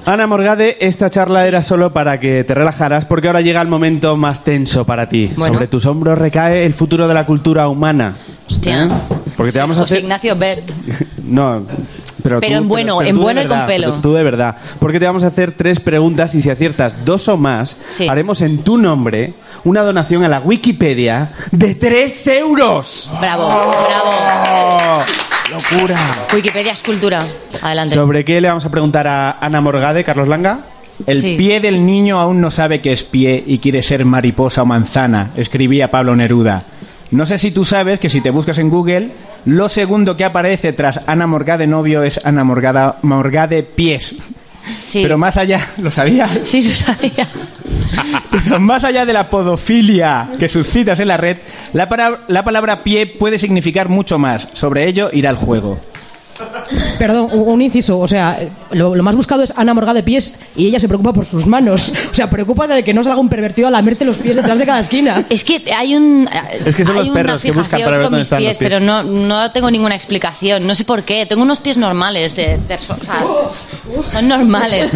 Ana 0.05 0.25
Morgade, 0.27 0.77
esta 0.79 1.09
charla 1.09 1.45
era 1.45 1.61
solo 1.61 1.91
para 1.93 2.19
que 2.19 2.43
te 2.43 2.53
relajaras, 2.53 3.05
porque 3.05 3.27
ahora 3.27 3.41
llega 3.41 3.61
el 3.61 3.67
momento 3.67 4.15
más 4.15 4.43
tenso 4.43 4.85
para 4.85 5.07
ti. 5.09 5.31
Bueno. 5.35 5.53
Sobre 5.55 5.67
tus 5.67 5.85
hombros 5.85 6.17
recae 6.17 6.65
el 6.65 6.73
futuro 6.73 7.07
de 7.07 7.13
la 7.13 7.25
cultura 7.25 7.67
humana. 7.67 8.15
Hostia. 8.49 8.85
¿Eh? 8.85 8.89
Porque 9.37 9.51
te 9.51 9.59
vamos 9.59 9.77
a 9.77 9.81
José 9.81 9.95
hacer... 9.95 10.03
Ignacio 10.03 10.35
Bert. 10.35 10.71
No, 11.29 11.61
pero, 12.23 12.39
Pero 12.39 12.57
tú- 12.57 12.63
en 12.63 12.67
bueno, 12.67 13.01
en 13.03 13.09
tú 13.09 13.17
de 13.17 13.21
bueno 13.23 13.41
y 13.43 13.45
con 13.45 13.65
pelo. 13.67 13.87
pero 13.91 14.01
Tú 14.01 14.13
de 14.13 14.23
verdad. 14.23 14.55
Porque 14.79 14.99
te 14.99 15.05
vamos 15.05 15.23
a 15.23 15.27
hacer 15.27 15.51
tres 15.51 15.79
preguntas 15.79 16.33
y 16.33 16.41
si 16.41 16.49
aciertas 16.49 17.05
dos 17.05 17.27
o 17.27 17.37
más, 17.37 17.77
Sí. 17.87 18.07
haremos 18.07 18.41
en 18.41 18.63
tu 18.63 18.79
nombre 18.79 19.33
una 19.63 19.81
donación 19.83 20.23
a 20.23 20.27
la 20.27 20.39
Wikipedia 20.39 21.29
de 21.51 21.75
tres 21.75 22.25
euros. 22.25 23.11
Bravo, 23.21 23.47
bravo. 23.47 25.03
¡Locura! 25.51 25.97
Wikipedia 26.33 26.73
es 26.73 26.81
cultura. 26.83 27.19
Adelante. 27.61 27.95
¿Sobre 27.95 28.23
qué 28.23 28.39
le 28.39 28.47
vamos 28.47 28.65
a 28.65 28.69
preguntar 28.69 29.07
a 29.07 29.31
Ana 29.39 29.61
Morgade, 29.61 30.03
Carlos 30.03 30.27
Langa? 30.27 30.59
El 31.07 31.21
Sí. 31.21 31.35
pie 31.37 31.59
del 31.59 31.85
niño 31.85 32.19
aún 32.19 32.41
no 32.41 32.51
sabe 32.51 32.81
que 32.81 32.91
es 32.91 33.03
pie 33.03 33.41
y 33.47 33.59
quiere 33.59 33.81
ser 33.81 34.05
mariposa 34.05 34.61
o 34.61 34.65
manzana, 34.65 35.31
escribía 35.37 35.89
Pablo 35.89 36.15
Neruda. 36.15 36.63
No 37.11 37.25
sé 37.25 37.37
si 37.39 37.51
tú 37.51 37.65
sabes 37.65 37.99
que 37.99 38.09
si 38.09 38.21
te 38.21 38.29
buscas 38.29 38.57
en 38.59 38.69
Google, 38.69 39.11
lo 39.45 39.69
segundo 39.69 40.15
que 40.17 40.25
aparece 40.25 40.73
tras 40.73 41.01
Ana 41.07 41.25
Morgade 41.25 41.65
novio 41.65 42.03
es 42.03 42.19
Ana 42.23 42.43
Morgada, 42.43 42.97
Morgade 43.01 43.63
pies. 43.63 44.15
Sí. 44.79 44.99
Pero 45.01 45.17
más 45.17 45.37
allá, 45.37 45.65
¿lo 45.77 45.89
sabía? 45.91 46.27
Sí, 46.43 46.61
lo 46.63 46.71
sabía. 46.71 47.27
Pero 48.31 48.59
más 48.59 48.83
allá 48.83 49.05
de 49.05 49.13
la 49.13 49.29
podofilia 49.29 50.29
que 50.39 50.47
suscitas 50.47 50.99
en 50.99 51.07
la 51.07 51.17
red, 51.17 51.37
la, 51.73 51.89
para- 51.89 52.21
la 52.27 52.43
palabra 52.43 52.83
pie 52.83 53.05
puede 53.07 53.39
significar 53.39 53.89
mucho 53.89 54.17
más. 54.19 54.47
Sobre 54.53 54.87
ello 54.87 55.09
irá 55.11 55.29
el 55.29 55.35
juego. 55.37 55.79
Perdón, 56.97 57.29
un, 57.31 57.61
inciso. 57.61 57.99
O 57.99 58.07
sea, 58.07 58.37
lo, 58.71 58.95
lo 58.95 59.03
más 59.03 59.15
buscado 59.15 59.43
es 59.43 59.53
Ana 59.55 59.73
Morgade 59.73 59.99
de 59.99 60.03
pies 60.03 60.35
y 60.55 60.67
ella 60.67 60.79
se 60.79 60.87
preocupa 60.87 61.13
por 61.13 61.25
sus 61.25 61.45
manos. 61.45 61.91
O 62.11 62.13
sea, 62.15 62.29
preocupa 62.29 62.67
de 62.67 62.83
que 62.83 62.93
no 62.93 63.03
salga 63.03 63.19
un 63.19 63.29
pervertido 63.29 63.67
a 63.67 63.71
lamerte 63.71 64.05
los 64.05 64.17
pies 64.17 64.35
detrás 64.35 64.57
de 64.59 64.65
cada 64.65 64.79
esquina. 64.79 65.23
Es 65.29 65.43
que 65.43 65.63
hay 65.75 65.95
un. 65.95 66.29
Es 66.65 66.75
que 66.75 66.83
son 66.83 66.95
los 66.95 67.09
perros 67.09 67.41
que 67.41 67.51
buscan 67.51 67.79
para 67.81 67.97
ver 67.97 68.03
dónde 68.03 68.21
están 68.21 68.39
los 68.43 68.47
pies, 68.49 68.57
pies. 68.57 68.69
pero 68.69 68.79
no, 68.83 69.03
no 69.03 69.51
tengo 69.51 69.71
ninguna 69.71 69.95
explicación. 69.95 70.65
No 70.67 70.75
sé 70.75 70.85
por 70.85 71.03
qué. 71.03 71.25
Tengo 71.25 71.41
unos 71.43 71.59
pies 71.59 71.77
normales 71.77 72.35
de 72.35 72.59
perso- 72.67 72.97
o 72.99 73.03
sea, 73.03 73.23
son 74.05 74.27
normales. 74.27 74.91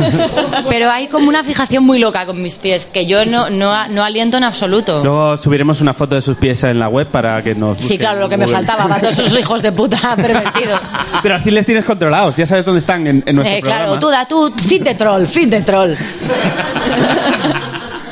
Pero 0.69 0.89
hay 0.91 1.07
como 1.07 1.29
una 1.29 1.43
fijación 1.43 1.83
muy 1.83 1.99
loca 1.99 2.25
con 2.25 2.41
mis 2.41 2.57
pies 2.57 2.85
que 2.85 3.05
yo 3.05 3.25
no, 3.25 3.49
no, 3.49 3.87
no 3.87 4.03
aliento 4.03 4.37
en 4.37 4.43
absoluto. 4.43 5.03
Luego 5.03 5.37
subiremos 5.37 5.81
una 5.81 5.93
foto 5.93 6.15
de 6.15 6.21
sus 6.21 6.37
pies 6.37 6.63
en 6.63 6.79
la 6.79 6.89
web 6.89 7.07
para 7.07 7.41
que 7.41 7.55
nos. 7.55 7.77
Sí, 7.81 7.97
claro, 7.97 8.19
lo 8.19 8.29
que 8.29 8.37
me 8.37 8.47
faltaba 8.47 8.87
para 8.87 9.01
todos 9.01 9.19
esos 9.19 9.39
hijos 9.39 9.61
de 9.61 9.71
puta 9.71 9.97
pervertidos. 10.15 10.79
Pero 11.21 11.32
así 11.35 11.51
les 11.51 11.65
tienes 11.65 11.85
controlados, 11.85 12.35
ya 12.35 12.45
sabes 12.45 12.65
dónde 12.65 12.79
están 12.79 13.05
en, 13.07 13.23
en 13.25 13.35
nuestro 13.35 13.57
Eh, 13.57 13.61
claro, 13.61 13.91
programa. 13.93 13.99
tú 13.99 14.09
da 14.09 14.27
tú, 14.27 14.53
fit 14.67 14.83
de 14.83 14.95
troll, 14.95 15.25
fit 15.27 15.49
de 15.49 15.61
troll. 15.61 15.93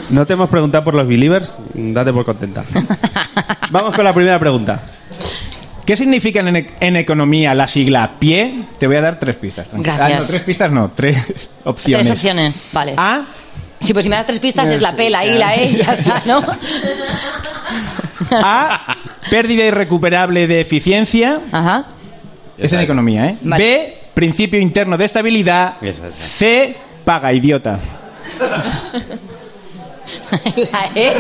No 0.10 0.26
te 0.26 0.34
hemos 0.34 0.50
preguntado 0.50 0.84
por 0.84 0.94
los 0.94 1.08
believers, 1.08 1.58
date 1.74 2.12
por 2.12 2.26
contenta. 2.26 2.66
Vamos 3.70 3.96
con 3.96 4.04
la 4.04 4.14
primera 4.14 4.38
pregunta. 4.40 4.78
¿Qué 5.86 5.96
significan 5.96 6.50
en, 6.50 6.56
e- 6.58 6.68
en 6.82 6.98
economía 6.98 7.54
la 7.54 7.66
sigla 7.66 8.12
pie? 8.20 8.66
Te 8.78 8.88
voy 8.88 8.98
a 8.98 9.02
dar 9.02 9.20
tres 9.20 9.38
pistas. 9.38 9.70
tranquila. 9.70 9.96
Gracias. 9.96 10.18
Ah, 10.20 10.22
no, 10.22 10.28
tres 10.28 10.42
pistas 10.44 10.72
no, 10.72 10.92
tres 10.94 11.50
opciones. 11.64 12.08
Tres 12.08 12.18
opciones, 12.20 12.66
vale. 12.74 12.94
A, 12.98 13.24
Sí, 13.80 13.94
pues 13.94 14.04
si 14.06 14.10
me 14.10 14.18
das 14.18 14.26
tres 14.28 14.40
pistas 14.40 14.70
es 14.70 14.80
la 14.82 14.96
P, 14.96 15.10
la 15.10 15.26
I, 15.26 15.38
la 15.40 15.56
E 15.56 15.74
ya 15.76 15.94
está, 15.94 16.22
¿no? 16.26 16.44
A, 18.44 18.96
pérdida 19.30 19.64
irrecuperable 19.66 20.46
de 20.46 20.62
eficiencia. 20.62 21.40
Ajá. 21.52 21.86
Es 22.58 22.74
en 22.74 22.82
economía, 22.82 23.28
¿eh? 23.28 23.38
Vale. 23.42 23.64
B, 23.64 23.98
principio 24.14 24.60
interno 24.60 24.98
de 24.98 25.06
estabilidad. 25.06 25.76
Esa, 25.82 26.08
esa. 26.08 26.28
C, 26.28 26.76
paga 27.06 27.34
idiota. 27.34 27.80
La 30.72 30.90
E. 30.96 31.12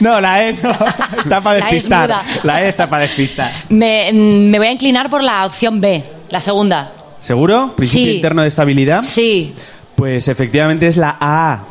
No, 0.00 0.20
la 0.20 0.48
E 0.48 0.52
no. 0.62 0.70
Está 1.18 1.40
para 1.40 1.58
La 1.60 1.68
E 1.68 1.72
despistar. 1.72 2.22
La 2.42 2.64
E 2.64 2.68
está 2.68 2.88
para 2.88 3.02
despistar. 3.02 3.52
Me, 3.68 4.12
me 4.12 4.58
voy 4.58 4.68
a 4.68 4.72
inclinar 4.72 5.08
por 5.10 5.22
la 5.22 5.46
opción 5.46 5.80
B, 5.80 6.02
la 6.30 6.40
segunda. 6.40 6.92
¿Seguro? 7.20 7.74
¿Principio 7.76 8.10
Sí. 8.12 8.16
interno 8.16 8.42
de 8.42 8.48
estabilidad? 8.48 9.02
Sí. 9.02 9.54
Pues 9.96 10.28
efectivamente 10.28 10.86
es 10.86 10.96
la 10.96 11.16
A. 11.20 11.64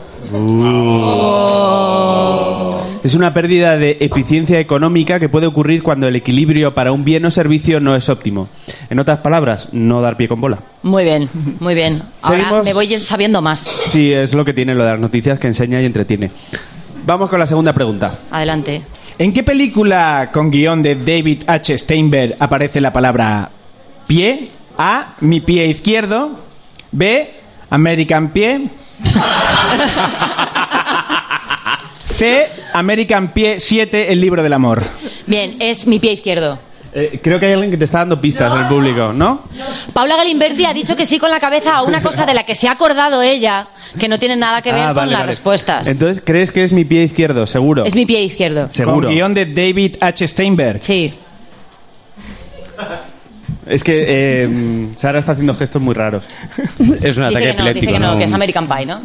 Es 3.04 3.14
una 3.14 3.34
pérdida 3.36 3.78
de 3.78 3.98
eficiencia 4.00 4.60
económica 4.60 5.20
que 5.20 5.30
puede 5.30 5.46
ocurrir 5.46 5.84
cuando 5.84 6.08
el 6.08 6.16
equilibrio 6.16 6.74
para 6.74 6.92
un 6.92 7.04
bien 7.04 7.24
o 7.26 7.32
servicio 7.32 7.80
no 7.80 7.96
es 7.96 8.10
óptimo. 8.10 8.50
En 8.90 8.98
otras 8.98 9.20
palabras, 9.20 9.70
no 9.74 10.02
dar 10.02 10.18
pie 10.18 10.28
con 10.28 10.42
bola. 10.42 10.60
Muy 10.82 11.04
bien, 11.04 11.30
muy 11.60 11.76
bien. 11.76 12.02
Ahora 12.24 12.40
Seguimos. 12.46 12.66
me 12.66 12.74
voy 12.74 12.88
sabiendo 12.98 13.42
más. 13.44 13.70
Sí, 13.90 14.12
es 14.12 14.34
lo 14.34 14.44
que 14.44 14.54
tiene 14.54 14.74
lo 14.74 14.84
de 14.84 14.92
las 14.92 15.00
noticias 15.00 15.38
que 15.38 15.46
enseña 15.48 15.80
y 15.82 15.86
entretiene. 15.86 16.32
Vamos 17.06 17.30
con 17.30 17.38
la 17.38 17.46
segunda 17.46 17.74
pregunta. 17.74 18.22
Adelante. 18.32 18.82
¿En 19.20 19.32
qué 19.32 19.44
película 19.44 20.32
con 20.34 20.50
guion 20.50 20.82
de 20.82 20.96
David 20.96 21.44
H. 21.46 21.78
Steinberg 21.78 22.36
aparece 22.40 22.82
la 22.82 22.92
palabra 22.92 23.52
pie? 24.08 24.50
A. 24.80 25.14
Mi 25.22 25.42
pie 25.42 25.68
izquierdo. 25.68 26.40
B. 26.92 27.30
American 27.70 28.30
Pie. 28.30 28.70
C. 32.16 32.48
American 32.74 33.34
Pie 33.34 33.60
7, 33.60 34.12
el 34.12 34.22
libro 34.22 34.42
del 34.42 34.54
amor. 34.54 34.82
Bien, 35.28 35.58
es 35.60 35.86
mi 35.86 36.00
pie 36.00 36.14
izquierdo. 36.14 36.58
Eh, 36.94 37.20
creo 37.22 37.42
que 37.42 37.48
hay 37.48 37.54
alguien 37.54 37.72
que 37.72 37.78
te 37.78 37.84
está 37.84 37.98
dando 38.00 38.22
pistas 38.22 38.54
en 38.54 38.60
el 38.60 38.68
público, 38.68 39.12
¿no? 39.12 39.42
Paula 39.92 40.16
Galimberti 40.16 40.64
ha 40.64 40.74
dicho 40.74 40.96
que 40.96 41.06
sí 41.06 41.20
con 41.20 41.30
la 41.30 41.42
cabeza 41.42 41.76
a 41.76 41.84
una 41.84 42.02
cosa 42.02 42.26
de 42.26 42.34
la 42.34 42.46
que 42.46 42.56
se 42.56 42.70
ha 42.70 42.72
acordado 42.72 43.22
ella, 43.22 43.68
que 44.00 44.08
no 44.08 44.18
tiene 44.18 44.38
nada 44.38 44.62
que 44.62 44.72
ver 44.72 44.84
Ah, 44.84 44.88
con 44.88 44.96
vale, 44.96 45.12
las 45.12 45.20
vale. 45.22 45.32
respuestas. 45.32 45.88
Entonces, 45.90 46.24
¿crees 46.26 46.52
que 46.52 46.64
es 46.64 46.72
mi 46.72 46.86
pie 46.86 47.04
izquierdo? 47.04 47.46
Seguro. 47.48 47.84
Es 47.84 47.96
mi 47.96 48.06
pie 48.06 48.24
izquierdo. 48.24 48.72
Seguro. 48.72 49.08
Con 49.08 49.14
guion 49.14 49.34
de 49.34 49.46
David 49.48 49.98
H. 50.00 50.26
Steinberg. 50.26 50.82
Sí. 50.82 51.14
Es 53.66 53.84
que 53.84 54.06
eh, 54.08 54.90
Sara 54.96 55.20
está 55.20 55.32
haciendo 55.34 55.56
gestos 55.56 55.82
muy 55.82 55.94
raros. 55.96 56.28
Es 56.80 56.80
un 56.80 56.80
Dice 56.80 57.22
ataque 57.24 57.24
que 57.24 57.30
no, 57.32 57.36
dice 57.36 57.50
epiléptico. 57.52 57.94
que 57.94 58.00
no, 58.00 58.12
¿no? 58.14 58.18
que 58.18 58.24
es 58.26 58.34
American 58.34 58.68
Pie, 58.68 58.86
¿no? 58.86 59.02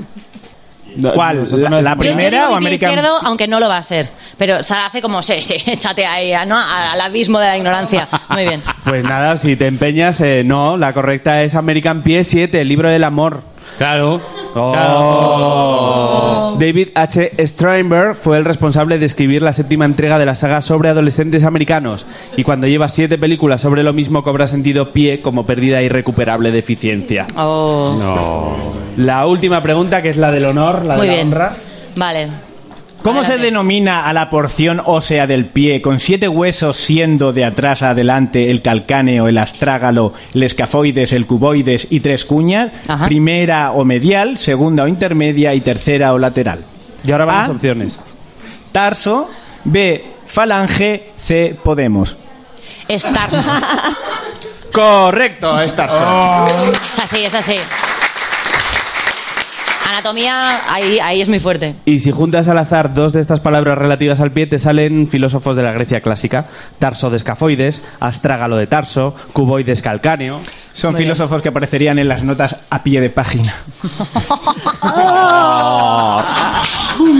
¿Cuál? 1.14 1.37
¿La- 1.37 1.42
la 1.42 1.44
decimos- 1.44 1.81
Yo- 1.83 1.88
yo 1.90 1.96
primera 1.99 2.38
digo 2.40 2.53
o 2.53 2.57
American- 2.57 2.90
izquierdo, 2.90 3.18
aunque 3.23 3.46
no 3.46 3.61
lo 3.61 3.68
va 3.68 3.77
a 3.79 3.83
ser. 3.83 4.09
Pero 4.37 4.62
Sara 4.64 4.87
hace 4.87 5.01
como, 5.01 5.23
sí, 5.23 5.35
sí, 5.40 5.55
échate 5.66 6.05
ahí, 6.05 6.33
¿no? 6.49 6.57
Al 6.59 7.01
abismo 7.01 7.38
de 7.38 7.46
la 7.46 7.57
ignorancia. 7.57 8.09
Muy 8.29 8.44
bien. 8.44 8.61
Pues 8.85 9.05
nada, 9.05 9.37
si 9.37 9.55
te 9.57 9.66
empeñas, 9.68 10.20
eh, 10.20 10.42
no, 10.44 10.77
la 10.77 10.92
correcta 10.92 11.42
es 11.44 11.55
American 11.55 12.03
Pie 12.03 12.25
7, 12.25 12.61
el 12.61 12.68
libro 12.68 12.90
del 12.90 13.05
amor. 13.05 13.42
Claro. 13.78 14.20
Oh. 14.54 16.56
David 16.59 16.88
H. 16.94 17.33
Steinberg 17.46 18.16
fue 18.16 18.37
el 18.37 18.44
responsable 18.44 18.98
de 18.98 19.06
escribir 19.06 19.42
la 19.42 19.52
séptima 19.52 19.85
entrega 19.85 20.18
de 20.18 20.26
la 20.26 20.35
saga 20.35 20.61
sobre 20.61 20.88
adolescentes 20.88 21.44
americanos. 21.44 22.06
Y 22.37 22.42
cuando 22.42 22.66
llevas 22.66 22.94
siete 22.94 23.18
películas 23.18 23.61
sobre 23.61 23.83
lo 23.83 23.92
mismo, 23.92 24.22
cobra 24.22 24.48
sentido 24.48 24.92
pie 24.92 25.20
como 25.22 25.46
pérdida 25.46 25.83
irrecuperable 25.83 26.50
de 26.50 26.59
eficiencia. 26.59 27.26
Oh. 27.37 27.96
No. 27.98 28.80
La 29.02 29.26
última 29.26 29.62
pregunta, 29.62 30.02
que 30.02 30.11
es 30.11 30.16
la 30.16 30.30
del 30.30 30.46
honor, 30.46 30.85
la 30.85 30.96
Muy 30.96 31.06
de 31.06 31.09
la 31.09 31.14
bien. 31.14 31.26
honra. 31.28 31.56
Vale. 31.96 32.28
¿Cómo 33.02 33.24
se 33.24 33.38
denomina 33.38 34.06
a 34.06 34.12
la 34.12 34.28
porción 34.28 34.80
ósea 34.84 35.26
del 35.26 35.46
pie 35.46 35.80
con 35.80 36.00
siete 36.00 36.28
huesos 36.28 36.76
siendo 36.76 37.32
de 37.32 37.46
atrás 37.46 37.82
a 37.82 37.90
adelante 37.90 38.50
el 38.50 38.60
calcáneo, 38.60 39.26
el 39.26 39.38
astrágalo, 39.38 40.12
el 40.34 40.42
escafoides, 40.42 41.12
el 41.12 41.26
cuboides 41.26 41.86
y 41.90 42.00
tres 42.00 42.26
cuñas? 42.26 42.72
Ajá. 42.86 43.06
Primera 43.06 43.72
o 43.72 43.84
medial, 43.86 44.36
segunda 44.36 44.84
o 44.84 44.88
intermedia 44.88 45.54
y 45.54 45.60
tercera 45.62 46.12
o 46.12 46.18
lateral. 46.18 46.64
Y 47.02 47.10
ahora 47.12 47.24
van 47.24 47.38
las 47.38 47.48
A. 47.48 47.52
opciones. 47.52 48.00
Tarso, 48.70 49.30
B, 49.64 50.04
falange, 50.26 51.10
C, 51.16 51.56
podemos. 51.62 52.18
Es 52.86 53.02
tarso. 53.02 53.42
Correcto, 54.72 55.58
es 55.60 55.74
tarso. 55.74 56.46
Es 56.92 56.98
así, 56.98 57.24
es 57.24 57.34
así. 57.34 57.56
Anatomía, 59.90 60.72
ahí, 60.72 60.98
ahí 61.00 61.20
es 61.20 61.29
muy 61.29 61.40
fuerte. 61.40 61.74
Y 61.85 62.00
si 62.00 62.12
juntas 62.12 62.48
al 62.48 62.59
azar 62.59 62.94
dos 62.94 63.12
de 63.12 63.20
estas 63.20 63.40
palabras 63.40 63.76
relativas 63.76 64.20
al 64.20 64.33
pie, 64.33 64.46
te 64.46 64.59
salen 64.59 65.09
filósofos 65.09 65.57
de 65.57 65.62
la 65.62 65.72
Grecia 65.72 66.00
clásica. 66.00 66.46
Tarso 66.79 67.11
de 67.11 67.16
escafoides, 67.16 67.83
astrágalo 67.98 68.57
de 68.57 68.66
tarso, 68.66 69.14
cuboides 69.33 69.83
calcáneo. 69.83 70.40
Son 70.72 70.94
filósofos 70.94 71.42
que 71.42 71.48
aparecerían 71.48 71.98
en 71.98 72.09
las 72.09 72.22
notas 72.22 72.57
a 72.70 72.83
pie 72.83 73.00
de 73.00 73.11
página. 73.11 73.55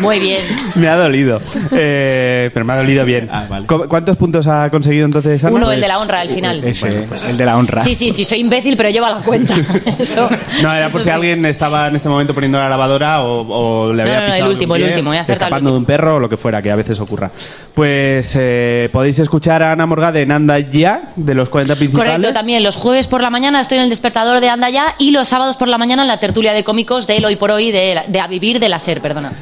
Muy 0.00 0.18
bien. 0.20 0.42
Me 0.74 0.88
ha 0.88 0.96
dolido. 0.96 1.40
Eh, 1.72 2.50
pero 2.52 2.64
me 2.64 2.72
ha 2.72 2.76
dolido 2.76 3.04
bien. 3.04 3.28
¿Cu- 3.66 3.86
¿Cuántos 3.88 4.16
puntos 4.16 4.46
ha 4.46 4.68
conseguido 4.70 5.04
entonces 5.04 5.42
Ana? 5.44 5.54
Uno, 5.54 5.70
el 5.72 5.78
Pues- 5.78 5.80
de 5.82 5.88
la 5.88 5.98
honra, 5.98 6.20
al 6.20 6.30
final. 6.30 6.64
Ese, 6.64 7.06
el 7.28 7.36
de 7.36 7.46
la 7.46 7.56
honra. 7.56 7.80
Sí, 7.82 7.94
sí, 7.94 8.10
sí, 8.10 8.24
soy 8.24 8.40
imbécil, 8.40 8.76
pero 8.76 8.90
lleva 8.90 9.10
la 9.10 9.18
cuenta. 9.20 9.54
Eso. 9.98 10.28
No, 10.62 10.74
era 10.74 10.88
por 10.88 11.00
eso 11.00 11.00
si 11.00 11.04
sí. 11.04 11.10
alguien 11.10 11.44
estaba 11.46 11.88
en 11.88 11.96
este 11.96 12.08
momento 12.08 12.34
poniendo 12.34 12.58
la 12.58 12.68
lavadora 12.68 13.22
o, 13.22 13.86
o 13.88 13.92
le 13.92 14.02
había 14.02 14.14
No, 14.14 14.20
no, 14.20 14.26
no, 14.26 14.32
pisado 14.32 14.46
el 14.46 14.52
último, 14.54 14.74
un 14.74 14.80
el 14.80 14.88
último, 14.88 15.10
acertado 15.12 15.32
el 15.32 15.32
escapando 15.44 15.70
de 15.72 15.76
un 15.78 15.84
perro 15.84 16.16
o 16.16 16.18
lo 16.20 16.28
que 16.28 16.36
fuera, 16.36 16.60
que 16.62 16.70
a 16.70 16.76
veces 16.76 16.98
ocurra. 17.00 17.30
Pues 17.74 18.36
eh, 18.38 18.88
podéis 18.92 19.18
escuchar 19.18 19.62
a 19.62 19.72
Ana 19.72 19.86
Morgade 19.86 20.22
en 20.22 20.32
Anda 20.32 20.58
Ya, 20.58 21.12
de 21.16 21.34
los 21.34 21.48
40 21.48 21.74
principales. 21.76 22.12
Correcto, 22.14 22.32
también 22.32 22.62
los 22.62 22.76
jueves 22.76 23.06
por 23.06 23.20
la 23.22 23.30
mañana 23.30 23.60
estoy 23.60 23.78
en 23.78 23.84
el 23.84 23.90
despertador 23.90 24.40
de 24.40 24.48
Anda 24.48 24.70
Ya 24.70 24.94
y 24.98 25.10
los 25.10 25.28
sábados 25.28 25.56
por 25.56 25.68
la 25.68 25.78
mañana 25.78 26.02
en 26.02 26.08
la 26.08 26.18
tertulia 26.20 26.52
de 26.52 26.64
cómicos 26.64 27.06
del 27.06 27.24
Hoy 27.24 27.36
por 27.36 27.50
Hoy 27.50 27.70
de, 27.72 28.00
de 28.08 28.20
A 28.20 28.26
Vivir 28.26 28.60
de 28.60 28.68
la 28.68 28.78
Ser, 28.78 29.00
perdona. 29.00 29.32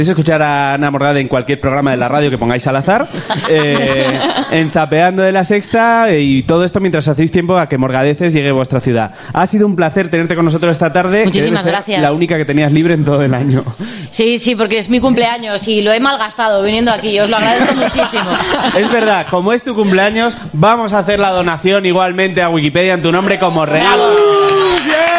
Podéis 0.00 0.12
escuchar 0.12 0.40
a 0.40 0.72
Ana 0.72 0.90
Morgade 0.90 1.20
en 1.20 1.28
cualquier 1.28 1.60
programa 1.60 1.90
de 1.90 1.98
la 1.98 2.08
radio 2.08 2.30
que 2.30 2.38
pongáis 2.38 2.66
al 2.66 2.74
azar, 2.74 3.06
eh, 3.50 4.18
en 4.50 4.70
Zapeando 4.70 5.20
de 5.20 5.30
la 5.30 5.44
Sexta 5.44 6.16
y 6.16 6.42
todo 6.44 6.64
esto 6.64 6.80
mientras 6.80 7.06
hacéis 7.06 7.30
tiempo 7.30 7.58
a 7.58 7.68
que 7.68 7.76
Morgadeces 7.76 8.32
llegue 8.32 8.48
a 8.48 8.54
vuestra 8.54 8.80
ciudad. 8.80 9.12
Ha 9.34 9.46
sido 9.46 9.66
un 9.66 9.76
placer 9.76 10.10
tenerte 10.10 10.34
con 10.36 10.46
nosotros 10.46 10.72
esta 10.72 10.90
tarde. 10.90 11.18
que 11.18 11.24
Muchísimas 11.26 11.64
ser 11.64 11.72
gracias. 11.72 12.00
La 12.00 12.14
única 12.14 12.38
que 12.38 12.46
tenías 12.46 12.72
libre 12.72 12.94
en 12.94 13.04
todo 13.04 13.22
el 13.22 13.34
año. 13.34 13.62
Sí, 14.10 14.38
sí, 14.38 14.56
porque 14.56 14.78
es 14.78 14.88
mi 14.88 15.00
cumpleaños 15.00 15.68
y 15.68 15.82
lo 15.82 15.92
he 15.92 16.00
malgastado 16.00 16.62
viniendo 16.62 16.92
aquí, 16.92 17.20
os 17.20 17.28
lo 17.28 17.36
agradezco 17.36 17.74
muchísimo. 17.74 18.30
Es 18.74 18.90
verdad, 18.90 19.26
como 19.28 19.52
es 19.52 19.62
tu 19.62 19.74
cumpleaños, 19.74 20.34
vamos 20.54 20.94
a 20.94 21.00
hacer 21.00 21.20
la 21.20 21.28
donación 21.28 21.84
igualmente 21.84 22.40
a 22.40 22.48
Wikipedia 22.48 22.94
en 22.94 23.02
tu 23.02 23.12
nombre 23.12 23.38
como 23.38 23.66
regalo. 23.66 24.14
Wikipedia 24.14 25.10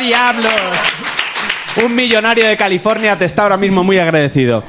diablos! 0.00 1.09
Un 1.84 1.94
millonario 1.94 2.46
de 2.46 2.56
California 2.56 3.16
te 3.16 3.24
está 3.24 3.42
ahora 3.44 3.56
mismo 3.56 3.84
muy 3.84 3.98
agradecido. 3.98 4.64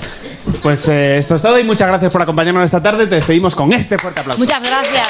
Pues 0.61 0.87
eh, 0.87 1.17
esto 1.17 1.35
es 1.35 1.41
todo 1.41 1.59
y 1.59 1.63
muchas 1.63 1.87
gracias 1.87 2.11
por 2.11 2.21
acompañarnos 2.21 2.63
esta 2.63 2.81
tarde. 2.81 3.07
Te 3.07 3.15
despedimos 3.15 3.55
con 3.55 3.73
este 3.73 3.97
fuerte 3.97 4.21
aplauso. 4.21 4.39
Muchas 4.39 4.63
gracias. 4.63 5.07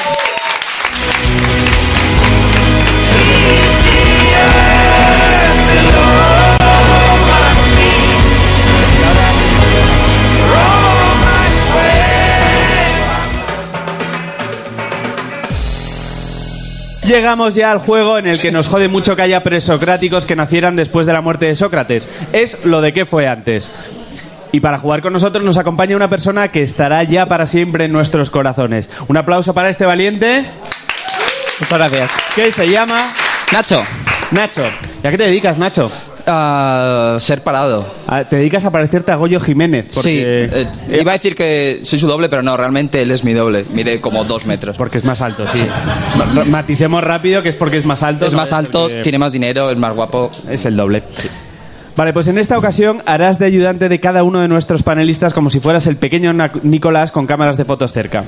Llegamos 17.11 17.55
ya 17.55 17.71
al 17.71 17.79
juego 17.79 18.17
en 18.17 18.25
el 18.25 18.39
que 18.39 18.53
nos 18.53 18.67
jode 18.67 18.87
mucho 18.87 19.17
que 19.17 19.21
haya 19.21 19.43
presocráticos 19.43 20.25
que 20.25 20.37
nacieran 20.37 20.77
después 20.77 21.05
de 21.05 21.11
la 21.11 21.19
muerte 21.19 21.45
de 21.45 21.57
Sócrates. 21.57 22.07
Es 22.31 22.63
lo 22.63 22.79
de 22.79 22.93
qué 22.93 23.05
fue 23.05 23.27
antes. 23.27 23.69
Y 24.53 24.61
para 24.61 24.77
jugar 24.77 25.01
con 25.01 25.11
nosotros 25.11 25.43
nos 25.43 25.57
acompaña 25.57 25.97
una 25.97 26.09
persona 26.09 26.51
que 26.51 26.63
estará 26.63 27.03
ya 27.03 27.25
para 27.25 27.47
siempre 27.47 27.83
en 27.83 27.91
nuestros 27.91 28.29
corazones. 28.29 28.89
Un 29.09 29.17
aplauso 29.17 29.53
para 29.53 29.69
este 29.69 29.85
valiente. 29.85 30.45
Muchas 31.59 31.77
gracias. 31.77 32.11
¿Qué 32.33 32.49
se 32.49 32.69
llama? 32.69 33.11
Nacho. 33.51 33.83
Nacho. 34.31 34.63
¿Y 35.03 35.07
a 35.07 35.11
qué 35.11 35.17
te 35.17 35.25
dedicas, 35.25 35.57
Nacho? 35.57 35.91
A 36.33 37.17
ser 37.19 37.43
parado. 37.43 37.85
Ah, 38.07 38.23
Te 38.23 38.37
dedicas 38.37 38.63
a 38.63 38.71
parecerte 38.71 39.11
a 39.11 39.15
Goyo 39.15 39.39
Jiménez. 39.41 39.87
Sí, 39.89 39.95
Porque... 39.95 40.49
eh, 40.89 40.99
iba 41.01 41.11
a 41.11 41.15
decir 41.15 41.35
que 41.35 41.81
soy 41.83 41.99
su 41.99 42.07
doble, 42.07 42.29
pero 42.29 42.41
no, 42.41 42.55
realmente 42.55 43.01
él 43.01 43.11
es 43.11 43.23
mi 43.25 43.33
doble. 43.33 43.65
Mide 43.73 43.99
como 43.99 44.23
dos 44.23 44.45
metros. 44.45 44.77
Porque 44.77 44.97
es 44.99 45.03
más 45.03 45.21
alto, 45.21 45.45
sí. 45.47 45.61
Ma- 46.33 46.45
Maticemos 46.45 47.03
rápido 47.03 47.43
que 47.43 47.49
es 47.49 47.55
porque 47.55 47.75
es 47.77 47.85
más 47.85 48.01
alto. 48.01 48.25
Es 48.25 48.31
no 48.31 48.37
más 48.37 48.53
alto, 48.53 48.83
porque- 48.83 49.01
tiene 49.01 49.17
más 49.19 49.31
dinero, 49.33 49.69
es 49.69 49.77
más 49.77 49.93
guapo. 49.93 50.31
Es 50.49 50.65
el 50.65 50.77
doble. 50.77 51.03
Vale, 51.95 52.13
pues 52.13 52.27
en 52.27 52.37
esta 52.37 52.57
ocasión 52.57 53.01
harás 53.05 53.37
de 53.37 53.45
ayudante 53.45 53.89
de 53.89 53.99
cada 53.99 54.23
uno 54.23 54.39
de 54.39 54.47
nuestros 54.47 54.81
panelistas 54.81 55.33
como 55.33 55.49
si 55.49 55.59
fueras 55.59 55.87
el 55.87 55.97
pequeño 55.97 56.33
Nicolás 56.63 57.11
con 57.11 57.27
cámaras 57.27 57.57
de 57.57 57.65
fotos 57.65 57.91
cerca. 57.91 58.23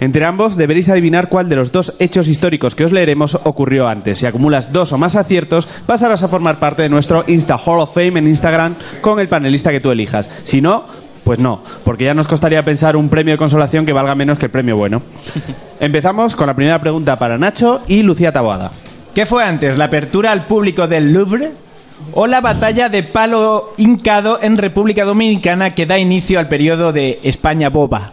Entre 0.00 0.26
ambos 0.26 0.56
deberéis 0.56 0.90
adivinar 0.90 1.28
cuál 1.28 1.48
de 1.48 1.56
los 1.56 1.72
dos 1.72 1.94
hechos 1.98 2.28
históricos 2.28 2.74
que 2.74 2.84
os 2.84 2.92
leeremos 2.92 3.38
ocurrió 3.44 3.88
antes. 3.88 4.18
Si 4.18 4.26
acumulas 4.26 4.72
dos 4.72 4.92
o 4.92 4.98
más 4.98 5.16
aciertos, 5.16 5.66
pasarás 5.86 6.22
a 6.22 6.28
formar 6.28 6.58
parte 6.58 6.82
de 6.82 6.90
nuestro 6.90 7.24
Insta 7.26 7.56
Hall 7.56 7.80
of 7.80 7.94
Fame 7.94 8.18
en 8.18 8.28
Instagram 8.28 8.76
con 9.00 9.18
el 9.18 9.28
panelista 9.28 9.70
que 9.70 9.80
tú 9.80 9.90
elijas. 9.90 10.28
Si 10.44 10.60
no, 10.60 10.84
pues 11.24 11.38
no, 11.38 11.62
porque 11.84 12.04
ya 12.04 12.14
nos 12.14 12.28
costaría 12.28 12.62
pensar 12.64 12.96
un 12.96 13.08
premio 13.08 13.32
de 13.32 13.38
consolación 13.38 13.86
que 13.86 13.94
valga 13.94 14.14
menos 14.14 14.38
que 14.38 14.46
el 14.46 14.52
premio 14.52 14.76
bueno. 14.76 15.00
Empezamos 15.80 16.36
con 16.36 16.48
la 16.48 16.54
primera 16.54 16.80
pregunta 16.80 17.18
para 17.18 17.38
Nacho 17.38 17.80
y 17.88 18.02
Lucía 18.02 18.30
Taboada. 18.30 18.72
¿Qué 19.14 19.24
fue 19.24 19.42
antes, 19.42 19.78
la 19.78 19.86
apertura 19.86 20.32
al 20.32 20.46
público 20.46 20.86
del 20.86 21.14
Louvre 21.14 21.65
o 22.12 22.26
la 22.26 22.40
batalla 22.40 22.88
de 22.88 23.02
palo 23.02 23.72
hincado 23.76 24.38
en 24.42 24.56
República 24.58 25.04
Dominicana 25.04 25.74
que 25.74 25.86
da 25.86 25.98
inicio 25.98 26.38
al 26.38 26.48
periodo 26.48 26.92
de 26.92 27.18
España 27.22 27.68
Boba? 27.70 28.12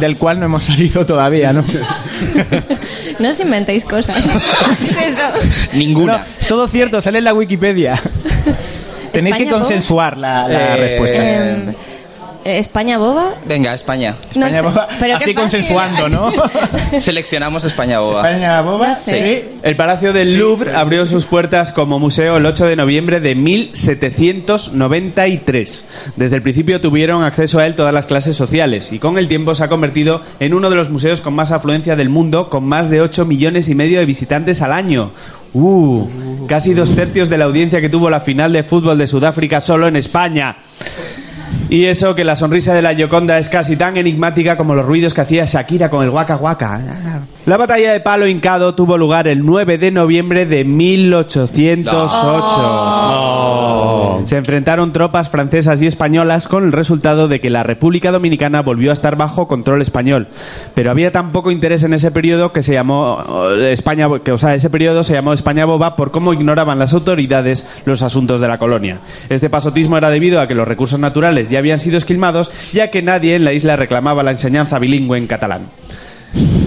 Del 0.00 0.16
cual 0.16 0.40
no 0.40 0.46
hemos 0.46 0.64
salido 0.64 1.04
todavía, 1.04 1.52
¿no? 1.52 1.64
No 3.18 3.28
os 3.30 3.40
inventéis 3.40 3.84
cosas. 3.84 4.16
es 4.16 4.26
eso. 5.08 5.22
Ninguna. 5.74 6.18
No, 6.18 6.24
todo 6.48 6.68
cierto, 6.68 7.00
sale 7.00 7.18
en 7.18 7.24
la 7.24 7.34
Wikipedia. 7.34 7.94
Tenéis 9.12 9.36
que 9.36 9.42
España 9.44 9.58
consensuar 9.60 10.16
la, 10.18 10.46
la 10.48 10.76
Eh, 10.76 10.80
respuesta. 10.80 11.18
Eh, 11.20 11.74
¿España 12.44 12.98
boba? 12.98 13.34
Venga, 13.46 13.74
España. 13.74 14.14
No 14.34 14.46
España 14.46 14.54
sé, 14.54 14.62
Boba, 14.62 14.88
pero 15.00 15.16
así 15.16 15.34
consensuando, 15.34 16.08
¿no? 16.08 16.32
Seleccionamos 17.00 17.64
España 17.64 18.00
Boba. 18.00 18.28
España 18.30 18.60
Boba, 18.62 18.88
No 18.88 18.94
sé. 18.94 19.18
sí. 19.18 19.42
El 19.62 19.76
Palacio 19.76 20.12
del 20.12 20.38
Louvre 20.38 20.74
abrió 20.74 21.04
sus 21.04 21.26
puertas 21.26 21.72
como 21.72 21.98
museo 21.98 22.36
el 22.38 22.46
8 22.46 22.66
de 22.66 22.76
noviembre 22.76 23.20
de 23.20 23.34
1793. 23.34 25.84
Desde 26.16 26.36
el 26.36 26.42
principio 26.42 26.80
tuvieron 26.80 27.22
acceso 27.22 27.58
a 27.58 27.66
él 27.66 27.74
todas 27.74 27.92
las 27.92 28.06
clases 28.06 28.36
sociales 28.36 28.92
y 28.92 28.98
con 28.98 29.18
el 29.18 29.28
tiempo 29.28 29.54
se 29.54 29.64
ha 29.64 29.68
convertido 29.68 30.22
en 30.40 30.54
uno 30.54 30.70
de 30.70 30.76
los 30.76 30.90
museos 30.90 31.20
con 31.20 31.34
más 31.34 31.52
afluencia 31.52 31.96
del 31.96 32.08
mundo, 32.08 32.48
con 32.48 32.64
más 32.64 32.88
de 32.90 33.00
8 33.00 33.24
millones 33.24 33.68
y 33.68 33.74
medio 33.74 33.98
de 33.98 34.06
visitantes 34.06 34.62
al 34.62 34.72
año. 34.72 35.10
Uh, 35.54 36.06
casi 36.46 36.74
dos 36.74 36.94
tercios 36.94 37.30
de 37.30 37.38
la 37.38 37.46
audiencia 37.46 37.80
que 37.80 37.88
tuvo 37.88 38.10
la 38.10 38.20
final 38.20 38.52
de 38.52 38.62
fútbol 38.62 38.98
de 38.98 39.06
Sudáfrica 39.06 39.60
solo 39.60 39.88
en 39.88 39.96
España. 39.96 40.58
Y 41.68 41.84
eso 41.84 42.14
que 42.14 42.24
la 42.24 42.36
sonrisa 42.36 42.74
de 42.74 42.82
la 42.82 42.94
Gioconda 42.94 43.38
es 43.38 43.48
casi 43.48 43.76
tan 43.76 43.96
enigmática 43.96 44.56
como 44.56 44.74
los 44.74 44.86
ruidos 44.86 45.14
que 45.14 45.20
hacía 45.20 45.44
Shakira 45.44 45.90
con 45.90 46.04
el 46.04 46.10
guaca 46.10 46.36
guaca. 46.36 46.80
La 47.46 47.56
batalla 47.56 47.92
de 47.92 48.00
Palo 48.00 48.26
Hincado 48.26 48.74
tuvo 48.74 48.98
lugar 48.98 49.28
el 49.28 49.44
9 49.44 49.78
de 49.78 49.90
noviembre 49.90 50.46
de 50.46 50.64
1808. 50.64 53.07
Se 54.26 54.36
enfrentaron 54.36 54.92
tropas 54.92 55.28
francesas 55.28 55.80
y 55.82 55.86
españolas 55.86 56.48
con 56.48 56.64
el 56.64 56.72
resultado 56.72 57.28
de 57.28 57.40
que 57.40 57.50
la 57.50 57.62
República 57.62 58.10
Dominicana 58.10 58.62
volvió 58.62 58.90
a 58.90 58.92
estar 58.92 59.16
bajo 59.16 59.48
control 59.48 59.82
español. 59.82 60.28
Pero 60.74 60.90
había 60.90 61.12
tan 61.12 61.32
poco 61.32 61.50
interés 61.50 61.82
en 61.82 61.94
ese 61.94 62.10
periodo 62.10 62.52
que 62.52 62.62
se 62.62 62.72
llamó 62.72 63.22
eh, 63.58 63.72
España, 63.72 64.08
que 64.24 64.32
o 64.32 64.38
sea, 64.38 64.54
ese 64.54 64.70
periodo 64.70 65.02
se 65.02 65.14
llamó 65.14 65.32
España 65.32 65.64
boba 65.64 65.96
por 65.96 66.10
cómo 66.10 66.32
ignoraban 66.32 66.78
las 66.78 66.92
autoridades 66.92 67.68
los 67.84 68.02
asuntos 68.02 68.40
de 68.40 68.48
la 68.48 68.58
colonia. 68.58 68.98
Este 69.28 69.50
pasotismo 69.50 69.96
era 69.96 70.10
debido 70.10 70.40
a 70.40 70.48
que 70.48 70.54
los 70.54 70.68
recursos 70.68 71.00
naturales 71.00 71.50
ya 71.50 71.58
habían 71.58 71.80
sido 71.80 71.98
esquilmados, 71.98 72.50
ya 72.72 72.90
que 72.90 73.02
nadie 73.02 73.36
en 73.36 73.44
la 73.44 73.52
isla 73.52 73.76
reclamaba 73.76 74.22
la 74.22 74.32
enseñanza 74.32 74.78
bilingüe 74.78 75.18
en 75.18 75.26
catalán. 75.26 75.68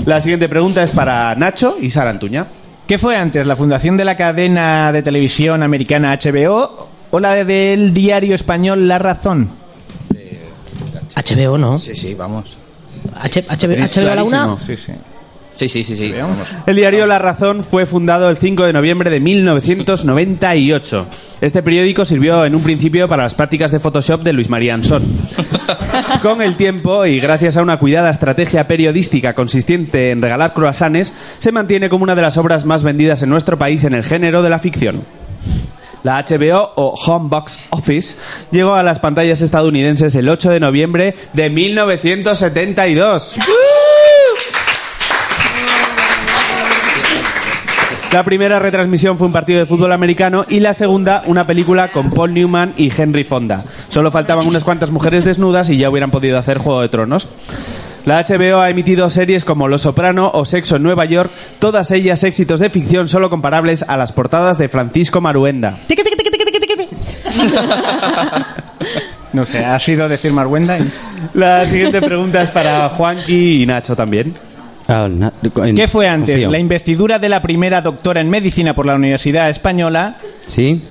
La 0.06 0.22
siguiente 0.22 0.50
pregunta 0.50 0.84
es 0.84 0.92
para 0.92 1.34
Nacho 1.36 1.76
y 1.80 1.90
Sara 1.90 2.10
Antuña. 2.10 2.48
¿Qué 2.88 2.98
fue 2.98 3.16
antes, 3.16 3.46
la 3.46 3.56
fundación 3.56 3.96
de 3.96 4.06
la 4.06 4.18
cadena 4.18 4.92
de 4.92 5.04
televisión 5.04 5.64
americana 5.64 6.18
HBO 6.18 6.91
o 7.12 7.20
la 7.20 7.44
del 7.46 7.94
diario 7.94 8.34
español 8.36 8.88
La 8.88 8.98
Razón? 9.00 9.50
HBO, 11.16 11.58
¿no? 11.58 11.78
Sí, 11.78 11.96
sí, 11.96 12.14
vamos. 12.16 12.58
H- 13.16 13.44
HBO, 13.48 13.76
HBO 13.76 14.12
a 14.12 14.16
la 14.16 14.24
una. 14.24 14.58
Sí, 14.60 14.76
sí. 14.78 14.94
Sí, 15.54 15.68
sí, 15.68 15.84
sí, 15.84 15.98
sí. 15.98 16.14
El 16.66 16.76
diario 16.78 17.06
La 17.06 17.20
Razón 17.20 17.64
fue 17.66 17.86
fundado 17.86 18.30
el 18.30 18.38
5 18.38 18.64
de 18.64 18.72
noviembre 18.72 19.10
de 19.10 19.20
1998. 19.20 21.06
Este 21.42 21.62
periódico 21.62 22.06
sirvió 22.06 22.46
en 22.46 22.56
un 22.56 22.64
principio 22.64 23.10
para 23.10 23.24
las 23.24 23.34
prácticas 23.34 23.72
de 23.72 23.80
Photoshop 23.82 24.22
de 24.24 24.32
Luis 24.32 24.50
María 24.50 24.74
Ansón. 24.76 25.04
Con 26.22 26.42
el 26.42 26.56
tiempo 26.56 27.06
y 27.06 27.20
gracias 27.20 27.58
a 27.58 27.62
una 27.62 27.78
cuidada 27.80 28.10
estrategia 28.10 28.66
periodística 28.68 29.34
consistente 29.36 30.12
en 30.12 30.22
regalar 30.22 30.54
croissants, 30.54 31.14
se 31.40 31.52
mantiene 31.52 31.90
como 31.90 32.04
una 32.04 32.16
de 32.16 32.22
las 32.22 32.38
obras 32.38 32.64
más 32.64 32.84
vendidas 32.84 33.22
en 33.22 33.30
nuestro 33.30 33.58
país 33.60 33.84
en 33.84 33.94
el 33.94 34.06
género 34.06 34.42
de 34.44 34.50
la 34.50 34.60
ficción. 34.60 35.04
La 36.04 36.24
HBO 36.24 36.72
o 36.76 36.96
Home 37.06 37.30
Box 37.30 37.60
Office 37.70 38.18
llegó 38.52 38.74
a 38.74 38.84
las 38.84 39.00
pantallas 39.00 39.42
estadounidenses 39.42 40.16
el 40.16 40.30
8 40.30 40.50
de 40.50 40.60
noviembre 40.60 41.16
de 41.34 41.50
1972. 41.50 43.38
La 48.12 48.24
primera 48.24 48.60
retransmisión 48.60 49.18
fue 49.18 49.28
un 49.28 49.34
partido 49.34 49.60
de 49.60 49.66
fútbol 49.66 49.94
americano 49.94 50.44
y 50.50 50.60
la 50.60 50.74
segunda 50.74 51.24
una 51.28 51.48
película 51.48 51.92
con 51.94 52.12
Paul 52.12 52.34
Newman 52.34 52.74
y 52.76 52.92
Henry 52.96 53.24
Fonda. 53.24 53.64
Solo 53.88 54.12
faltaban 54.12 54.48
unas 54.48 54.66
cuantas 54.66 54.92
mujeres 54.92 55.24
desnudas 55.24 55.70
y 55.70 55.78
ya 55.78 55.90
hubieran 55.90 56.12
podido 56.12 56.38
hacer 56.38 56.58
Juego 56.58 56.82
de 56.82 56.90
Tronos. 56.90 57.30
La 58.06 58.24
HBO 58.24 58.60
ha 58.62 58.70
emitido 58.70 59.10
series 59.10 59.46
como 59.46 59.68
Los 59.68 59.82
Soprano 59.82 60.32
o 60.34 60.44
Sexo 60.46 60.76
en 60.78 60.84
Nueva 60.84 61.06
York, 61.06 61.32
todas 61.60 61.92
ellas 61.92 62.24
éxitos 62.24 62.60
de 62.60 62.70
ficción 62.70 63.08
solo 63.08 63.30
comparables 63.30 63.84
a 63.88 63.96
las 63.98 64.12
portadas 64.12 64.58
de 64.58 64.70
Francisco 64.70 65.22
Maruenda. 65.22 65.80
No 69.34 69.46
sé, 69.46 69.64
ha 69.64 69.80
sido 69.80 70.10
decir 70.10 70.34
Marwenda. 70.34 70.78
y- 70.78 70.92
La 71.36 71.66
siguiente 71.66 72.02
pregunta 72.02 72.42
es 72.42 72.50
para 72.50 72.90
Juanqui 72.90 73.64
y 73.64 73.66
Nacho 73.66 73.96
también. 73.96 74.34
Ah, 74.90 75.08
¿Qué 75.74 75.88
fue 75.88 76.06
antes, 76.08 76.36
confío. 76.36 76.52
la 76.52 76.60
investidura 76.60 77.18
de 77.18 77.30
la 77.30 77.42
primera 77.42 77.80
doctora 77.82 78.20
en 78.20 78.30
medicina 78.30 78.74
por 78.76 78.86
la 78.86 78.96
Universidad 78.96 79.50
Española 79.50 80.18
Sí, 80.48 80.84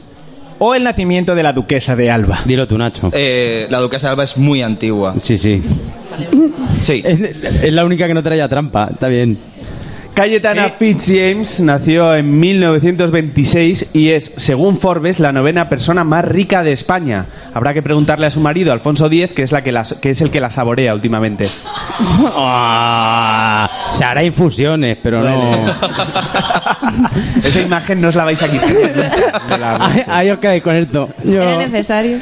o 0.61 0.75
el 0.77 0.85
nacimiento 0.85 1.35
de 1.35 1.43
la 1.43 1.53
duquesa 1.53 1.97
de 1.97 2.11
Alba? 2.11 2.39
dilo 2.45 2.69
tú, 2.69 2.79
Nacho. 2.79 3.11
Eh, 3.13 3.67
la 3.69 3.79
duquesa 3.81 4.07
de 4.07 4.11
Alba 4.13 4.23
es 4.25 4.37
muy 4.37 4.63
antigua. 4.63 5.15
Sí, 5.19 5.37
sí. 5.37 5.61
Sí. 6.81 7.03
Es, 7.05 7.19
es 7.65 7.73
la 7.73 7.85
única 7.85 8.07
que 8.07 8.15
no 8.15 8.23
traía 8.23 8.49
trampa, 8.49 8.89
está 8.93 9.09
bien. 9.09 9.39
Cayetana 10.13 10.69
Fitzjames 10.71 11.61
nació 11.61 12.15
en 12.15 12.39
1926 12.41 13.91
y 13.95 14.11
es, 14.11 14.33
según 14.37 14.77
Forbes, 14.77 15.19
la 15.21 15.33
novena 15.33 15.69
persona 15.71 16.05
más 16.05 16.25
rica 16.27 16.63
de 16.63 16.73
España. 16.73 17.27
Habrá 17.55 17.73
que 17.73 17.81
preguntarle 17.81 18.27
a 18.27 18.31
su 18.31 18.41
marido, 18.41 18.73
Alfonso 18.73 19.07
X, 19.07 19.29
que 19.33 19.43
es, 19.45 19.53
la 19.53 19.63
que, 19.63 19.73
las- 19.73 19.95
que 19.95 20.11
es 20.11 20.21
el 20.21 20.31
que 20.31 20.41
la 20.41 20.51
saborea 20.51 20.95
últimamente. 20.95 21.49
Ah, 22.43 23.71
se 23.91 24.05
hará 24.05 24.23
infusiones, 24.23 24.99
pero 25.03 25.23
no. 25.23 25.35
Esa 27.45 27.61
imagen 27.61 28.01
no 28.01 28.09
os 28.09 28.15
la 28.17 28.25
vais 28.25 28.43
a 28.43 28.49
quitar. 28.49 28.71
Ahí- 29.81 30.05
Ahí 30.09 30.31
os 30.31 30.39
quedáis 30.39 30.63
con 30.63 30.75
esto. 30.77 31.11
Yo- 31.25 31.43
Era 31.43 31.59
necesario. 31.59 32.19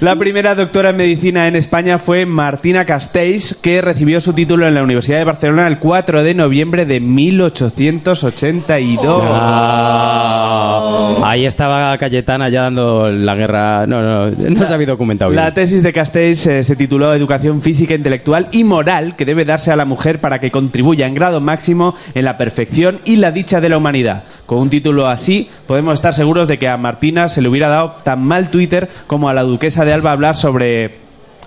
La 0.00 0.16
primera 0.16 0.54
doctora 0.54 0.90
en 0.90 0.96
medicina 0.96 1.46
en 1.46 1.56
España 1.56 1.98
fue 1.98 2.26
Martina 2.26 2.84
Castells, 2.84 3.56
que 3.62 3.80
recibió 3.80 4.20
su 4.20 4.32
título 4.34 4.68
en 4.68 4.74
la 4.74 4.82
Universidad 4.82 5.18
de 5.18 5.24
Barcelona 5.24 5.66
el 5.66 5.78
4 5.78 6.22
de 6.22 6.34
noviembre 6.34 6.84
de 6.86 7.00
1882. 7.00 9.22
Ah. 9.26 11.14
Ahí 11.24 11.46
estaba 11.46 11.96
Cayetana 11.98 12.48
ya 12.48 12.62
dando 12.62 13.10
la 13.10 13.34
guerra. 13.34 13.86
No, 13.86 14.02
no, 14.02 14.30
no 14.30 14.66
se 14.66 14.74
había 14.74 14.86
documentado 14.88 15.30
bien. 15.30 15.42
La 15.42 15.54
tesis 15.54 15.82
de 15.82 15.92
Castells 15.92 16.46
eh, 16.46 16.62
se 16.62 16.76
tituló 16.76 17.12
Educación 17.14 17.62
física, 17.62 17.94
intelectual 17.94 18.48
y 18.52 18.64
moral 18.64 19.14
que 19.16 19.24
debe 19.24 19.44
darse 19.44 19.70
a 19.72 19.76
la 19.76 19.84
mujer 19.84 20.20
para 20.20 20.38
que 20.40 20.50
contribuya 20.50 21.06
en 21.06 21.14
grado 21.14 21.40
máximo 21.40 21.94
en 22.14 22.24
la 22.24 22.36
perfección 22.36 23.00
y 23.04 23.16
la 23.16 23.32
dicha 23.32 23.60
de 23.60 23.68
la 23.68 23.76
humanidad. 23.78 23.93
Con 24.46 24.58
un 24.58 24.70
título 24.70 25.06
así, 25.06 25.48
podemos 25.66 25.94
estar 25.94 26.12
seguros 26.14 26.48
de 26.48 26.58
que 26.58 26.68
a 26.68 26.76
Martina 26.76 27.28
se 27.28 27.40
le 27.42 27.48
hubiera 27.48 27.68
dado 27.68 27.92
tan 28.02 28.22
mal 28.24 28.50
Twitter 28.50 28.88
como 29.06 29.28
a 29.28 29.34
la 29.34 29.42
duquesa 29.42 29.84
de 29.84 29.92
Alba 29.92 30.12
hablar 30.12 30.36
sobre... 30.36 30.98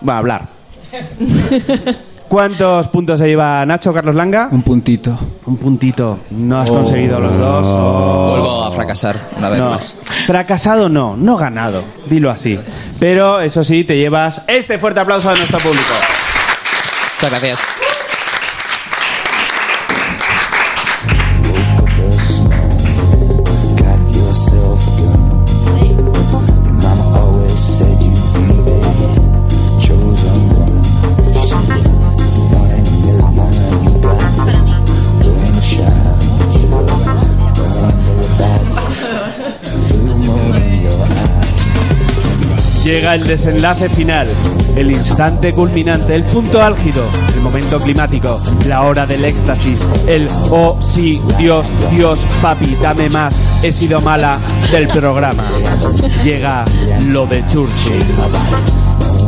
Va, 0.07 0.17
hablar. 0.17 0.47
¿Cuántos 2.27 2.89
puntos 2.89 3.19
se 3.21 3.27
lleva 3.27 3.65
Nacho, 3.65 3.93
Carlos 3.93 4.13
Langa? 4.13 4.49
Un 4.51 4.61
puntito. 4.61 5.17
Un 5.45 5.55
puntito. 5.57 6.19
No 6.31 6.59
has 6.59 6.69
conseguido 6.69 7.19
los 7.21 7.37
dos. 7.37 7.65
Oh. 7.67 8.29
Vuelvo 8.31 8.63
a 8.65 8.71
fracasar 8.71 9.17
una 9.37 9.49
vez 9.49 9.59
No. 9.59 9.69
más. 9.69 9.95
Fracasado 10.25 10.89
no, 10.89 11.15
no 11.15 11.37
ganado, 11.37 11.83
dilo 12.09 12.29
así. 12.29 12.59
Pero 12.99 13.39
eso 13.39 13.63
sí, 13.63 13.85
te 13.85 13.97
llevas 13.97 14.41
este 14.47 14.77
fuerte 14.77 14.99
aplauso 14.99 15.29
de 15.29 15.37
nuestro 15.37 15.59
público. 15.59 15.93
Muchas 17.15 17.29
gracias. 17.31 17.59
Llega 42.87 43.15
el 43.15 43.27
desenlace 43.27 43.89
final, 43.89 44.25
el 44.77 44.91
instante 44.91 45.53
culminante, 45.53 46.15
el 46.15 46.23
punto 46.23 46.63
álgido, 46.63 47.03
el 47.35 47.41
momento 47.41 47.81
climático, 47.81 48.41
la 48.65 48.83
hora 48.83 49.05
del 49.05 49.25
éxtasis, 49.25 49.85
el 50.07 50.29
oh 50.51 50.77
sí, 50.79 51.21
Dios, 51.37 51.67
Dios, 51.91 52.25
papi, 52.41 52.77
dame 52.81 53.09
más, 53.09 53.61
he 53.61 53.73
sido 53.73 53.99
mala 53.99 54.39
del 54.71 54.87
programa. 54.87 55.49
Llega 56.23 56.63
lo 57.09 57.27
de 57.27 57.45
Churchill. 57.49 58.05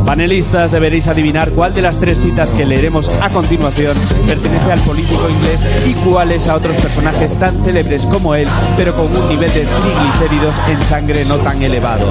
Panelistas, 0.06 0.72
deberéis 0.72 1.08
adivinar 1.08 1.50
cuál 1.50 1.74
de 1.74 1.82
las 1.82 2.00
tres 2.00 2.16
citas 2.16 2.48
que 2.48 2.64
leeremos 2.64 3.10
a 3.20 3.28
continuación 3.28 3.94
pertenece 4.26 4.72
al 4.72 4.80
político 4.80 5.28
inglés 5.28 5.66
y 5.86 5.92
cuáles 6.08 6.48
a 6.48 6.56
otros 6.56 6.76
personajes 6.76 7.38
tan 7.38 7.62
célebres 7.62 8.06
como 8.06 8.34
él, 8.34 8.48
pero 8.78 8.96
con 8.96 9.14
un 9.14 9.28
nivel 9.28 9.52
de 9.52 9.66
triglicéridos 9.66 10.54
en 10.70 10.82
sangre 10.84 11.26
no 11.26 11.36
tan 11.36 11.62
elevado. 11.62 12.10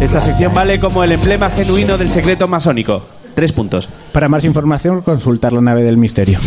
Esta 0.00 0.20
sección 0.20 0.52
vale 0.54 0.78
como 0.78 1.02
el 1.02 1.12
emblema 1.12 1.50
genuino 1.50 1.96
del 1.96 2.10
secreto 2.12 2.46
masónico. 2.46 3.06
Tres 3.34 3.52
puntos. 3.52 3.88
Para 4.12 4.28
más 4.28 4.44
información, 4.44 5.02
consultar 5.02 5.52
la 5.52 5.60
nave 5.60 5.82
del 5.82 5.96
misterio. 5.96 6.38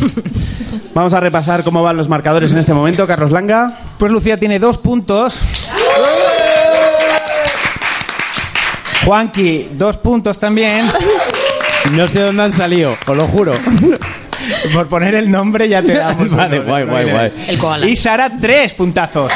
Vamos 0.94 1.14
a 1.14 1.20
repasar 1.20 1.64
cómo 1.64 1.84
van 1.84 1.98
los 1.98 2.10
marcadores 2.10 2.52
en 2.52 2.60
este 2.60 2.74
momento. 2.74 3.06
Carlos 3.08 3.32
Langa. 3.32 3.72
Pues 3.98 4.12
Lucía 4.12 4.38
tiene 4.38 4.60
dos 4.60 4.78
puntos. 4.78 5.38
Juanqui, 9.06 9.70
dos 9.74 9.98
puntos 9.98 10.38
también. 10.40 10.90
No 11.92 12.08
sé 12.08 12.22
dónde 12.22 12.44
han 12.44 12.54
salido, 12.54 12.96
os 13.08 13.16
lo 13.18 13.28
juro. 13.28 13.54
Por 14.74 14.88
poner 14.88 15.16
el 15.16 15.30
nombre 15.30 15.68
ya 15.68 15.82
te 15.82 15.94
damos. 15.94 16.30
Vale, 16.36 16.60
uno. 16.60 16.68
guay, 16.70 16.86
guay, 16.86 17.12
guay. 17.12 17.92
Y 17.92 17.96
Sara, 17.96 18.32
tres 18.40 18.74
puntazos. 18.74 19.32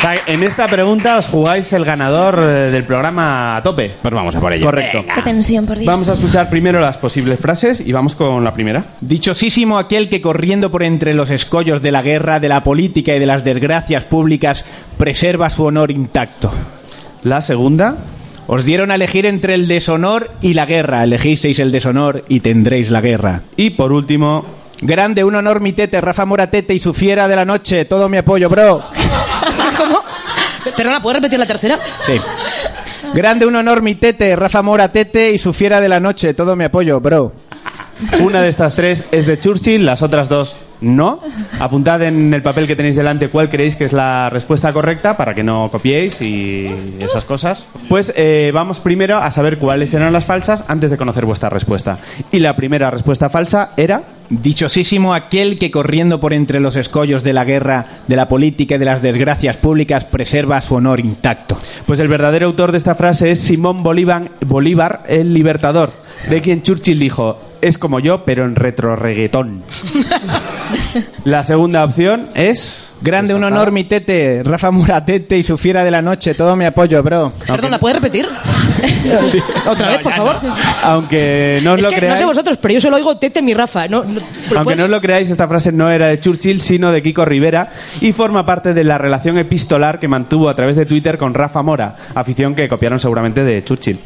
O 0.00 0.02
sea, 0.02 0.14
En 0.26 0.42
esta 0.42 0.66
pregunta 0.66 1.18
os 1.18 1.26
jugáis 1.26 1.70
el 1.74 1.84
ganador 1.84 2.38
eh, 2.38 2.70
del 2.70 2.84
programa 2.84 3.58
a 3.58 3.62
tope. 3.62 3.96
Pues 4.00 4.14
vamos 4.14 4.34
a 4.34 4.40
por 4.40 4.50
ello. 4.50 4.64
Correcto. 4.64 5.04
Qué 5.14 5.20
tensión, 5.20 5.66
por 5.66 5.76
Dios. 5.76 5.92
Vamos 5.92 6.08
a 6.08 6.14
escuchar 6.14 6.48
primero 6.48 6.80
las 6.80 6.96
posibles 6.96 7.38
frases 7.38 7.80
y 7.80 7.92
vamos 7.92 8.14
con 8.14 8.42
la 8.42 8.54
primera. 8.54 8.82
Dichosísimo 9.02 9.78
aquel 9.78 10.08
que 10.08 10.22
corriendo 10.22 10.70
por 10.70 10.84
entre 10.84 11.12
los 11.12 11.28
escollos 11.28 11.82
de 11.82 11.92
la 11.92 12.00
guerra, 12.00 12.40
de 12.40 12.48
la 12.48 12.64
política 12.64 13.14
y 13.14 13.18
de 13.18 13.26
las 13.26 13.44
desgracias 13.44 14.04
públicas, 14.04 14.64
preserva 14.96 15.50
su 15.50 15.64
honor 15.64 15.90
intacto. 15.90 16.50
La 17.22 17.42
segunda. 17.42 17.96
Os 18.46 18.64
dieron 18.64 18.90
a 18.90 18.94
elegir 18.94 19.26
entre 19.26 19.52
el 19.52 19.68
deshonor 19.68 20.30
y 20.40 20.54
la 20.54 20.64
guerra. 20.64 21.04
Elegisteis 21.04 21.58
el 21.58 21.72
deshonor 21.72 22.24
y 22.26 22.40
tendréis 22.40 22.90
la 22.90 23.02
guerra. 23.02 23.42
Y 23.54 23.70
por 23.70 23.92
último, 23.92 24.46
Grande, 24.82 25.24
un 25.24 25.34
honor 25.34 25.60
mi 25.60 25.74
tete, 25.74 26.00
Rafa 26.00 26.24
Moratete 26.24 26.72
y 26.72 26.78
su 26.78 26.94
fiera 26.94 27.28
de 27.28 27.36
la 27.36 27.44
noche. 27.44 27.84
Todo 27.84 28.08
mi 28.08 28.16
apoyo, 28.16 28.48
bro. 28.48 28.82
Perdona, 30.80 31.02
¿puedes 31.02 31.18
repetir 31.18 31.38
la 31.38 31.44
tercera? 31.44 31.78
Sí. 32.06 32.18
Grande, 33.12 33.44
un 33.44 33.54
honor 33.54 33.82
mi 33.82 33.96
tete, 33.96 34.34
Rafa 34.34 34.62
Moratete 34.62 35.30
y 35.30 35.36
su 35.36 35.52
fiera 35.52 35.78
de 35.78 35.90
la 35.90 36.00
noche. 36.00 36.32
Todo 36.32 36.56
mi 36.56 36.64
apoyo, 36.64 36.98
bro. 37.00 37.34
una 38.20 38.40
de 38.40 38.48
estas 38.48 38.74
tres 38.74 39.04
es 39.12 39.26
de 39.26 39.38
Churchill, 39.38 39.84
las 39.84 40.00
otras 40.00 40.30
dos 40.30 40.56
no. 40.80 41.20
Apuntad 41.58 42.02
en 42.02 42.32
el 42.32 42.42
papel 42.42 42.66
que 42.66 42.76
tenéis 42.76 42.96
delante 42.96 43.28
cuál 43.28 43.48
creéis 43.48 43.76
que 43.76 43.84
es 43.84 43.92
la 43.92 44.30
respuesta 44.30 44.72
correcta 44.72 45.16
para 45.16 45.34
que 45.34 45.42
no 45.42 45.70
copiéis 45.70 46.20
y 46.22 46.66
esas 47.00 47.24
cosas. 47.24 47.66
Pues 47.88 48.12
eh, 48.16 48.50
vamos 48.52 48.80
primero 48.80 49.18
a 49.18 49.30
saber 49.30 49.58
cuáles 49.58 49.92
eran 49.94 50.12
las 50.12 50.24
falsas 50.24 50.64
antes 50.68 50.90
de 50.90 50.96
conocer 50.96 51.26
vuestra 51.26 51.48
respuesta. 51.48 51.98
Y 52.30 52.38
la 52.38 52.56
primera 52.56 52.90
respuesta 52.90 53.28
falsa 53.28 53.72
era 53.76 54.02
Dichosísimo 54.30 55.12
aquel 55.12 55.58
que 55.58 55.72
corriendo 55.72 56.20
por 56.20 56.32
entre 56.32 56.60
los 56.60 56.76
escollos 56.76 57.24
de 57.24 57.32
la 57.32 57.44
guerra, 57.44 57.86
de 58.06 58.14
la 58.14 58.28
política 58.28 58.76
y 58.76 58.78
de 58.78 58.84
las 58.84 59.02
desgracias 59.02 59.56
públicas 59.56 60.04
preserva 60.04 60.62
su 60.62 60.76
honor 60.76 61.00
intacto. 61.00 61.58
Pues 61.84 61.98
el 61.98 62.06
verdadero 62.06 62.46
autor 62.46 62.70
de 62.70 62.78
esta 62.78 62.94
frase 62.94 63.32
es 63.32 63.40
Simón 63.40 63.82
Bolívar, 63.82 64.30
Bolívar 64.46 65.02
el 65.08 65.34
Libertador, 65.34 65.94
de 66.28 66.40
quien 66.42 66.62
Churchill 66.62 67.00
dijo, 67.00 67.40
es 67.60 67.76
como 67.76 67.98
yo, 67.98 68.24
pero 68.24 68.44
en 68.44 68.54
retro 68.54 68.94
reggaetón. 68.94 69.64
La 71.24 71.44
segunda 71.44 71.84
opción 71.84 72.28
es... 72.34 72.92
Grande, 73.02 73.32
un 73.32 73.42
honor 73.44 73.72
mi 73.72 73.84
tete, 73.84 74.42
Rafa 74.44 74.70
Moratete 74.70 75.38
y 75.38 75.42
su 75.42 75.56
fiera 75.56 75.84
de 75.84 75.90
la 75.90 76.02
noche. 76.02 76.34
Todo 76.34 76.54
mi 76.56 76.66
apoyo, 76.66 77.02
bro. 77.02 77.32
Perdona, 77.46 77.78
¿puedes 77.78 77.96
repetir? 77.96 78.26
Otra 79.66 79.88
vez, 79.88 79.98
por 80.00 80.12
favor. 80.12 80.36
Aunque 80.82 81.60
no 81.62 81.72
os 81.72 81.78
Es 81.78 81.84
lo 81.84 81.90
que 81.90 81.94
no 81.96 82.00
creáis... 82.00 82.18
sé 82.18 82.26
vosotros, 82.26 82.58
pero 82.58 82.74
yo 82.74 82.80
se 82.80 82.90
lo 82.90 82.96
oigo 82.96 83.16
Tete 83.16 83.40
mi 83.42 83.54
Rafa. 83.54 83.88
No, 83.88 84.04
no- 84.04 84.14
¿lo 84.14 84.20
Aunque 84.58 84.64
puedes? 84.64 84.78
no 84.78 84.84
os 84.84 84.90
lo 84.90 85.00
creáis, 85.00 85.30
esta 85.30 85.48
frase 85.48 85.72
no 85.72 85.90
era 85.90 86.08
de 86.08 86.20
Churchill, 86.20 86.60
sino 86.60 86.92
de 86.92 87.02
Kiko 87.02 87.24
Rivera 87.24 87.70
y 88.00 88.12
forma 88.12 88.44
parte 88.44 88.74
de 88.74 88.84
la 88.84 88.98
relación 88.98 89.38
epistolar 89.38 89.98
que 89.98 90.08
mantuvo 90.08 90.48
a 90.48 90.54
través 90.54 90.76
de 90.76 90.84
Twitter 90.86 91.16
con 91.18 91.32
Rafa 91.34 91.62
Mora, 91.62 91.96
afición 92.14 92.54
que 92.54 92.68
copiaron 92.68 92.98
seguramente 92.98 93.44
de 93.44 93.64
Churchill. 93.64 94.00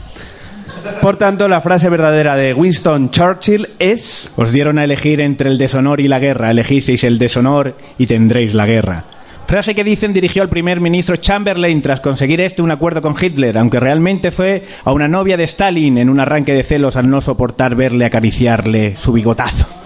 Por 1.01 1.17
tanto, 1.17 1.49
la 1.49 1.61
frase 1.61 1.89
verdadera 1.89 2.37
de 2.37 2.55
Winston 2.55 3.11
Churchill 3.11 3.69
es... 3.79 4.33
Os 4.37 4.53
dieron 4.53 4.79
a 4.79 4.85
elegir 4.85 5.21
entre 5.21 5.51
el 5.51 5.59
deshonor 5.59 6.01
y 6.01 6.09
la 6.09 6.19
guerra. 6.19 6.51
Elegisteis 6.51 7.05
el 7.05 7.19
deshonor 7.19 7.77
y 7.99 8.07
tendréis 8.07 8.55
la 8.55 8.67
guerra. 8.67 9.05
Frase 9.47 9.75
que 9.75 9.85
dicen 9.85 10.15
dirigió 10.15 10.43
al 10.43 10.49
primer 10.49 10.81
ministro 10.81 11.17
Chamberlain 11.17 11.83
tras 11.83 12.01
conseguir 12.01 12.41
este 12.41 12.63
un 12.63 12.71
acuerdo 12.71 13.03
con 13.03 13.15
Hitler, 13.21 13.59
aunque 13.59 13.79
realmente 13.79 14.31
fue 14.31 14.63
a 14.85 14.93
una 14.93 15.07
novia 15.07 15.37
de 15.37 15.45
Stalin 15.45 15.99
en 15.99 16.09
un 16.09 16.21
arranque 16.21 16.55
de 16.55 16.63
celos 16.63 16.97
al 16.97 17.11
no 17.11 17.21
soportar 17.21 17.75
verle 17.75 18.07
acariciarle 18.07 18.97
su 18.97 19.13
bigotazo. 19.13 19.84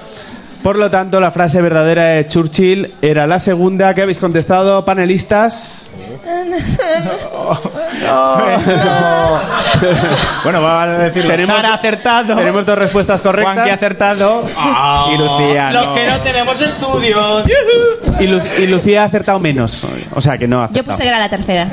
Por 0.63 0.77
lo 0.77 0.91
tanto, 0.91 1.21
la 1.21 1.31
frase 1.31 1.63
verdadera 1.63 2.05
de 2.07 2.27
Churchill 2.27 2.95
era 3.01 3.27
la 3.27 3.39
segunda 3.39 3.95
que 3.95 4.03
habéis 4.03 4.19
contestado, 4.19 4.85
panelistas. 4.85 5.89
Bueno, 10.45 10.63
vamos 10.63 10.89
a 10.89 10.99
decir 11.05 11.27
Tenemos- 11.27 11.55
Sara 11.57 11.71
ha 11.71 11.75
acertado. 11.75 12.35
Tenemos 12.37 12.67
dos 12.67 12.79
respuestas 12.79 13.21
correctas. 13.21 13.55
Juan 13.55 13.65
que 13.65 13.71
ha 13.71 13.75
acertado. 13.75 14.43
y 15.15 15.19
Lucía 15.19 15.71
no. 15.73 15.95
tenemos 16.23 16.61
estudios. 16.61 17.47
Y, 18.21 18.27
Lu- 18.27 18.41
y 18.59 18.67
Lucía 18.67 19.03
ha 19.03 19.07
acertado 19.07 19.39
menos. 19.39 19.85
O 20.15 20.21
sea 20.21 20.37
que 20.39 20.47
no 20.49 20.59
ha 20.63 20.67
Yo 20.67 20.73
acertado. 20.73 20.93
puse 20.93 21.03
que 21.03 21.09
era 21.09 21.19
la 21.19 21.29
tercera. 21.29 21.69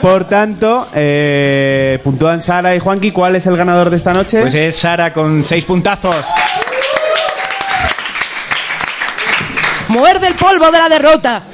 Por 0.00 0.24
tanto, 0.28 0.86
eh, 0.94 1.98
puntúan 2.04 2.42
Sara 2.42 2.74
y 2.74 2.78
Juanqui. 2.80 3.10
¿Cuál 3.12 3.36
es 3.36 3.46
el 3.46 3.56
ganador 3.56 3.90
de 3.90 3.96
esta 3.96 4.12
noche? 4.12 4.40
Pues 4.40 4.54
es 4.54 4.76
Sara 4.76 5.12
con 5.12 5.44
seis 5.44 5.64
puntazos. 5.64 6.16
Muerde 9.88 10.28
el 10.28 10.34
polvo 10.34 10.70
de 10.70 10.78
la 10.78 10.88
derrota. 10.88 11.42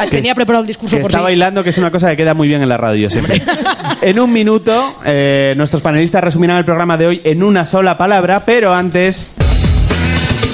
Ah, 0.00 0.06
Tenía 0.06 0.34
preparado 0.34 0.62
el 0.62 0.66
discurso 0.66 0.96
que 0.96 1.02
por 1.02 1.12
está 1.12 1.18
sí. 1.18 1.24
bailando, 1.24 1.62
que 1.62 1.70
es 1.70 1.78
una 1.78 1.92
cosa 1.92 2.10
que 2.10 2.16
queda 2.16 2.34
muy 2.34 2.48
bien 2.48 2.60
en 2.60 2.68
la 2.68 2.76
radio 2.76 3.08
siempre. 3.08 3.40
en 4.00 4.18
un 4.18 4.32
minuto, 4.32 4.96
eh, 5.04 5.54
nuestros 5.56 5.80
panelistas 5.80 6.24
resumirán 6.24 6.56
el 6.56 6.64
programa 6.64 6.96
de 6.96 7.06
hoy 7.06 7.20
en 7.22 7.44
una 7.44 7.64
sola 7.66 7.96
palabra, 7.96 8.44
pero 8.44 8.74
antes... 8.74 9.30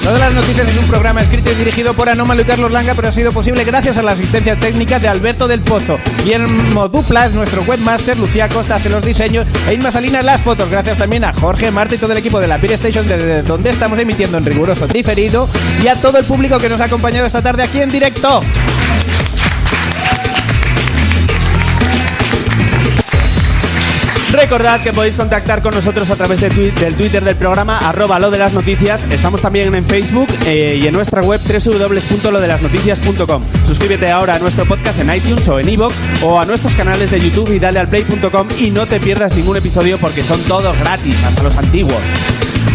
Todas 0.03 0.19
las 0.19 0.33
noticias 0.33 0.67
es 0.67 0.77
un 0.77 0.87
programa 0.87 1.21
escrito 1.21 1.51
y 1.51 1.55
dirigido 1.55 1.93
por 1.93 2.09
Anómalo 2.09 2.41
y 2.41 2.45
Carlos 2.45 2.71
Langa, 2.71 2.93
pero 2.93 3.09
ha 3.09 3.11
sido 3.11 3.31
posible 3.31 3.63
gracias 3.63 3.97
a 3.97 4.03
la 4.03 4.11
asistencia 4.11 4.55
técnica 4.59 4.99
de 4.99 5.07
Alberto 5.07 5.47
del 5.47 5.61
Pozo. 5.61 5.97
Guillermo 6.23 6.87
Dupla 6.87 7.25
es 7.25 7.33
nuestro 7.33 7.61
webmaster, 7.63 8.17
Lucía 8.17 8.47
Costa 8.49 8.75
hace 8.75 8.89
los 8.89 9.05
diseños 9.05 9.47
e 9.67 9.73
Inma 9.73 9.91
las 10.21 10.41
fotos. 10.41 10.69
Gracias 10.69 10.97
también 10.97 11.23
a 11.23 11.33
Jorge 11.33 11.71
Marta 11.71 11.95
y 11.95 11.97
todo 11.97 12.11
el 12.11 12.17
equipo 12.17 12.39
de 12.39 12.47
la 12.47 12.57
Peer 12.57 12.73
Station, 12.73 13.07
desde 13.07 13.43
donde 13.43 13.69
estamos 13.69 13.99
emitiendo 13.99 14.37
en 14.37 14.45
riguroso 14.45 14.87
diferido, 14.87 15.47
y 15.83 15.87
a 15.87 15.95
todo 15.95 16.17
el 16.17 16.25
público 16.25 16.57
que 16.57 16.69
nos 16.69 16.79
ha 16.81 16.85
acompañado 16.85 17.25
esta 17.25 17.41
tarde 17.41 17.63
aquí 17.63 17.81
en 17.81 17.89
directo. 17.89 18.39
Recordad 24.37 24.79
que 24.81 24.93
podéis 24.93 25.15
contactar 25.15 25.63
con 25.63 25.73
nosotros 25.73 26.07
a 26.11 26.15
través 26.15 26.39
de 26.39 26.51
twi- 26.51 26.71
del 26.75 26.93
Twitter 26.93 27.23
del 27.23 27.35
programa, 27.35 27.79
arroba 27.79 28.19
lo 28.19 28.29
de 28.29 28.37
las 28.37 28.53
noticias. 28.53 29.03
Estamos 29.09 29.41
también 29.41 29.73
en 29.73 29.83
Facebook 29.85 30.27
eh, 30.45 30.77
y 30.79 30.85
en 30.85 30.93
nuestra 30.93 31.21
web 31.21 31.41
www.lodelasnoticias.com. 31.41 33.41
Suscríbete 33.65 34.11
ahora 34.11 34.35
a 34.35 34.39
nuestro 34.39 34.63
podcast 34.65 34.99
en 34.99 35.11
iTunes 35.11 35.47
o 35.47 35.59
en 35.59 35.67
iVoox 35.69 35.95
o 36.21 36.39
a 36.39 36.45
nuestros 36.45 36.75
canales 36.75 37.09
de 37.09 37.19
YouTube 37.19 37.51
y 37.51 37.57
dale 37.57 37.79
al 37.79 37.87
play.com 37.87 38.47
y 38.59 38.69
no 38.69 38.85
te 38.85 38.99
pierdas 38.99 39.35
ningún 39.35 39.57
episodio 39.57 39.97
porque 39.97 40.23
son 40.23 40.39
todos 40.43 40.77
gratis, 40.79 41.15
hasta 41.25 41.41
los 41.41 41.57
antiguos. 41.57 41.97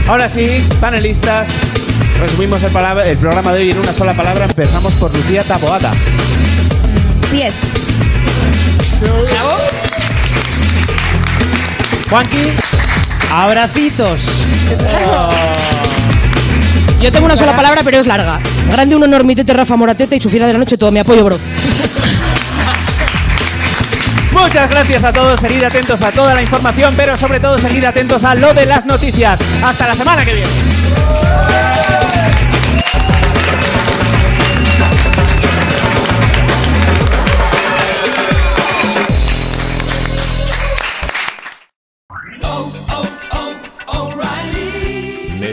Ahora 0.08 0.28
sí, 0.28 0.66
panelistas, 0.80 1.48
resumimos 2.20 2.60
el, 2.64 2.72
palabra- 2.72 3.06
el 3.06 3.18
programa 3.18 3.52
de 3.52 3.60
hoy 3.60 3.70
en 3.70 3.78
una 3.78 3.92
sola 3.92 4.14
palabra. 4.14 4.46
Empezamos 4.46 4.92
por 4.94 5.14
Lucía 5.14 5.44
Taboada. 5.44 5.92
Pies. 7.30 7.54
Juanqui. 12.12 12.52
Abracitos. 13.32 14.22
Yo 17.00 17.10
tengo 17.10 17.24
una 17.24 17.38
sola 17.38 17.56
palabra, 17.56 17.80
pero 17.82 18.00
es 18.00 18.06
larga. 18.06 18.38
Grande 18.70 18.94
un 18.94 19.04
enormitete 19.04 19.50
Rafa 19.54 19.76
Moratete 19.76 20.16
y 20.16 20.20
su 20.20 20.28
final 20.28 20.48
de 20.48 20.52
la 20.52 20.58
noche 20.58 20.76
todo 20.76 20.92
mi 20.92 20.98
apoyo, 20.98 21.24
bro. 21.24 21.38
Muchas 24.30 24.68
gracias 24.68 25.04
a 25.04 25.12
todos, 25.14 25.40
seguid 25.40 25.62
atentos 25.62 26.02
a 26.02 26.12
toda 26.12 26.34
la 26.34 26.42
información, 26.42 26.92
pero 26.98 27.16
sobre 27.16 27.40
todo 27.40 27.58
seguid 27.58 27.84
atentos 27.84 28.24
a 28.24 28.34
lo 28.34 28.52
de 28.52 28.66
las 28.66 28.84
noticias. 28.84 29.40
Hasta 29.64 29.88
la 29.88 29.94
semana 29.94 30.22
que 30.22 30.34
viene. 30.34 30.72